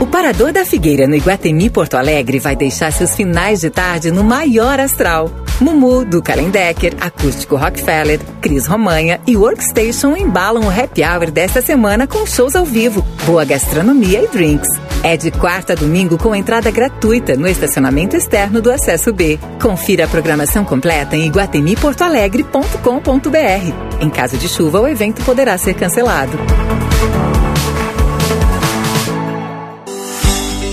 O 0.01 0.07
Parador 0.07 0.53
da 0.53 0.65
Figueira 0.65 1.07
no 1.07 1.15
Iguatemi 1.15 1.69
Porto 1.69 1.95
Alegre 1.95 2.39
vai 2.39 2.57
deixar 2.57 2.91
seus 2.91 3.15
finais 3.15 3.61
de 3.61 3.69
tarde 3.69 4.11
no 4.11 4.25
maior 4.25 4.81
astral. 4.81 5.31
Mumu, 5.63 6.05
do 6.05 6.21
Kalendecker, 6.21 6.95
Acústico 7.01 7.57
Rockefeller, 7.57 8.21
Cris 8.41 8.67
Romanha 8.67 9.21
e 9.27 9.37
Workstation 9.37 10.17
embalam 10.17 10.65
o 10.65 10.71
happy 10.71 11.03
hour 11.03 11.31
desta 11.31 11.63
semana 11.63 12.07
com 12.07 12.27
shows 12.27 12.57
ao 12.57 12.65
vivo, 12.65 13.05
boa 13.25 13.45
gastronomia 13.45 14.23
e 14.23 14.29
drinks. 14.29 14.69
É 15.05 15.17
de 15.17 15.31
quarta 15.31 15.73
a 15.73 15.77
domingo 15.77 16.19
com 16.19 16.35
entrada 16.35 16.71
gratuita 16.71 17.37
no 17.37 17.49
estacionamento 17.49 18.17
externo 18.17 18.61
do 18.61 18.71
Acesso 18.71 19.13
B. 19.13 19.39
Confira 19.61 20.05
a 20.05 20.09
programação 20.09 20.65
completa 20.65 21.17
em 21.17 21.27
iguatemiportoalegre.com.br. 21.27 24.01
Em 24.01 24.11
caso 24.11 24.37
de 24.37 24.49
chuva, 24.49 24.81
o 24.81 24.89
evento 24.89 25.25
poderá 25.25 25.59
ser 25.59 25.75
cancelado. 25.75 26.39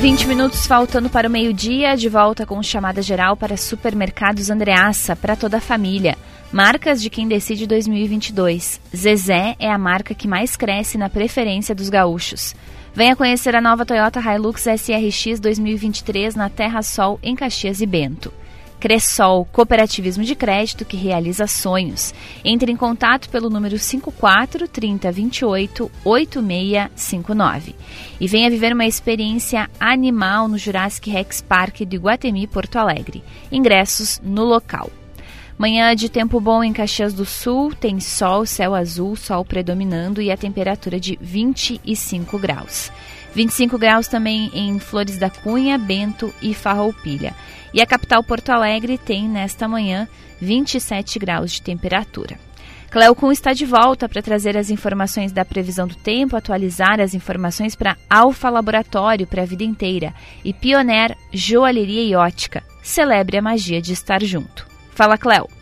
20 0.00 0.28
minutos 0.28 0.64
faltando 0.64 1.10
para 1.10 1.26
o 1.26 1.30
meio-dia, 1.30 1.96
de 1.96 2.08
volta 2.08 2.46
com 2.46 2.62
chamada 2.62 3.02
geral 3.02 3.36
para 3.36 3.56
supermercados 3.56 4.48
Andreaça, 4.48 5.16
para 5.16 5.34
toda 5.34 5.56
a 5.56 5.60
família. 5.60 6.16
Marcas 6.52 7.02
de 7.02 7.10
quem 7.10 7.26
decide 7.26 7.66
2022. 7.66 8.80
Zezé 8.96 9.56
é 9.58 9.68
a 9.68 9.76
marca 9.76 10.14
que 10.14 10.28
mais 10.28 10.54
cresce 10.54 10.96
na 10.96 11.08
preferência 11.10 11.74
dos 11.74 11.88
gaúchos. 11.88 12.54
Venha 12.94 13.16
conhecer 13.16 13.56
a 13.56 13.60
nova 13.60 13.84
Toyota 13.84 14.20
Hilux 14.20 14.66
SRX 14.66 15.40
2023 15.40 16.36
na 16.36 16.48
Terra 16.48 16.80
Sol, 16.80 17.18
em 17.20 17.34
Caxias 17.34 17.80
e 17.80 17.86
Bento. 17.86 18.32
Cressol, 18.80 19.44
cooperativismo 19.46 20.24
de 20.24 20.34
crédito 20.34 20.84
que 20.84 20.96
realiza 20.96 21.46
sonhos. 21.46 22.14
Entre 22.44 22.70
em 22.70 22.76
contato 22.76 23.28
pelo 23.28 23.50
número 23.50 23.78
54 23.78 24.68
30 24.68 25.10
28 25.10 25.90
8659 26.04 27.74
e 28.20 28.28
venha 28.28 28.50
viver 28.50 28.72
uma 28.72 28.86
experiência 28.86 29.68
animal 29.80 30.48
no 30.48 30.56
Jurassic 30.56 31.10
Rex 31.10 31.40
Park 31.40 31.80
do 31.80 31.96
Iguatemi, 31.96 32.46
Porto 32.46 32.76
Alegre. 32.76 33.22
Ingressos 33.50 34.20
no 34.22 34.44
local. 34.44 34.90
Manhã 35.58 35.92
de 35.96 36.08
tempo 36.08 36.38
bom 36.40 36.62
em 36.62 36.72
Caxias 36.72 37.12
do 37.12 37.24
Sul, 37.24 37.74
tem 37.74 37.98
sol, 37.98 38.46
céu 38.46 38.76
azul, 38.76 39.16
sol 39.16 39.44
predominando 39.44 40.22
e 40.22 40.30
a 40.30 40.36
temperatura 40.36 41.00
de 41.00 41.18
25 41.20 42.38
graus. 42.38 42.92
25 43.34 43.78
graus 43.78 44.08
também 44.08 44.50
em 44.52 44.78
Flores 44.78 45.18
da 45.18 45.30
Cunha, 45.30 45.78
Bento 45.78 46.34
e 46.40 46.54
Farroupilha. 46.54 47.34
E 47.72 47.80
a 47.80 47.86
capital 47.86 48.22
Porto 48.24 48.50
Alegre 48.50 48.96
tem, 48.96 49.28
nesta 49.28 49.68
manhã, 49.68 50.08
27 50.40 51.18
graus 51.18 51.52
de 51.52 51.62
temperatura. 51.62 52.38
Cleocum 52.90 53.30
está 53.30 53.52
de 53.52 53.66
volta 53.66 54.08
para 54.08 54.22
trazer 54.22 54.56
as 54.56 54.70
informações 54.70 55.30
da 55.30 55.44
previsão 55.44 55.86
do 55.86 55.94
tempo, 55.94 56.36
atualizar 56.36 57.00
as 57.00 57.12
informações 57.12 57.76
para 57.76 57.98
Alfa 58.08 58.48
Laboratório 58.48 59.26
para 59.26 59.42
a 59.42 59.46
vida 59.46 59.62
inteira 59.62 60.14
e 60.42 60.54
Pioneer 60.54 61.14
Joalheria 61.30 62.02
e 62.02 62.14
Ótica. 62.14 62.64
Celebre 62.82 63.36
a 63.36 63.42
magia 63.42 63.82
de 63.82 63.92
estar 63.92 64.22
junto. 64.24 64.66
Fala, 64.94 65.18
Cleo. 65.18 65.57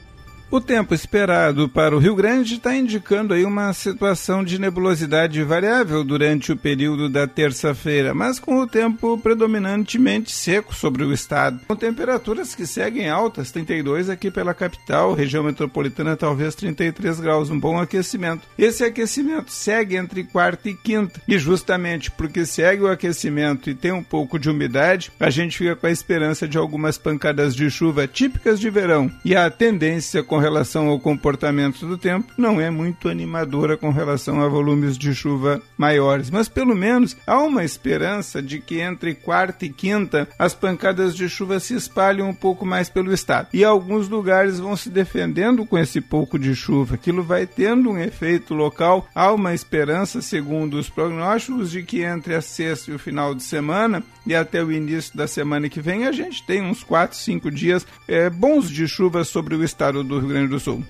O 0.48 0.60
tempo 0.60 0.94
esperado 0.94 1.68
para 1.68 1.94
o 1.96 1.98
Rio 1.98 2.14
Grande 2.14 2.54
está 2.54 2.74
indicando 2.74 3.34
aí 3.34 3.44
uma 3.44 3.72
situação 3.72 4.44
de 4.44 4.60
nebulosidade 4.60 5.42
variável 5.42 6.04
durante 6.04 6.52
o 6.52 6.56
período 6.56 7.08
da 7.08 7.26
terça-feira, 7.26 8.14
mas 8.14 8.38
com 8.38 8.60
o 8.60 8.66
tempo 8.66 9.18
predominantemente 9.18 10.30
seco 10.30 10.72
sobre 10.72 11.02
o 11.02 11.12
estado, 11.12 11.58
com 11.66 11.74
temperaturas 11.74 12.54
que 12.54 12.64
seguem 12.64 13.10
altas, 13.10 13.50
32 13.50 14.08
aqui 14.08 14.30
pela 14.30 14.54
capital, 14.54 15.14
região 15.14 15.42
metropolitana 15.42 16.16
talvez 16.16 16.54
33 16.54 17.18
graus, 17.18 17.50
um 17.50 17.58
bom 17.58 17.80
aquecimento. 17.80 18.46
Esse 18.56 18.84
aquecimento 18.84 19.50
segue 19.50 19.96
entre 19.96 20.22
quarta 20.22 20.68
e 20.68 20.74
quinta, 20.74 21.20
e 21.26 21.40
justamente 21.40 22.08
porque 22.08 22.46
segue 22.46 22.84
o 22.84 22.90
aquecimento 22.90 23.68
e 23.68 23.74
tem 23.74 23.90
um 23.90 24.02
pouco 24.02 24.38
de 24.38 24.48
umidade, 24.48 25.10
a 25.18 25.28
gente 25.28 25.58
fica 25.58 25.74
com 25.74 25.88
a 25.88 25.90
esperança 25.90 26.46
de 26.46 26.56
algumas 26.56 26.96
pancadas 26.96 27.52
de 27.52 27.68
chuva 27.68 28.06
típicas 28.06 28.60
de 28.60 28.70
verão, 28.70 29.10
e 29.24 29.34
a 29.34 29.50
tendência 29.50 30.22
com 30.22 30.35
com 30.36 30.40
relação 30.40 30.88
ao 30.88 31.00
comportamento 31.00 31.86
do 31.86 31.96
tempo 31.96 32.30
não 32.36 32.60
é 32.60 32.68
muito 32.68 33.08
animadora 33.08 33.74
com 33.74 33.90
relação 33.90 34.42
a 34.42 34.48
volumes 34.48 34.98
de 34.98 35.14
chuva 35.14 35.62
maiores, 35.78 36.30
mas 36.30 36.46
pelo 36.46 36.76
menos 36.76 37.16
há 37.26 37.38
uma 37.38 37.64
esperança 37.64 38.42
de 38.42 38.60
que 38.60 38.78
entre 38.80 39.14
quarta 39.14 39.64
e 39.64 39.70
quinta 39.70 40.28
as 40.38 40.52
pancadas 40.52 41.16
de 41.16 41.26
chuva 41.26 41.58
se 41.58 41.74
espalham 41.74 42.28
um 42.28 42.34
pouco 42.34 42.66
mais 42.66 42.90
pelo 42.90 43.14
estado 43.14 43.48
e 43.50 43.64
alguns 43.64 44.10
lugares 44.10 44.60
vão 44.60 44.76
se 44.76 44.90
defendendo 44.90 45.64
com 45.64 45.78
esse 45.78 46.02
pouco 46.02 46.38
de 46.38 46.54
chuva. 46.54 46.96
Aquilo 46.96 47.22
vai 47.22 47.46
tendo 47.46 47.92
um 47.92 47.98
efeito 47.98 48.52
local. 48.52 49.08
Há 49.14 49.32
uma 49.32 49.54
esperança, 49.54 50.20
segundo 50.20 50.74
os 50.74 50.90
prognósticos, 50.90 51.70
de 51.70 51.82
que 51.82 52.02
entre 52.02 52.34
a 52.34 52.42
sexta 52.42 52.90
e 52.90 52.94
o 52.94 52.98
final 52.98 53.34
de 53.34 53.42
semana 53.42 54.04
e 54.26 54.34
até 54.34 54.62
o 54.62 54.72
início 54.72 55.16
da 55.16 55.26
semana 55.26 55.68
que 55.68 55.80
vem 55.80 56.04
a 56.04 56.12
gente 56.12 56.44
tem 56.44 56.60
uns 56.60 56.82
4, 56.82 57.16
5 57.16 57.50
dias 57.50 57.86
é, 58.08 58.28
bons 58.28 58.68
de 58.68 58.86
chuva 58.88 59.22
sobre 59.22 59.54
o 59.54 59.62
estado 59.62 60.02
do 60.02 60.18
Rio 60.18 60.25
Grande 60.26 60.48
do 60.48 60.60
Sul. 60.60 60.82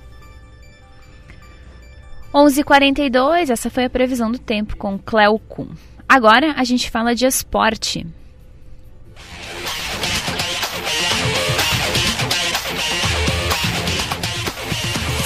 11:42, 2.35 3.51
essa 3.51 3.71
foi 3.71 3.85
a 3.85 3.91
previsão 3.91 4.31
do 4.31 4.39
tempo 4.39 4.77
com 4.77 4.99
Cleo 4.99 5.39
Kuhn. 5.39 5.69
Agora 6.09 6.55
a 6.57 6.65
gente 6.65 6.91
fala 6.91 7.15
de 7.15 7.25
esporte. 7.25 8.07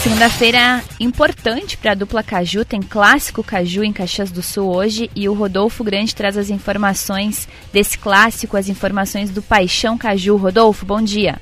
Segunda-feira 0.02 0.82
importante 0.98 1.76
para 1.76 1.92
a 1.92 1.94
dupla 1.94 2.22
Caju, 2.22 2.64
tem 2.64 2.80
clássico 2.80 3.44
Caju 3.44 3.84
em 3.84 3.92
Caxias 3.92 4.30
do 4.30 4.42
Sul 4.42 4.74
hoje 4.74 5.11
e 5.14 5.28
o 5.28 5.34
Rodolfo 5.34 5.84
Grande 5.84 6.14
traz 6.14 6.38
as 6.38 6.48
informações 6.48 7.46
desse 7.70 7.98
clássico, 7.98 8.56
as 8.56 8.68
informações 8.68 9.30
do 9.30 9.42
Paixão 9.42 9.98
Caju. 9.98 10.36
Rodolfo, 10.36 10.86
bom 10.86 11.02
dia. 11.02 11.38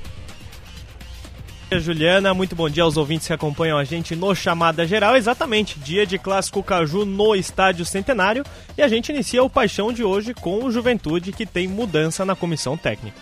Juliana, 1.77 2.33
muito 2.33 2.55
bom 2.55 2.67
dia 2.67 2.81
aos 2.81 2.97
ouvintes 2.97 3.27
que 3.27 3.33
acompanham 3.33 3.77
a 3.77 3.83
gente 3.83 4.15
no 4.15 4.33
Chamada 4.33 4.87
Geral. 4.87 5.15
Exatamente, 5.15 5.77
dia 5.79 6.05
de 6.05 6.17
Clássico 6.17 6.63
Caju 6.63 7.05
no 7.05 7.35
Estádio 7.35 7.85
Centenário 7.85 8.43
e 8.75 8.81
a 8.81 8.87
gente 8.87 9.11
inicia 9.11 9.43
o 9.43 9.49
Paixão 9.49 9.93
de 9.93 10.03
hoje 10.03 10.33
com 10.33 10.63
o 10.63 10.71
Juventude 10.71 11.31
que 11.31 11.45
tem 11.45 11.67
mudança 11.67 12.25
na 12.25 12.35
comissão 12.35 12.75
técnica. 12.75 13.17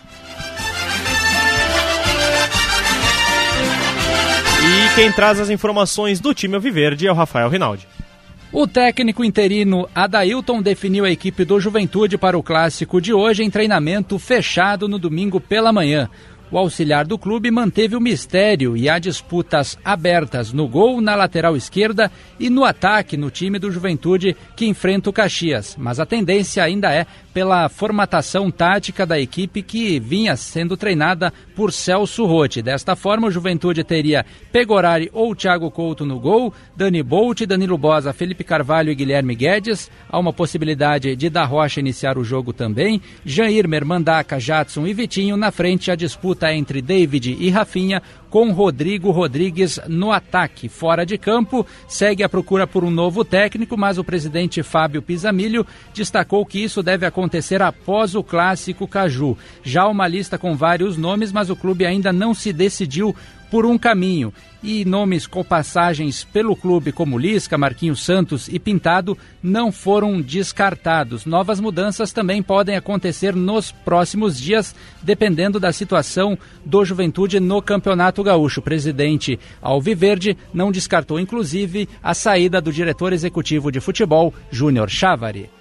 E 4.70 4.96
quem 4.96 5.12
traz 5.12 5.40
as 5.40 5.50
informações 5.50 6.20
do 6.20 6.34
time 6.34 6.56
Alviverde 6.56 7.08
é 7.08 7.12
o 7.12 7.16
Rafael 7.16 7.50
Rinaldi. 7.50 7.88
O 8.52 8.66
técnico 8.66 9.26
interino 9.26 9.90
Adailton 9.94 10.62
definiu 10.62 11.04
a 11.04 11.12
equipe 11.12 11.44
do 11.44 11.60
Juventude 11.60 12.18
para 12.18 12.38
o 12.38 12.44
clássico 12.44 13.02
de 13.02 13.14
hoje 13.14 13.44
em 13.44 13.50
treinamento 13.50 14.18
fechado 14.18 14.88
no 14.88 14.98
domingo 14.98 15.42
pela 15.42 15.74
manhã. 15.74 16.10
O 16.50 16.58
auxiliar 16.58 17.06
do 17.06 17.18
clube 17.18 17.52
manteve 17.52 17.96
o 17.96 18.00
mistério 18.00 18.78
e 18.78 18.88
há 18.88 18.98
disputas 19.00 19.78
abertas 19.84 20.54
no 20.54 20.66
gol, 20.66 21.02
na 21.02 21.14
lateral 21.14 21.58
esquerda 21.58 22.10
e 22.40 22.50
no 22.50 22.64
ataque 22.64 23.18
no 23.18 23.30
time 23.30 23.60
do 23.60 23.70
Juventude 23.70 24.36
que 24.56 24.66
enfrenta 24.66 25.10
o 25.10 25.14
Caxias. 25.14 25.76
Mas 25.78 26.00
a 26.00 26.06
tendência 26.06 26.64
ainda 26.64 26.94
é 26.94 27.06
pela 27.38 27.70
formatação 27.70 28.50
tática 28.50 29.06
da 29.06 29.20
equipe 29.20 29.62
que 29.62 30.00
vinha 30.00 30.36
sendo 30.36 30.76
treinada 30.76 31.32
por 31.56 31.72
Celso 31.72 32.26
Rotti. 32.26 32.64
Desta 32.64 32.96
forma, 32.96 33.28
o 33.28 33.32
Juventude 33.32 33.84
teria 33.84 34.26
Pegorari 34.52 35.08
ou 35.14 35.36
Thiago 35.36 35.70
Couto 35.70 36.04
no 36.04 36.20
gol, 36.20 36.52
Dani 36.76 37.04
Bolt, 37.04 37.46
Danilo 37.46 37.78
Bosa, 37.78 38.12
Felipe 38.12 38.44
Carvalho 38.44 38.92
e 38.92 38.96
Guilherme 38.96 39.36
Guedes. 39.36 39.88
Há 40.10 40.18
uma 40.18 40.34
possibilidade 40.34 41.16
de 41.16 41.30
Da 41.30 41.46
Rocha 41.46 41.80
iniciar 41.80 42.18
o 42.18 42.24
jogo 42.24 42.54
também. 42.54 43.00
Jair, 43.24 43.68
Mandaca, 43.86 44.40
Jadson 44.40 44.88
e 44.88 44.94
Vitinho. 44.96 45.38
Na 45.38 45.52
frente, 45.52 45.92
a 45.92 45.96
disputa 45.96 46.52
entre 46.52 46.82
David 46.82 47.38
e 47.40 47.52
Rafinha 47.52 48.02
com 48.30 48.52
Rodrigo 48.52 49.12
Rodrigues 49.12 49.80
no 49.88 50.12
ataque. 50.12 50.68
Fora 50.68 51.06
de 51.06 51.18
campo, 51.18 51.66
segue 51.88 52.24
a 52.24 52.30
procura 52.30 52.68
por 52.68 52.84
um 52.84 52.92
novo 52.92 53.24
técnico, 53.24 53.78
mas 53.78 53.98
o 53.98 54.04
presidente 54.04 54.62
Fábio 54.64 55.02
Pisamilho 55.02 55.66
destacou 55.94 56.46
que 56.46 56.62
isso 56.62 56.84
deve 56.84 57.06
acontecer 57.06 57.27
após 57.62 58.16
o 58.16 58.24
clássico 58.24 58.88
Caju. 58.88 59.38
Já 59.64 59.88
uma 59.88 60.08
lista 60.08 60.38
com 60.38 60.56
vários 60.56 60.98
nomes, 60.98 61.32
mas 61.32 61.50
o 61.50 61.56
clube 61.56 61.86
ainda 61.86 62.14
não 62.14 62.34
se 62.34 62.52
decidiu 62.54 63.16
por 63.50 63.66
um 63.66 63.78
caminho. 63.78 64.34
E 64.64 64.84
nomes 64.84 65.28
com 65.28 65.44
passagens 65.44 66.24
pelo 66.24 66.56
clube 66.56 66.92
como 66.92 67.18
Lisca, 67.18 67.58
Marquinhos 67.58 68.04
Santos 68.04 68.48
e 68.48 68.60
Pintado 68.60 69.18
não 69.42 69.72
foram 69.72 70.20
descartados. 70.20 71.26
Novas 71.26 71.60
mudanças 71.60 72.12
também 72.12 72.42
podem 72.42 72.76
acontecer 72.76 73.36
nos 73.36 73.72
próximos 73.72 74.40
dias, 74.40 74.76
dependendo 75.02 75.60
da 75.60 75.72
situação 75.72 76.38
do 76.66 76.84
Juventude 76.84 77.40
no 77.40 77.62
Campeonato 77.62 78.24
Gaúcho. 78.24 78.60
O 78.60 78.64
presidente 78.64 79.40
Alviverde 79.62 80.36
não 80.54 80.72
descartou, 80.72 81.20
inclusive, 81.20 81.88
a 82.02 82.14
saída 82.14 82.60
do 82.60 82.74
diretor 82.74 83.14
executivo 83.14 83.72
de 83.72 83.80
futebol, 83.80 84.34
Júnior 84.52 84.90
Chávari. 84.90 85.57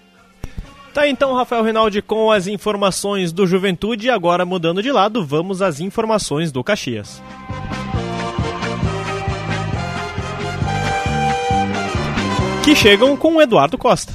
Tá 0.97 1.07
então, 1.07 1.35
Rafael 1.35 1.63
Rinaldi, 1.63 2.01
com 2.01 2.33
as 2.33 2.47
informações 2.47 3.31
do 3.31 3.47
Juventude. 3.47 4.09
Agora, 4.09 4.47
mudando 4.47 4.83
de 4.83 4.91
lado, 4.91 5.23
vamos 5.23 5.61
às 5.61 5.79
informações 5.79 6.51
do 6.51 6.65
Caxias. 6.65 7.23
Que 12.65 12.75
chegam 12.75 13.15
com 13.15 13.35
o 13.35 13.43
Eduardo 13.43 13.77
Costa. 13.77 14.15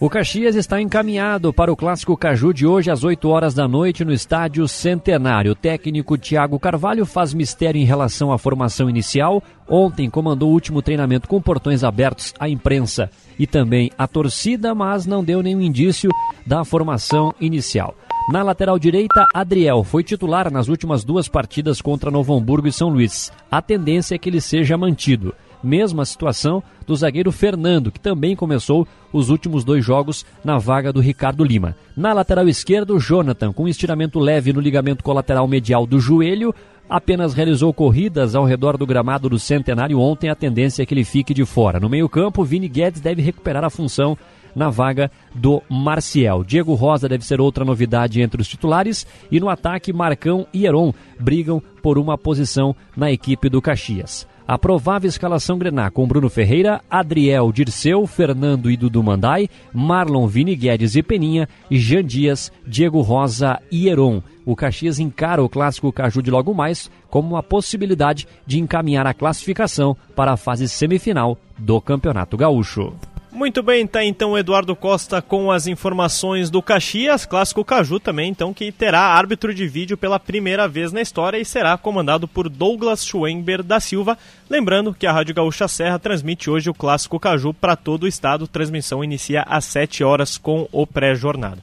O 0.00 0.08
Caxias 0.08 0.56
está 0.56 0.80
encaminhado 0.80 1.52
para 1.52 1.70
o 1.70 1.76
clássico 1.76 2.16
Caju 2.16 2.54
de 2.54 2.66
hoje 2.66 2.90
às 2.90 3.04
8 3.04 3.28
horas 3.28 3.52
da 3.52 3.68
noite 3.68 4.02
no 4.02 4.14
estádio 4.14 4.66
Centenário. 4.66 5.52
O 5.52 5.54
técnico 5.54 6.16
Thiago 6.16 6.58
Carvalho 6.58 7.04
faz 7.04 7.34
mistério 7.34 7.78
em 7.78 7.84
relação 7.84 8.32
à 8.32 8.38
formação 8.38 8.88
inicial. 8.88 9.42
Ontem 9.68 10.08
comandou 10.08 10.48
o 10.48 10.52
último 10.54 10.80
treinamento 10.80 11.28
com 11.28 11.38
portões 11.38 11.84
abertos 11.84 12.32
à 12.40 12.48
imprensa 12.48 13.10
e 13.38 13.46
também 13.46 13.90
à 13.98 14.08
torcida, 14.08 14.74
mas 14.74 15.04
não 15.04 15.22
deu 15.22 15.42
nenhum 15.42 15.60
indício 15.60 16.10
da 16.46 16.64
formação 16.64 17.34
inicial. 17.38 17.94
Na 18.32 18.42
lateral 18.42 18.78
direita, 18.78 19.26
Adriel 19.34 19.84
foi 19.84 20.02
titular 20.02 20.50
nas 20.50 20.68
últimas 20.68 21.04
duas 21.04 21.28
partidas 21.28 21.82
contra 21.82 22.10
Novo 22.10 22.34
Hamburgo 22.34 22.68
e 22.68 22.72
São 22.72 22.88
Luís. 22.88 23.30
A 23.50 23.60
tendência 23.60 24.14
é 24.14 24.18
que 24.18 24.30
ele 24.30 24.40
seja 24.40 24.78
mantido. 24.78 25.34
Mesma 25.62 26.04
situação 26.04 26.62
do 26.86 26.96
zagueiro 26.96 27.30
Fernando, 27.30 27.92
que 27.92 28.00
também 28.00 28.34
começou 28.34 28.86
os 29.12 29.28
últimos 29.28 29.64
dois 29.64 29.84
jogos 29.84 30.24
na 30.44 30.58
vaga 30.58 30.92
do 30.92 31.00
Ricardo 31.00 31.44
Lima. 31.44 31.76
Na 31.96 32.12
lateral 32.12 32.48
esquerda, 32.48 32.94
o 32.94 33.00
Jonathan, 33.00 33.52
com 33.52 33.68
estiramento 33.68 34.18
leve 34.18 34.52
no 34.52 34.60
ligamento 34.60 35.04
colateral 35.04 35.46
medial 35.46 35.86
do 35.86 36.00
joelho, 36.00 36.54
apenas 36.88 37.34
realizou 37.34 37.72
corridas 37.72 38.34
ao 38.34 38.44
redor 38.44 38.76
do 38.76 38.86
gramado 38.86 39.28
do 39.28 39.38
Centenário 39.38 40.00
ontem. 40.00 40.28
A 40.28 40.34
tendência 40.34 40.82
é 40.82 40.86
que 40.86 40.92
ele 40.92 41.04
fique 41.04 41.32
de 41.32 41.44
fora. 41.44 41.78
No 41.78 41.88
meio-campo, 41.88 42.44
Vini 42.44 42.68
Guedes 42.68 43.00
deve 43.00 43.22
recuperar 43.22 43.64
a 43.64 43.70
função 43.70 44.18
na 44.54 44.68
vaga 44.68 45.10
do 45.32 45.62
Marcial. 45.68 46.42
Diego 46.42 46.74
Rosa 46.74 47.08
deve 47.08 47.24
ser 47.24 47.40
outra 47.40 47.64
novidade 47.64 48.20
entre 48.20 48.42
os 48.42 48.48
titulares 48.48 49.06
e 49.30 49.38
no 49.38 49.48
ataque 49.48 49.92
Marcão 49.92 50.46
e 50.52 50.66
Heron 50.66 50.92
brigam 51.18 51.62
por 51.82 51.98
uma 51.98 52.18
posição 52.18 52.74
na 52.96 53.12
equipe 53.12 53.48
do 53.48 53.62
Caxias. 53.62 54.26
A 54.46 54.58
provável 54.58 55.08
escalação 55.08 55.58
Grená 55.58 55.90
com 55.90 56.06
Bruno 56.06 56.28
Ferreira, 56.28 56.80
Adriel 56.90 57.52
Dirceu, 57.52 58.06
Fernando 58.06 58.70
e 58.70 58.76
Dudu 58.76 59.02
Mandai, 59.02 59.48
Marlon 59.72 60.26
Vini 60.26 60.56
Guedes 60.56 60.96
e 60.96 61.02
Peninha, 61.02 61.48
Jean 61.70 62.04
Dias, 62.04 62.50
Diego 62.66 63.00
Rosa 63.00 63.60
e 63.70 63.88
Heron. 63.88 64.22
O 64.44 64.56
Caxias 64.56 64.98
encara 64.98 65.42
o 65.42 65.48
clássico 65.48 65.92
Caju 65.92 66.22
de 66.22 66.30
logo 66.30 66.52
mais 66.52 66.90
como 67.08 67.30
uma 67.30 67.42
possibilidade 67.42 68.26
de 68.46 68.58
encaminhar 68.58 69.06
a 69.06 69.14
classificação 69.14 69.96
para 70.16 70.32
a 70.32 70.36
fase 70.36 70.68
semifinal 70.68 71.38
do 71.56 71.80
Campeonato 71.80 72.36
Gaúcho. 72.36 72.92
Muito 73.32 73.62
bem, 73.62 73.86
tá 73.86 74.04
então 74.04 74.32
o 74.32 74.38
Eduardo 74.38 74.74
Costa 74.74 75.22
com 75.22 75.52
as 75.52 75.68
informações 75.68 76.50
do 76.50 76.60
Caxias, 76.60 77.24
clássico 77.24 77.64
Caju 77.64 78.00
também, 78.00 78.28
então 78.28 78.52
que 78.52 78.72
terá 78.72 79.00
árbitro 79.00 79.54
de 79.54 79.68
vídeo 79.68 79.96
pela 79.96 80.18
primeira 80.18 80.66
vez 80.66 80.90
na 80.90 81.00
história 81.00 81.38
e 81.38 81.44
será 81.44 81.78
comandado 81.78 82.26
por 82.26 82.48
Douglas 82.48 83.06
Schwember 83.06 83.62
da 83.62 83.78
Silva. 83.78 84.18
Lembrando 84.48 84.92
que 84.92 85.06
a 85.06 85.12
Rádio 85.12 85.34
Gaúcha 85.34 85.68
Serra 85.68 85.98
transmite 85.98 86.50
hoje 86.50 86.68
o 86.68 86.74
clássico 86.74 87.20
Caju 87.20 87.54
para 87.54 87.76
todo 87.76 88.02
o 88.02 88.08
estado. 88.08 88.48
Transmissão 88.48 89.04
inicia 89.04 89.42
às 89.42 89.64
7 89.66 90.02
horas 90.02 90.36
com 90.36 90.68
o 90.72 90.84
pré-jornada. 90.84 91.62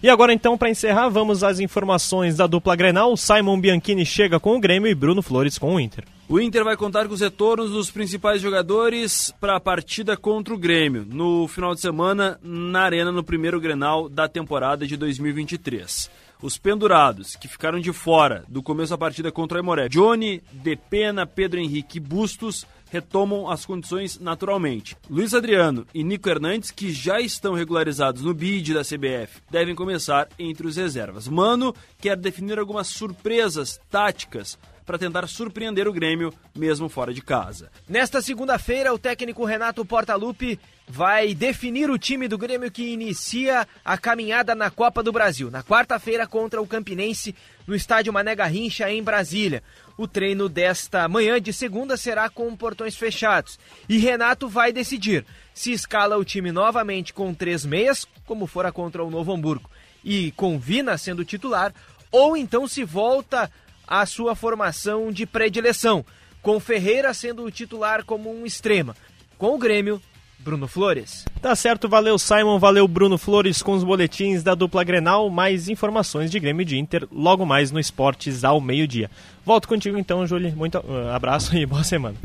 E 0.00 0.08
agora 0.08 0.32
então, 0.32 0.56
para 0.56 0.70
encerrar, 0.70 1.08
vamos 1.08 1.42
às 1.42 1.58
informações 1.58 2.36
da 2.36 2.46
dupla 2.46 2.76
Grenal. 2.76 3.16
Simon 3.16 3.60
Bianchini 3.60 4.06
chega 4.06 4.38
com 4.38 4.56
o 4.56 4.60
Grêmio 4.60 4.88
e 4.88 4.94
Bruno 4.94 5.22
Flores 5.22 5.58
com 5.58 5.74
o 5.74 5.80
Inter. 5.80 6.04
O 6.30 6.38
Inter 6.38 6.62
vai 6.62 6.76
contar 6.76 7.08
com 7.08 7.14
os 7.14 7.20
retornos 7.20 7.72
dos 7.72 7.90
principais 7.90 8.40
jogadores 8.40 9.34
para 9.40 9.56
a 9.56 9.60
partida 9.60 10.16
contra 10.16 10.54
o 10.54 10.56
Grêmio, 10.56 11.04
no 11.04 11.48
final 11.48 11.74
de 11.74 11.80
semana, 11.80 12.38
na 12.40 12.82
Arena, 12.82 13.10
no 13.10 13.24
primeiro 13.24 13.60
Grenal 13.60 14.08
da 14.08 14.28
temporada 14.28 14.86
de 14.86 14.96
2023. 14.96 16.08
Os 16.40 16.56
pendurados, 16.56 17.34
que 17.34 17.48
ficaram 17.48 17.80
de 17.80 17.92
fora 17.92 18.44
do 18.46 18.62
começo 18.62 18.90
da 18.90 18.96
partida 18.96 19.32
contra 19.32 19.56
o 19.56 19.60
Aimoré, 19.60 19.88
Johnny, 19.88 20.40
Depena, 20.52 21.26
Pedro 21.26 21.58
Henrique 21.58 21.98
e 21.98 22.00
Bustos, 22.00 22.64
retomam 22.92 23.50
as 23.50 23.66
condições 23.66 24.20
naturalmente. 24.20 24.96
Luiz 25.10 25.34
Adriano 25.34 25.84
e 25.92 26.04
Nico 26.04 26.28
Hernandes, 26.28 26.70
que 26.70 26.92
já 26.92 27.20
estão 27.20 27.54
regularizados 27.54 28.22
no 28.22 28.32
BID 28.32 28.72
da 28.74 28.84
CBF, 28.84 29.42
devem 29.50 29.74
começar 29.74 30.28
entre 30.38 30.64
os 30.68 30.76
reservas. 30.76 31.26
Mano 31.26 31.74
quer 32.00 32.16
definir 32.16 32.56
algumas 32.56 32.86
surpresas 32.86 33.80
táticas 33.90 34.56
para 34.90 34.98
tentar 34.98 35.24
surpreender 35.28 35.86
o 35.86 35.92
Grêmio, 35.92 36.34
mesmo 36.52 36.88
fora 36.88 37.14
de 37.14 37.22
casa. 37.22 37.70
Nesta 37.88 38.20
segunda-feira, 38.20 38.92
o 38.92 38.98
técnico 38.98 39.44
Renato 39.44 39.84
Portaluppi 39.84 40.58
vai 40.88 41.32
definir 41.32 41.88
o 41.88 41.96
time 41.96 42.26
do 42.26 42.36
Grêmio 42.36 42.72
que 42.72 42.92
inicia 42.92 43.68
a 43.84 43.96
caminhada 43.96 44.52
na 44.52 44.68
Copa 44.68 45.00
do 45.00 45.12
Brasil, 45.12 45.48
na 45.48 45.62
quarta-feira 45.62 46.26
contra 46.26 46.60
o 46.60 46.66
Campinense, 46.66 47.36
no 47.68 47.76
estádio 47.76 48.12
Mané 48.12 48.34
Garrincha, 48.34 48.90
em 48.90 49.00
Brasília. 49.00 49.62
O 49.96 50.08
treino 50.08 50.48
desta 50.48 51.06
manhã 51.06 51.40
de 51.40 51.52
segunda 51.52 51.96
será 51.96 52.28
com 52.28 52.56
portões 52.56 52.96
fechados. 52.96 53.60
E 53.88 53.96
Renato 53.96 54.48
vai 54.48 54.72
decidir 54.72 55.24
se 55.54 55.70
escala 55.70 56.18
o 56.18 56.24
time 56.24 56.50
novamente 56.50 57.14
com 57.14 57.32
três 57.32 57.64
meias, 57.64 58.04
como 58.26 58.44
fora 58.44 58.72
contra 58.72 59.04
o 59.04 59.10
Novo 59.10 59.32
Hamburgo, 59.32 59.70
e 60.04 60.32
com 60.32 60.58
Vina 60.58 60.98
sendo 60.98 61.24
titular, 61.24 61.72
ou 62.10 62.36
então 62.36 62.66
se 62.66 62.82
volta 62.82 63.48
a 63.90 64.06
sua 64.06 64.36
formação 64.36 65.10
de 65.10 65.26
predileção, 65.26 66.04
com 66.40 66.60
Ferreira 66.60 67.12
sendo 67.12 67.42
o 67.44 67.50
titular 67.50 68.04
como 68.04 68.32
um 68.32 68.46
extrema. 68.46 68.94
Com 69.36 69.56
o 69.56 69.58
Grêmio, 69.58 70.00
Bruno 70.38 70.68
Flores. 70.68 71.24
Tá 71.42 71.54
certo, 71.56 71.88
valeu 71.88 72.18
Simon, 72.18 72.58
valeu 72.58 72.86
Bruno 72.86 73.18
Flores 73.18 73.60
com 73.60 73.72
os 73.72 73.82
boletins 73.82 74.42
da 74.42 74.54
dupla 74.54 74.84
Grenal, 74.84 75.28
mais 75.28 75.68
informações 75.68 76.30
de 76.30 76.38
Grêmio 76.38 76.64
de 76.64 76.78
Inter 76.78 77.06
logo 77.12 77.44
mais 77.44 77.70
no 77.70 77.80
Esportes 77.80 78.44
ao 78.44 78.60
meio-dia. 78.60 79.10
Volto 79.44 79.66
contigo 79.66 79.98
então, 79.98 80.26
Júlia, 80.26 80.54
muito 80.54 80.78
uh, 80.78 81.10
abraço 81.12 81.54
e 81.58 81.66
boa 81.66 81.84
semana. 81.84 82.16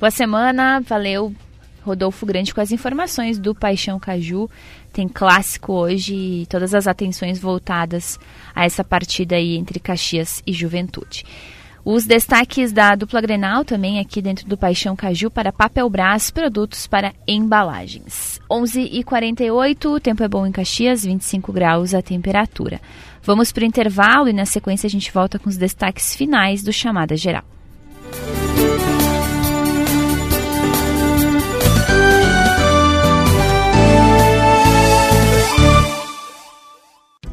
Boa 0.00 0.10
semana, 0.10 0.80
valeu 0.80 1.32
Rodolfo 1.82 2.26
Grande 2.26 2.54
com 2.54 2.60
as 2.60 2.72
informações 2.72 3.38
do 3.38 3.54
Paixão 3.54 3.98
Caju. 3.98 4.50
Tem 4.92 5.08
clássico 5.08 5.72
hoje 5.72 6.14
e 6.14 6.46
todas 6.46 6.74
as 6.74 6.86
atenções 6.86 7.38
voltadas 7.38 8.18
a 8.54 8.64
essa 8.64 8.84
partida 8.84 9.36
aí 9.36 9.56
entre 9.56 9.80
Caxias 9.80 10.42
e 10.46 10.52
Juventude. 10.52 11.24
Os 11.84 12.06
destaques 12.06 12.70
da 12.70 12.94
dupla 12.94 13.20
Grenal 13.20 13.64
também 13.64 13.98
aqui 13.98 14.22
dentro 14.22 14.46
do 14.46 14.56
Paixão 14.56 14.94
Caju 14.94 15.28
para 15.28 15.52
Papel 15.52 15.90
Brás, 15.90 16.30
produtos 16.30 16.86
para 16.86 17.12
embalagens. 17.26 18.40
11h48, 18.48 19.86
o 19.86 19.98
tempo 19.98 20.22
é 20.22 20.28
bom 20.28 20.46
em 20.46 20.52
Caxias, 20.52 21.04
25 21.04 21.52
graus 21.52 21.92
a 21.92 22.00
temperatura. 22.00 22.80
Vamos 23.20 23.50
para 23.50 23.62
o 23.62 23.66
intervalo 23.66 24.28
e 24.28 24.32
na 24.32 24.46
sequência 24.46 24.86
a 24.86 24.90
gente 24.90 25.10
volta 25.10 25.40
com 25.40 25.48
os 25.48 25.56
destaques 25.56 26.14
finais 26.14 26.62
do 26.62 26.72
Chamada 26.72 27.16
Geral. 27.16 27.51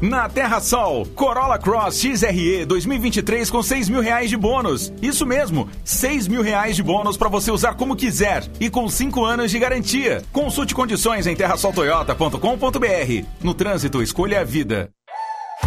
Na 0.00 0.30
Terra 0.30 0.60
Sol, 0.60 1.04
Corolla 1.14 1.58
Cross 1.58 2.00
XRE 2.00 2.64
2023 2.64 3.50
com 3.50 3.62
6 3.62 3.90
mil 3.90 4.00
reais 4.00 4.30
de 4.30 4.36
bônus. 4.36 4.90
Isso 5.02 5.26
mesmo, 5.26 5.68
6 5.84 6.26
mil 6.26 6.40
reais 6.40 6.74
de 6.74 6.82
bônus 6.82 7.18
para 7.18 7.28
você 7.28 7.50
usar 7.50 7.74
como 7.74 7.94
quiser 7.94 8.48
e 8.58 8.70
com 8.70 8.88
5 8.88 9.22
anos 9.22 9.50
de 9.50 9.58
garantia. 9.58 10.22
Consulte 10.32 10.74
condições 10.74 11.26
em 11.26 11.36
terrasoltoyota.com.br. 11.36 13.26
No 13.42 13.52
trânsito, 13.52 14.02
escolha 14.02 14.40
a 14.40 14.44
vida. 14.44 14.88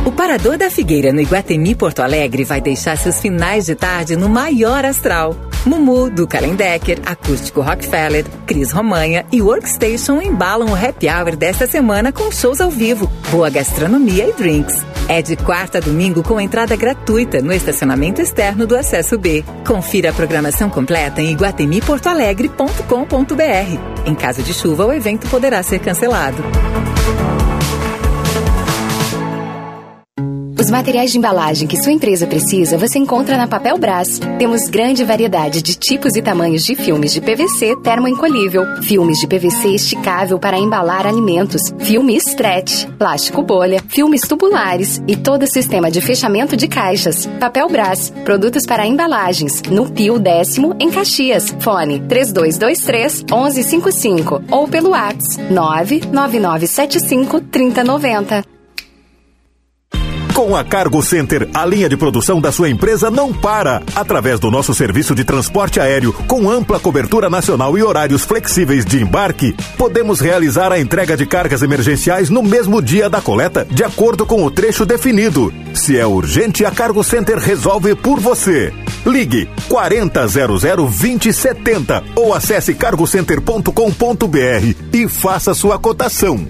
O 0.06 0.12
Parador 0.12 0.58
da 0.58 0.70
Figueira 0.70 1.14
no 1.14 1.22
Iguatemi 1.22 1.74
Porto 1.76 2.02
Alegre 2.02 2.44
vai 2.44 2.60
deixar 2.60 2.98
seus 2.98 3.22
finais 3.22 3.66
de 3.66 3.76
tarde 3.76 4.18
no 4.18 4.28
maior 4.28 4.84
astral. 4.84 5.34
Mumu, 5.66 6.10
do 6.10 6.28
Kalendecker, 6.28 7.00
Acústico 7.06 7.62
Rockefeller, 7.62 8.26
Cris 8.46 8.74
Romanha 8.74 9.26
e 9.32 9.42
Workstation 9.42 10.22
embalam 10.22 10.70
o 10.70 10.76
happy 10.76 11.08
hour 11.08 11.38
desta 11.38 11.66
semana 11.66 12.12
com 12.12 12.30
shows 12.30 12.60
ao 12.60 12.70
vivo, 12.70 13.10
boa 13.32 13.50
gastronomia 13.50 14.28
e 14.28 14.34
drinks. 14.34 14.86
É 15.08 15.22
de 15.22 15.38
quarta 15.38 15.78
a 15.78 15.82
domingo 15.82 16.22
com 16.22 16.38
entrada 16.40 16.76
gratuita 16.76 17.42
no 17.42 17.54
estacionamento 17.54 18.22
externo 18.22 18.68
do 18.68 18.76
Acesso 18.76 19.18
B. 19.18 19.46
Confira 19.66 20.10
a 20.10 20.14
programação 20.14 20.70
completa 20.70 21.22
em 21.22 21.32
iguatemiportoalegre.com.br. 21.32 24.06
Em 24.06 24.16
caso 24.16 24.44
de 24.44 24.54
chuva, 24.54 24.86
o 24.86 24.92
evento 24.92 25.30
poderá 25.30 25.64
ser 25.64 25.80
cancelado. 25.80 26.44
Materiais 30.74 31.12
de 31.12 31.20
embalagem 31.20 31.68
que 31.68 31.78
sua 31.78 31.92
empresa 31.92 32.26
precisa 32.26 32.80
você 32.80 32.98
encontra 32.98 33.38
na 33.38 33.48
Papel 33.48 33.78
Brás. 33.78 34.20
Temos 34.40 34.68
grande 34.70 35.06
variedade 35.06 35.62
de 35.62 35.76
tipos 35.76 36.16
e 36.16 36.22
tamanhos 36.22 36.66
de 36.66 36.76
filmes 36.76 37.14
de 37.14 37.22
PVC 37.22 37.76
termoencolhível, 37.84 38.82
filmes 38.82 39.20
de 39.20 39.28
PVC 39.28 39.76
esticável 39.76 40.40
para 40.40 40.58
embalar 40.58 41.06
alimentos, 41.06 41.62
filme 41.78 42.16
stretch, 42.16 42.88
plástico 42.98 43.44
bolha, 43.44 43.84
filmes 43.88 44.22
tubulares 44.22 45.00
e 45.08 45.16
todo 45.16 45.44
o 45.44 45.48
sistema 45.48 45.92
de 45.92 46.02
fechamento 46.02 46.58
de 46.58 46.68
caixas. 46.68 47.28
Papel 47.40 47.70
Brás, 47.70 48.10
produtos 48.26 48.66
para 48.66 48.88
embalagens, 48.88 49.62
no 49.70 49.92
Pio 49.92 50.18
Décimo, 50.18 50.76
em 50.80 50.90
Caxias. 50.90 51.56
Fone 51.60 52.00
3223 52.00 53.26
1155 53.30 54.42
ou 54.50 54.68
pelo 54.68 54.90
WhatsApp 54.90 55.54
99975 55.54 57.42
3090. 57.42 58.53
Com 60.44 60.58
a 60.58 60.64
Cargo 60.66 61.02
Center, 61.02 61.48
a 61.54 61.66
linha 61.66 61.88
de 61.88 61.96
produção 61.96 62.42
da 62.42 62.52
sua 62.52 62.70
empresa 62.70 63.10
não 63.10 63.32
para. 63.32 63.82
Através 63.96 64.42
do 64.42 64.52
nosso 64.52 64.74
serviço 64.74 65.16
de 65.16 65.24
transporte 65.24 65.80
aéreo, 65.80 66.12
com 66.28 66.50
ampla 66.50 66.82
cobertura 66.82 67.30
nacional 67.30 67.78
e 67.78 67.82
horários 67.82 68.26
flexíveis 68.26 68.84
de 68.84 69.02
embarque, 69.02 69.56
podemos 69.78 70.20
realizar 70.20 70.74
a 70.74 70.78
entrega 70.78 71.16
de 71.16 71.26
cargas 71.26 71.62
emergenciais 71.62 72.30
no 72.30 72.44
mesmo 72.44 72.82
dia 72.82 73.10
da 73.10 73.22
coleta, 73.22 73.66
de 73.72 73.86
acordo 73.86 74.26
com 74.26 74.44
o 74.44 74.52
trecho 74.52 74.86
definido. 74.86 75.50
Se 75.74 75.98
é 75.98 76.06
urgente, 76.06 76.66
a 76.66 76.72
Cargo 76.72 77.06
Center 77.06 77.38
resolve 77.38 77.96
por 77.96 78.20
você. 78.20 78.74
Ligue 79.06 79.48
4000 79.70 80.76
2070 80.76 82.04
ou 82.18 82.34
acesse 82.34 82.74
cargocenter.com.br 82.74 84.76
e 84.92 85.08
faça 85.08 85.54
sua 85.54 85.80
cotação. 85.80 86.46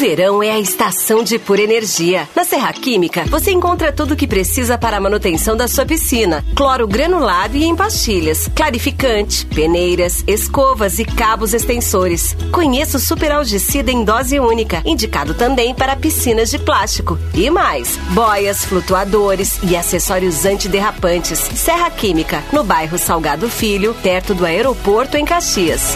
Verão 0.00 0.42
é 0.42 0.50
a 0.50 0.58
estação 0.58 1.22
de 1.22 1.38
pura 1.38 1.60
energia. 1.60 2.26
Na 2.34 2.42
Serra 2.42 2.72
Química, 2.72 3.26
você 3.26 3.50
encontra 3.50 3.92
tudo 3.92 4.14
o 4.14 4.16
que 4.16 4.26
precisa 4.26 4.78
para 4.78 4.96
a 4.96 5.00
manutenção 5.00 5.54
da 5.54 5.68
sua 5.68 5.84
piscina: 5.84 6.42
cloro 6.56 6.88
granulado 6.88 7.54
e 7.54 7.64
em 7.64 7.76
pastilhas, 7.76 8.48
clarificante, 8.56 9.44
peneiras, 9.44 10.24
escovas 10.26 10.98
e 10.98 11.04
cabos 11.04 11.52
extensores. 11.52 12.34
Conheça 12.50 12.96
o 12.96 13.00
superalgicida 13.00 13.92
em 13.92 14.02
dose 14.02 14.40
única, 14.40 14.82
indicado 14.86 15.34
também 15.34 15.74
para 15.74 15.94
piscinas 15.94 16.48
de 16.48 16.58
plástico. 16.58 17.18
E 17.34 17.50
mais: 17.50 17.98
boias, 18.14 18.64
flutuadores 18.64 19.58
e 19.62 19.76
acessórios 19.76 20.46
antiderrapantes. 20.46 21.38
Serra 21.38 21.90
Química, 21.90 22.42
no 22.54 22.64
bairro 22.64 22.96
Salgado 22.96 23.50
Filho, 23.50 23.94
perto 24.02 24.34
do 24.34 24.46
aeroporto 24.46 25.18
em 25.18 25.26
Caxias. 25.26 25.94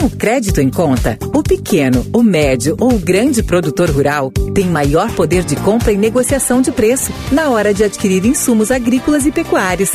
Com 0.00 0.06
o 0.06 0.10
crédito 0.10 0.62
em 0.62 0.70
conta, 0.70 1.18
o 1.34 1.42
pequeno, 1.42 2.06
o 2.10 2.22
médio 2.22 2.74
ou 2.80 2.94
o 2.94 2.98
grande 2.98 3.42
produtor 3.42 3.90
rural 3.90 4.32
tem 4.54 4.64
maior 4.64 5.12
poder 5.12 5.44
de 5.44 5.54
compra 5.56 5.92
e 5.92 5.96
negociação 5.98 6.62
de 6.62 6.72
preço 6.72 7.12
na 7.30 7.50
hora 7.50 7.74
de 7.74 7.84
adquirir 7.84 8.24
insumos 8.24 8.70
agrícolas 8.70 9.26
e 9.26 9.30
pecuários. 9.30 9.90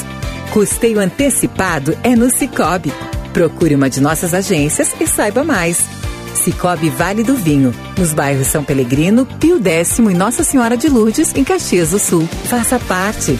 Custeio 0.53 0.99
antecipado 0.99 1.97
é 2.03 2.15
no 2.15 2.29
Cicobi. 2.29 2.93
Procure 3.33 3.73
uma 3.73 3.89
de 3.89 3.99
nossas 3.99 4.35
agências 4.35 4.93
e 5.01 5.07
saiba 5.07 5.43
mais. 5.43 5.83
Cicobi 6.35 6.89
Vale 6.89 7.23
do 7.23 7.33
Vinho, 7.33 7.73
nos 7.97 8.13
bairros 8.13 8.45
São 8.45 8.63
Pelegrino, 8.63 9.25
Pio 9.39 9.59
Décimo 9.59 10.11
e 10.11 10.13
Nossa 10.13 10.43
Senhora 10.43 10.77
de 10.77 10.87
Lourdes, 10.87 11.33
em 11.33 11.43
Caxias 11.43 11.89
do 11.89 11.97
Sul. 11.97 12.29
Faça 12.47 12.77
parte. 12.77 13.39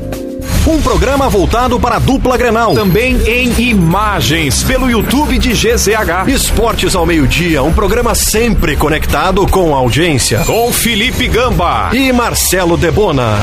Um 0.71 0.81
programa 0.81 1.27
voltado 1.27 1.77
para 1.81 1.97
a 1.97 1.99
dupla 1.99 2.37
Grenal. 2.37 2.73
Também 2.73 3.21
em 3.27 3.51
imagens 3.59 4.63
pelo 4.63 4.89
YouTube 4.89 5.37
de 5.37 5.51
GZH. 5.51 6.29
Esportes 6.29 6.95
ao 6.95 7.05
meio-dia, 7.05 7.61
um 7.61 7.73
programa 7.73 8.15
sempre 8.15 8.77
conectado 8.77 9.45
com 9.47 9.75
a 9.75 9.79
audiência. 9.79 10.39
Com 10.45 10.71
Felipe 10.71 11.27
Gamba 11.27 11.89
e 11.91 12.13
Marcelo 12.13 12.77
Debona. 12.77 13.37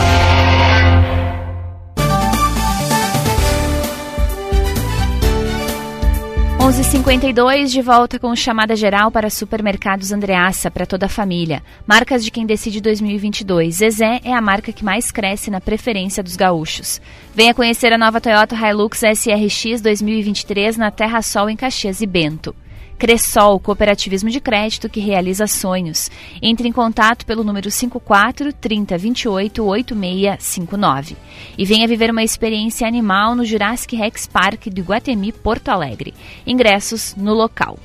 11:52 6.79 7.73
de 7.73 7.83
volta 7.83 8.21
com 8.21 8.37
chamada 8.37 8.77
geral 8.77 9.11
para 9.11 9.29
supermercados 9.29 10.13
Andreaça 10.13 10.71
para 10.71 10.87
toda 10.87 11.07
a 11.07 11.09
família. 11.09 11.61
Marcas 11.85 12.25
de 12.25 12.31
quem 12.31 12.47
decide 12.47 12.81
2022. 12.81 13.79
Zezé 13.79 14.21
é 14.23 14.33
a 14.33 14.41
marca 14.41 14.73
que 14.73 14.85
mais 14.85 15.11
cresce 15.11 15.51
na 15.51 15.61
preferência 15.61 16.23
dos 16.23 16.37
gaúchos. 16.37 17.01
Venha 17.35 17.53
conhecer 17.53 17.93
a 17.93 17.99
nova 17.99 18.21
Toyota 18.21 18.55
Hilux 18.55 19.01
SRX 19.01 19.81
2023 19.81 20.77
na 20.77 20.93
Terra 20.93 21.21
Sol 21.21 21.51
em 21.51 21.57
Caxias 21.57 22.01
e 22.01 22.07
Bento. 22.07 22.55
Cressol, 22.99 23.61
cooperativismo 23.61 24.29
de 24.29 24.41
crédito 24.41 24.89
que 24.89 24.99
realiza 24.99 25.47
sonhos. 25.47 26.11
Entre 26.43 26.69
em 26.69 26.73
contato 26.73 27.25
pelo 27.25 27.45
número 27.45 27.71
54 27.71 28.53
30 28.53 28.99
28 28.99 29.65
8659 29.65 31.17
e 31.57 31.65
venha 31.65 31.87
viver 31.87 32.11
uma 32.11 32.25
experiência 32.25 32.89
animal 32.89 33.37
no 33.37 33.45
Jurassic 33.45 33.95
Rex 33.95 34.27
Park 34.27 34.67
do 34.67 34.83
Guatemi, 34.83 35.31
Porto 35.31 35.69
Alegre. 35.69 36.13
Ingressos 36.45 37.15
no 37.17 37.33
local. 37.33 37.79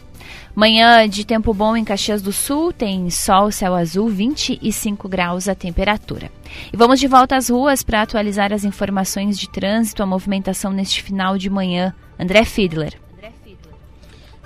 Manhã 0.55 1.07
de 1.07 1.25
tempo 1.25 1.53
bom 1.53 1.75
em 1.75 1.83
Caxias 1.83 2.21
do 2.21 2.31
Sul, 2.31 2.71
tem 2.71 3.09
sol, 3.09 3.51
céu 3.51 3.73
azul, 3.75 4.07
25 4.07 5.09
graus 5.09 5.47
a 5.47 5.55
temperatura. 5.55 6.31
E 6.71 6.77
vamos 6.77 6.99
de 6.99 7.07
volta 7.07 7.35
às 7.35 7.49
ruas 7.49 7.83
para 7.83 8.01
atualizar 8.01 8.53
as 8.53 8.63
informações 8.63 9.37
de 9.37 9.49
trânsito, 9.49 10.01
a 10.01 10.05
movimentação 10.05 10.71
neste 10.71 11.01
final 11.03 11.37
de 11.37 11.49
manhã. 11.49 11.93
André 12.19 12.45
Fiedler. 12.45 13.02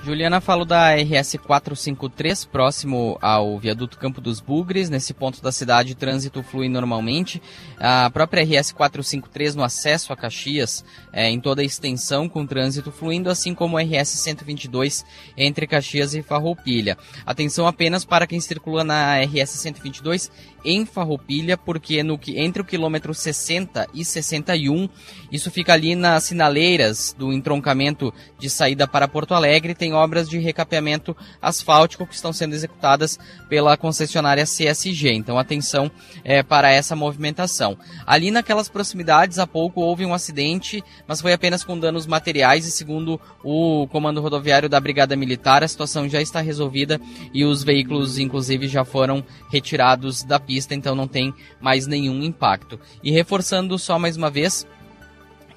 Juliana 0.03 0.39
falou 0.39 0.63
da 0.63 0.95
RS 0.95 1.37
453, 1.45 2.45
próximo 2.45 3.17
ao 3.21 3.59
viaduto 3.59 3.97
Campo 3.97 4.21
dos 4.21 4.39
Bugres. 4.39 4.89
Nesse 4.89 5.13
ponto 5.13 5.41
da 5.41 5.51
cidade, 5.51 5.93
o 5.93 5.95
trânsito 5.95 6.41
flui 6.43 6.69
normalmente. 6.69 7.41
A 7.77 8.09
própria 8.09 8.43
RS 8.43 8.71
453 8.71 9.55
no 9.55 9.63
acesso 9.63 10.13
a 10.13 10.15
Caxias, 10.15 10.85
é, 11.11 11.29
em 11.29 11.39
toda 11.39 11.61
a 11.61 11.65
extensão, 11.65 12.29
com 12.29 12.45
trânsito 12.45 12.91
fluindo, 12.91 13.29
assim 13.29 13.53
como 13.53 13.77
a 13.77 13.81
RS 13.81 14.09
122 14.09 15.03
entre 15.35 15.67
Caxias 15.67 16.13
e 16.13 16.21
Farroupilha. 16.21 16.97
Atenção 17.25 17.67
apenas 17.67 18.05
para 18.05 18.27
quem 18.27 18.39
circula 18.39 18.83
na 18.83 19.19
RS 19.19 19.49
122 19.49 20.31
em 20.63 20.85
Farroupilha, 20.85 21.57
porque 21.57 22.03
no, 22.03 22.19
entre 22.27 22.61
o 22.61 22.65
quilômetro 22.65 23.13
60 23.13 23.87
e 23.93 24.03
61, 24.03 24.89
isso 25.31 25.49
fica 25.49 25.73
ali 25.73 25.95
nas 25.95 26.25
sinaleiras 26.25 27.15
do 27.17 27.31
entroncamento 27.31 28.13
de 28.37 28.49
saída 28.49 28.85
para 28.87 29.07
Porto 29.07 29.33
Alegre, 29.33 29.73
tem 29.73 29.86
obras 29.93 30.29
de 30.29 30.37
recapeamento 30.37 31.15
asfáltico 31.41 32.05
que 32.05 32.15
estão 32.15 32.33
sendo 32.33 32.53
executadas 32.53 33.19
pela 33.49 33.77
concessionária 33.77 34.45
CSG. 34.45 35.13
Então, 35.13 35.37
atenção 35.37 35.91
é, 36.23 36.43
para 36.43 36.71
essa 36.71 36.95
movimentação. 36.95 37.77
Ali 38.05 38.31
naquelas 38.31 38.69
proximidades, 38.69 39.39
há 39.39 39.47
pouco 39.47 39.81
houve 39.81 40.05
um 40.05 40.13
acidente, 40.13 40.83
mas 41.07 41.21
foi 41.21 41.33
apenas 41.33 41.63
com 41.63 41.77
danos 41.77 42.05
materiais 42.05 42.65
e, 42.65 42.71
segundo 42.71 43.19
o 43.43 43.87
comando 43.87 44.21
rodoviário 44.21 44.69
da 44.69 44.79
Brigada 44.79 45.15
Militar, 45.15 45.63
a 45.63 45.67
situação 45.67 46.07
já 46.09 46.21
está 46.21 46.41
resolvida 46.41 46.99
e 47.33 47.45
os 47.45 47.63
veículos, 47.63 48.17
inclusive, 48.17 48.67
já 48.67 48.83
foram 48.83 49.23
retirados 49.51 50.23
da 50.23 50.39
pista, 50.39 50.73
então 50.73 50.95
não 50.95 51.07
tem 51.07 51.33
mais 51.61 51.87
nenhum 51.87 52.21
impacto. 52.23 52.79
E 53.03 53.11
reforçando 53.11 53.77
só 53.77 53.97
mais 53.99 54.17
uma 54.17 54.29
vez, 54.29 54.65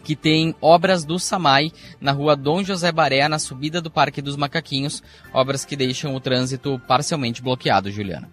que 0.03 0.17
tem 0.17 0.55
obras 0.61 1.05
do 1.05 1.19
Samai 1.19 1.73
na 2.01 2.13
rua 2.13 2.37
Dom 2.37 2.63
José 2.63 2.91
Baré, 2.91 3.29
na 3.29 3.39
subida 3.39 3.81
do 3.81 3.91
Parque 3.91 4.23
dos 4.23 4.37
Macaquinhos, 4.37 5.03
obras 5.33 5.65
que 5.65 5.77
deixam 5.77 6.15
o 6.15 6.21
trânsito 6.21 6.81
parcialmente 6.87 7.43
bloqueado, 7.43 7.91
Juliana. 7.91 8.29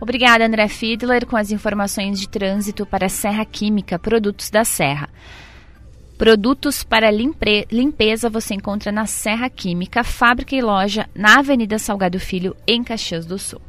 Obrigada, 0.00 0.46
André 0.46 0.66
Fiedler, 0.66 1.26
com 1.26 1.36
as 1.36 1.50
informações 1.50 2.18
de 2.18 2.28
trânsito 2.28 2.86
para 2.86 3.08
Serra 3.08 3.44
Química, 3.44 3.98
produtos 3.98 4.48
da 4.48 4.64
Serra. 4.64 5.10
Produtos 6.16 6.82
para 6.82 7.10
limpeza 7.10 8.28
você 8.28 8.54
encontra 8.54 8.90
na 8.90 9.06
Serra 9.06 9.48
Química, 9.48 10.04
fábrica 10.04 10.54
e 10.54 10.60
loja 10.60 11.08
na 11.14 11.38
Avenida 11.38 11.78
Salgado 11.78 12.18
Filho, 12.18 12.56
em 12.66 12.82
Caxias 12.82 13.24
do 13.24 13.38
Sul. 13.38 13.60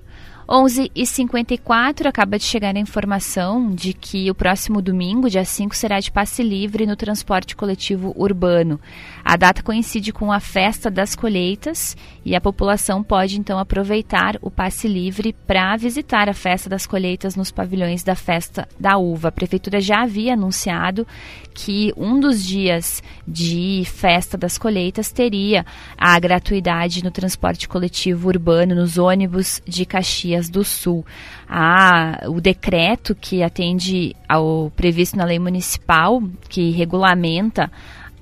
11h54, 0.52 2.08
acaba 2.08 2.38
de 2.38 2.44
chegar 2.44 2.76
a 2.76 2.80
informação 2.80 3.74
de 3.74 3.94
que 3.94 4.30
o 4.30 4.36
próximo 4.36 4.82
domingo, 4.82 5.30
dia 5.30 5.46
5, 5.46 5.74
será 5.74 5.98
de 6.02 6.12
passe 6.12 6.44
livre 6.44 6.86
no 6.86 6.98
transporte 6.98 7.56
coletivo 7.56 8.14
urbano. 8.18 8.78
A 9.24 9.38
data 9.38 9.64
coincide 9.64 10.12
com 10.12 10.30
a 10.30 10.42
festa 10.42 10.92
das 10.92 11.16
colheitas 11.16 11.96
e 12.26 12.36
a 12.36 12.42
população 12.42 13.02
pode 13.02 13.40
então 13.40 13.58
aproveitar 13.58 14.38
o 14.42 14.52
passe 14.52 14.90
livre 14.90 15.34
para 15.48 15.78
visitar 15.78 16.28
a 16.28 16.34
festa 16.34 16.70
das 16.70 16.86
colheitas 16.86 17.34
nos 17.34 17.50
pavilhões 17.50 18.04
da 18.04 18.14
festa 18.14 18.68
da 18.78 18.98
uva. 18.98 19.30
A 19.30 19.32
prefeitura 19.32 19.80
já 19.80 20.02
havia 20.02 20.34
anunciado 20.34 21.08
que 21.54 21.94
um 21.96 22.20
dos 22.20 22.44
dias 22.44 23.02
de 23.26 23.84
festa 23.86 24.38
das 24.38 24.58
colheitas 24.58 25.14
teria 25.14 25.66
a 25.98 26.20
gratuidade 26.20 27.04
no 27.06 27.12
transporte 27.12 27.70
coletivo 27.70 28.28
urbano, 28.28 28.76
nos 28.76 28.98
ônibus 28.98 29.62
de 29.66 29.86
Caxias 29.86 30.41
do 30.50 30.64
Sul. 30.64 31.06
Ah, 31.48 32.22
o 32.28 32.40
decreto 32.40 33.16
que 33.16 33.44
atende 33.44 34.16
ao 34.28 34.72
previsto 34.76 35.18
na 35.18 35.26
lei 35.26 35.40
municipal, 35.40 36.22
que 36.50 36.72
regulamenta 36.72 37.72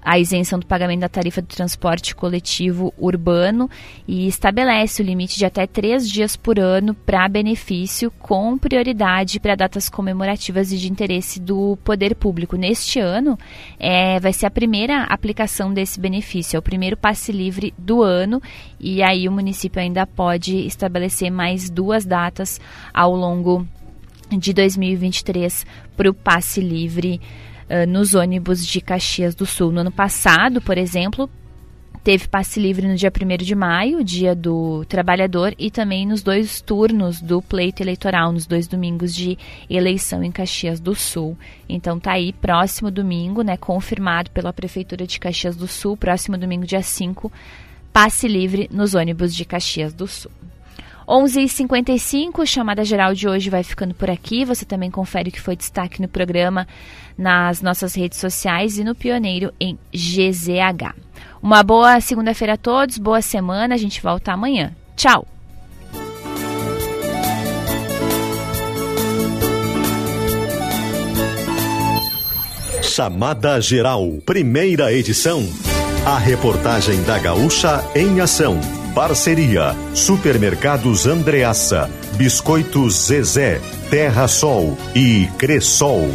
a 0.10 0.18
isenção 0.18 0.58
do 0.58 0.66
pagamento 0.66 1.02
da 1.02 1.08
tarifa 1.08 1.40
do 1.40 1.48
transporte 1.48 2.16
coletivo 2.16 2.92
urbano 2.98 3.70
e 4.08 4.28
estabelece 4.28 5.04
o 5.04 5.06
limite 5.06 5.38
de 5.38 5.46
até 5.46 5.68
três 5.68 6.10
dias 6.10 6.36
por 6.36 6.58
ano 6.58 6.96
para 6.96 7.30
benefício, 7.30 8.10
com 8.18 8.58
prioridade 8.58 9.40
para 9.40 9.54
datas 9.54 9.88
comemorativas 9.88 10.72
e 10.72 10.78
de 10.78 10.92
interesse 10.92 11.40
do 11.40 11.78
poder 11.84 12.16
público. 12.16 12.58
Neste 12.58 13.00
ano, 13.00 13.38
é, 13.78 14.20
vai 14.20 14.34
ser 14.34 14.48
a 14.48 14.50
primeira 14.52 15.04
aplicação 15.04 15.72
desse 15.72 16.00
benefício, 16.00 16.58
é 16.58 16.60
o 16.60 16.64
primeiro 16.64 16.98
passe 16.98 17.32
livre 17.32 17.72
do 17.78 18.02
ano, 18.02 18.42
e 18.80 19.04
aí 19.04 19.28
o 19.28 19.32
município 19.32 19.80
ainda 19.80 20.08
pode 20.08 20.58
estabelecer 20.66 21.30
mais 21.30 21.70
duas 21.70 22.04
datas 22.04 22.60
ao 22.92 23.16
longo 23.16 23.64
de 24.36 24.54
2023 24.54 25.68
para 25.96 26.10
o 26.10 26.16
passe 26.16 26.62
livre 26.62 27.22
uh, 27.70 27.88
nos 27.88 28.14
ônibus 28.14 28.66
de 28.66 28.82
Caxias 28.82 29.36
do 29.36 29.46
Sul. 29.46 29.72
No 29.72 29.82
ano 29.82 29.92
passado, 29.92 30.62
por 30.62 30.78
exemplo, 30.78 31.30
teve 32.04 32.28
passe 32.28 32.60
livre 32.60 32.88
no 32.88 32.96
dia 32.96 33.12
1 33.12 33.38
de 33.44 33.56
maio, 33.56 34.04
dia 34.04 34.36
do 34.36 34.84
trabalhador, 34.86 35.54
e 35.58 35.70
também 35.70 36.06
nos 36.06 36.24
dois 36.24 36.62
turnos 36.62 37.22
do 37.22 37.42
pleito 37.42 37.84
eleitoral, 37.84 38.32
nos 38.32 38.46
dois 38.46 38.68
domingos 38.68 39.14
de 39.14 39.38
eleição 39.70 40.24
em 40.24 40.32
Caxias 40.32 40.80
do 40.80 40.96
Sul. 40.96 41.38
Então 41.68 42.00
tá 42.00 42.14
aí, 42.14 42.34
próximo 42.34 42.90
domingo, 42.90 43.42
né, 43.42 43.58
confirmado 43.58 44.32
pela 44.32 44.54
Prefeitura 44.54 45.06
de 45.06 45.20
Caxias 45.20 45.56
do 45.56 45.68
Sul, 45.68 45.96
próximo 45.96 46.38
domingo, 46.38 46.66
dia 46.66 46.82
5, 46.82 47.32
passe 47.94 48.28
livre 48.28 48.70
nos 48.72 48.96
ônibus 48.96 49.36
de 49.36 49.46
Caxias 49.46 49.94
do 49.94 50.08
Sul. 50.08 50.32
11h55, 51.10 52.46
chamada 52.46 52.86
geral 52.86 53.16
de 53.16 53.28
hoje 53.28 53.50
vai 53.50 53.64
ficando 53.64 53.96
por 53.96 54.12
aqui. 54.12 54.46
Você 54.46 54.64
também 54.64 54.92
confere 54.92 55.30
o 55.30 55.32
que 55.32 55.42
foi 55.42 55.56
destaque 55.56 56.00
no 56.00 56.08
programa 56.08 56.68
nas 57.18 57.64
nossas 57.64 57.96
redes 57.96 58.20
sociais 58.20 58.78
e 58.78 58.84
no 58.84 58.94
Pioneiro 58.94 59.52
em 59.60 59.76
GZH. 59.92 60.94
Uma 61.42 61.64
boa 61.64 62.00
segunda-feira 62.00 62.54
a 62.54 62.58
todos, 62.58 63.00
boa 63.00 63.24
semana, 63.24 63.74
a 63.74 63.78
gente 63.78 64.02
volta 64.04 64.32
amanhã. 64.32 64.72
Tchau! 64.96 65.28
Chamada 72.84 73.60
Geral, 73.60 74.06
primeira 74.26 74.94
edição. 74.94 75.42
A 76.06 76.18
reportagem 76.18 77.02
da 77.04 77.18
Gaúcha 77.18 77.84
em 77.96 78.20
ação. 78.20 78.79
Parceria: 78.94 79.76
Supermercados 79.94 81.06
Andreaça, 81.06 81.90
Biscoitos 82.14 83.08
Zezé, 83.08 83.62
Terra 83.90 84.28
Sol 84.28 84.78
e 84.96 85.28
Cressol. 85.38 86.10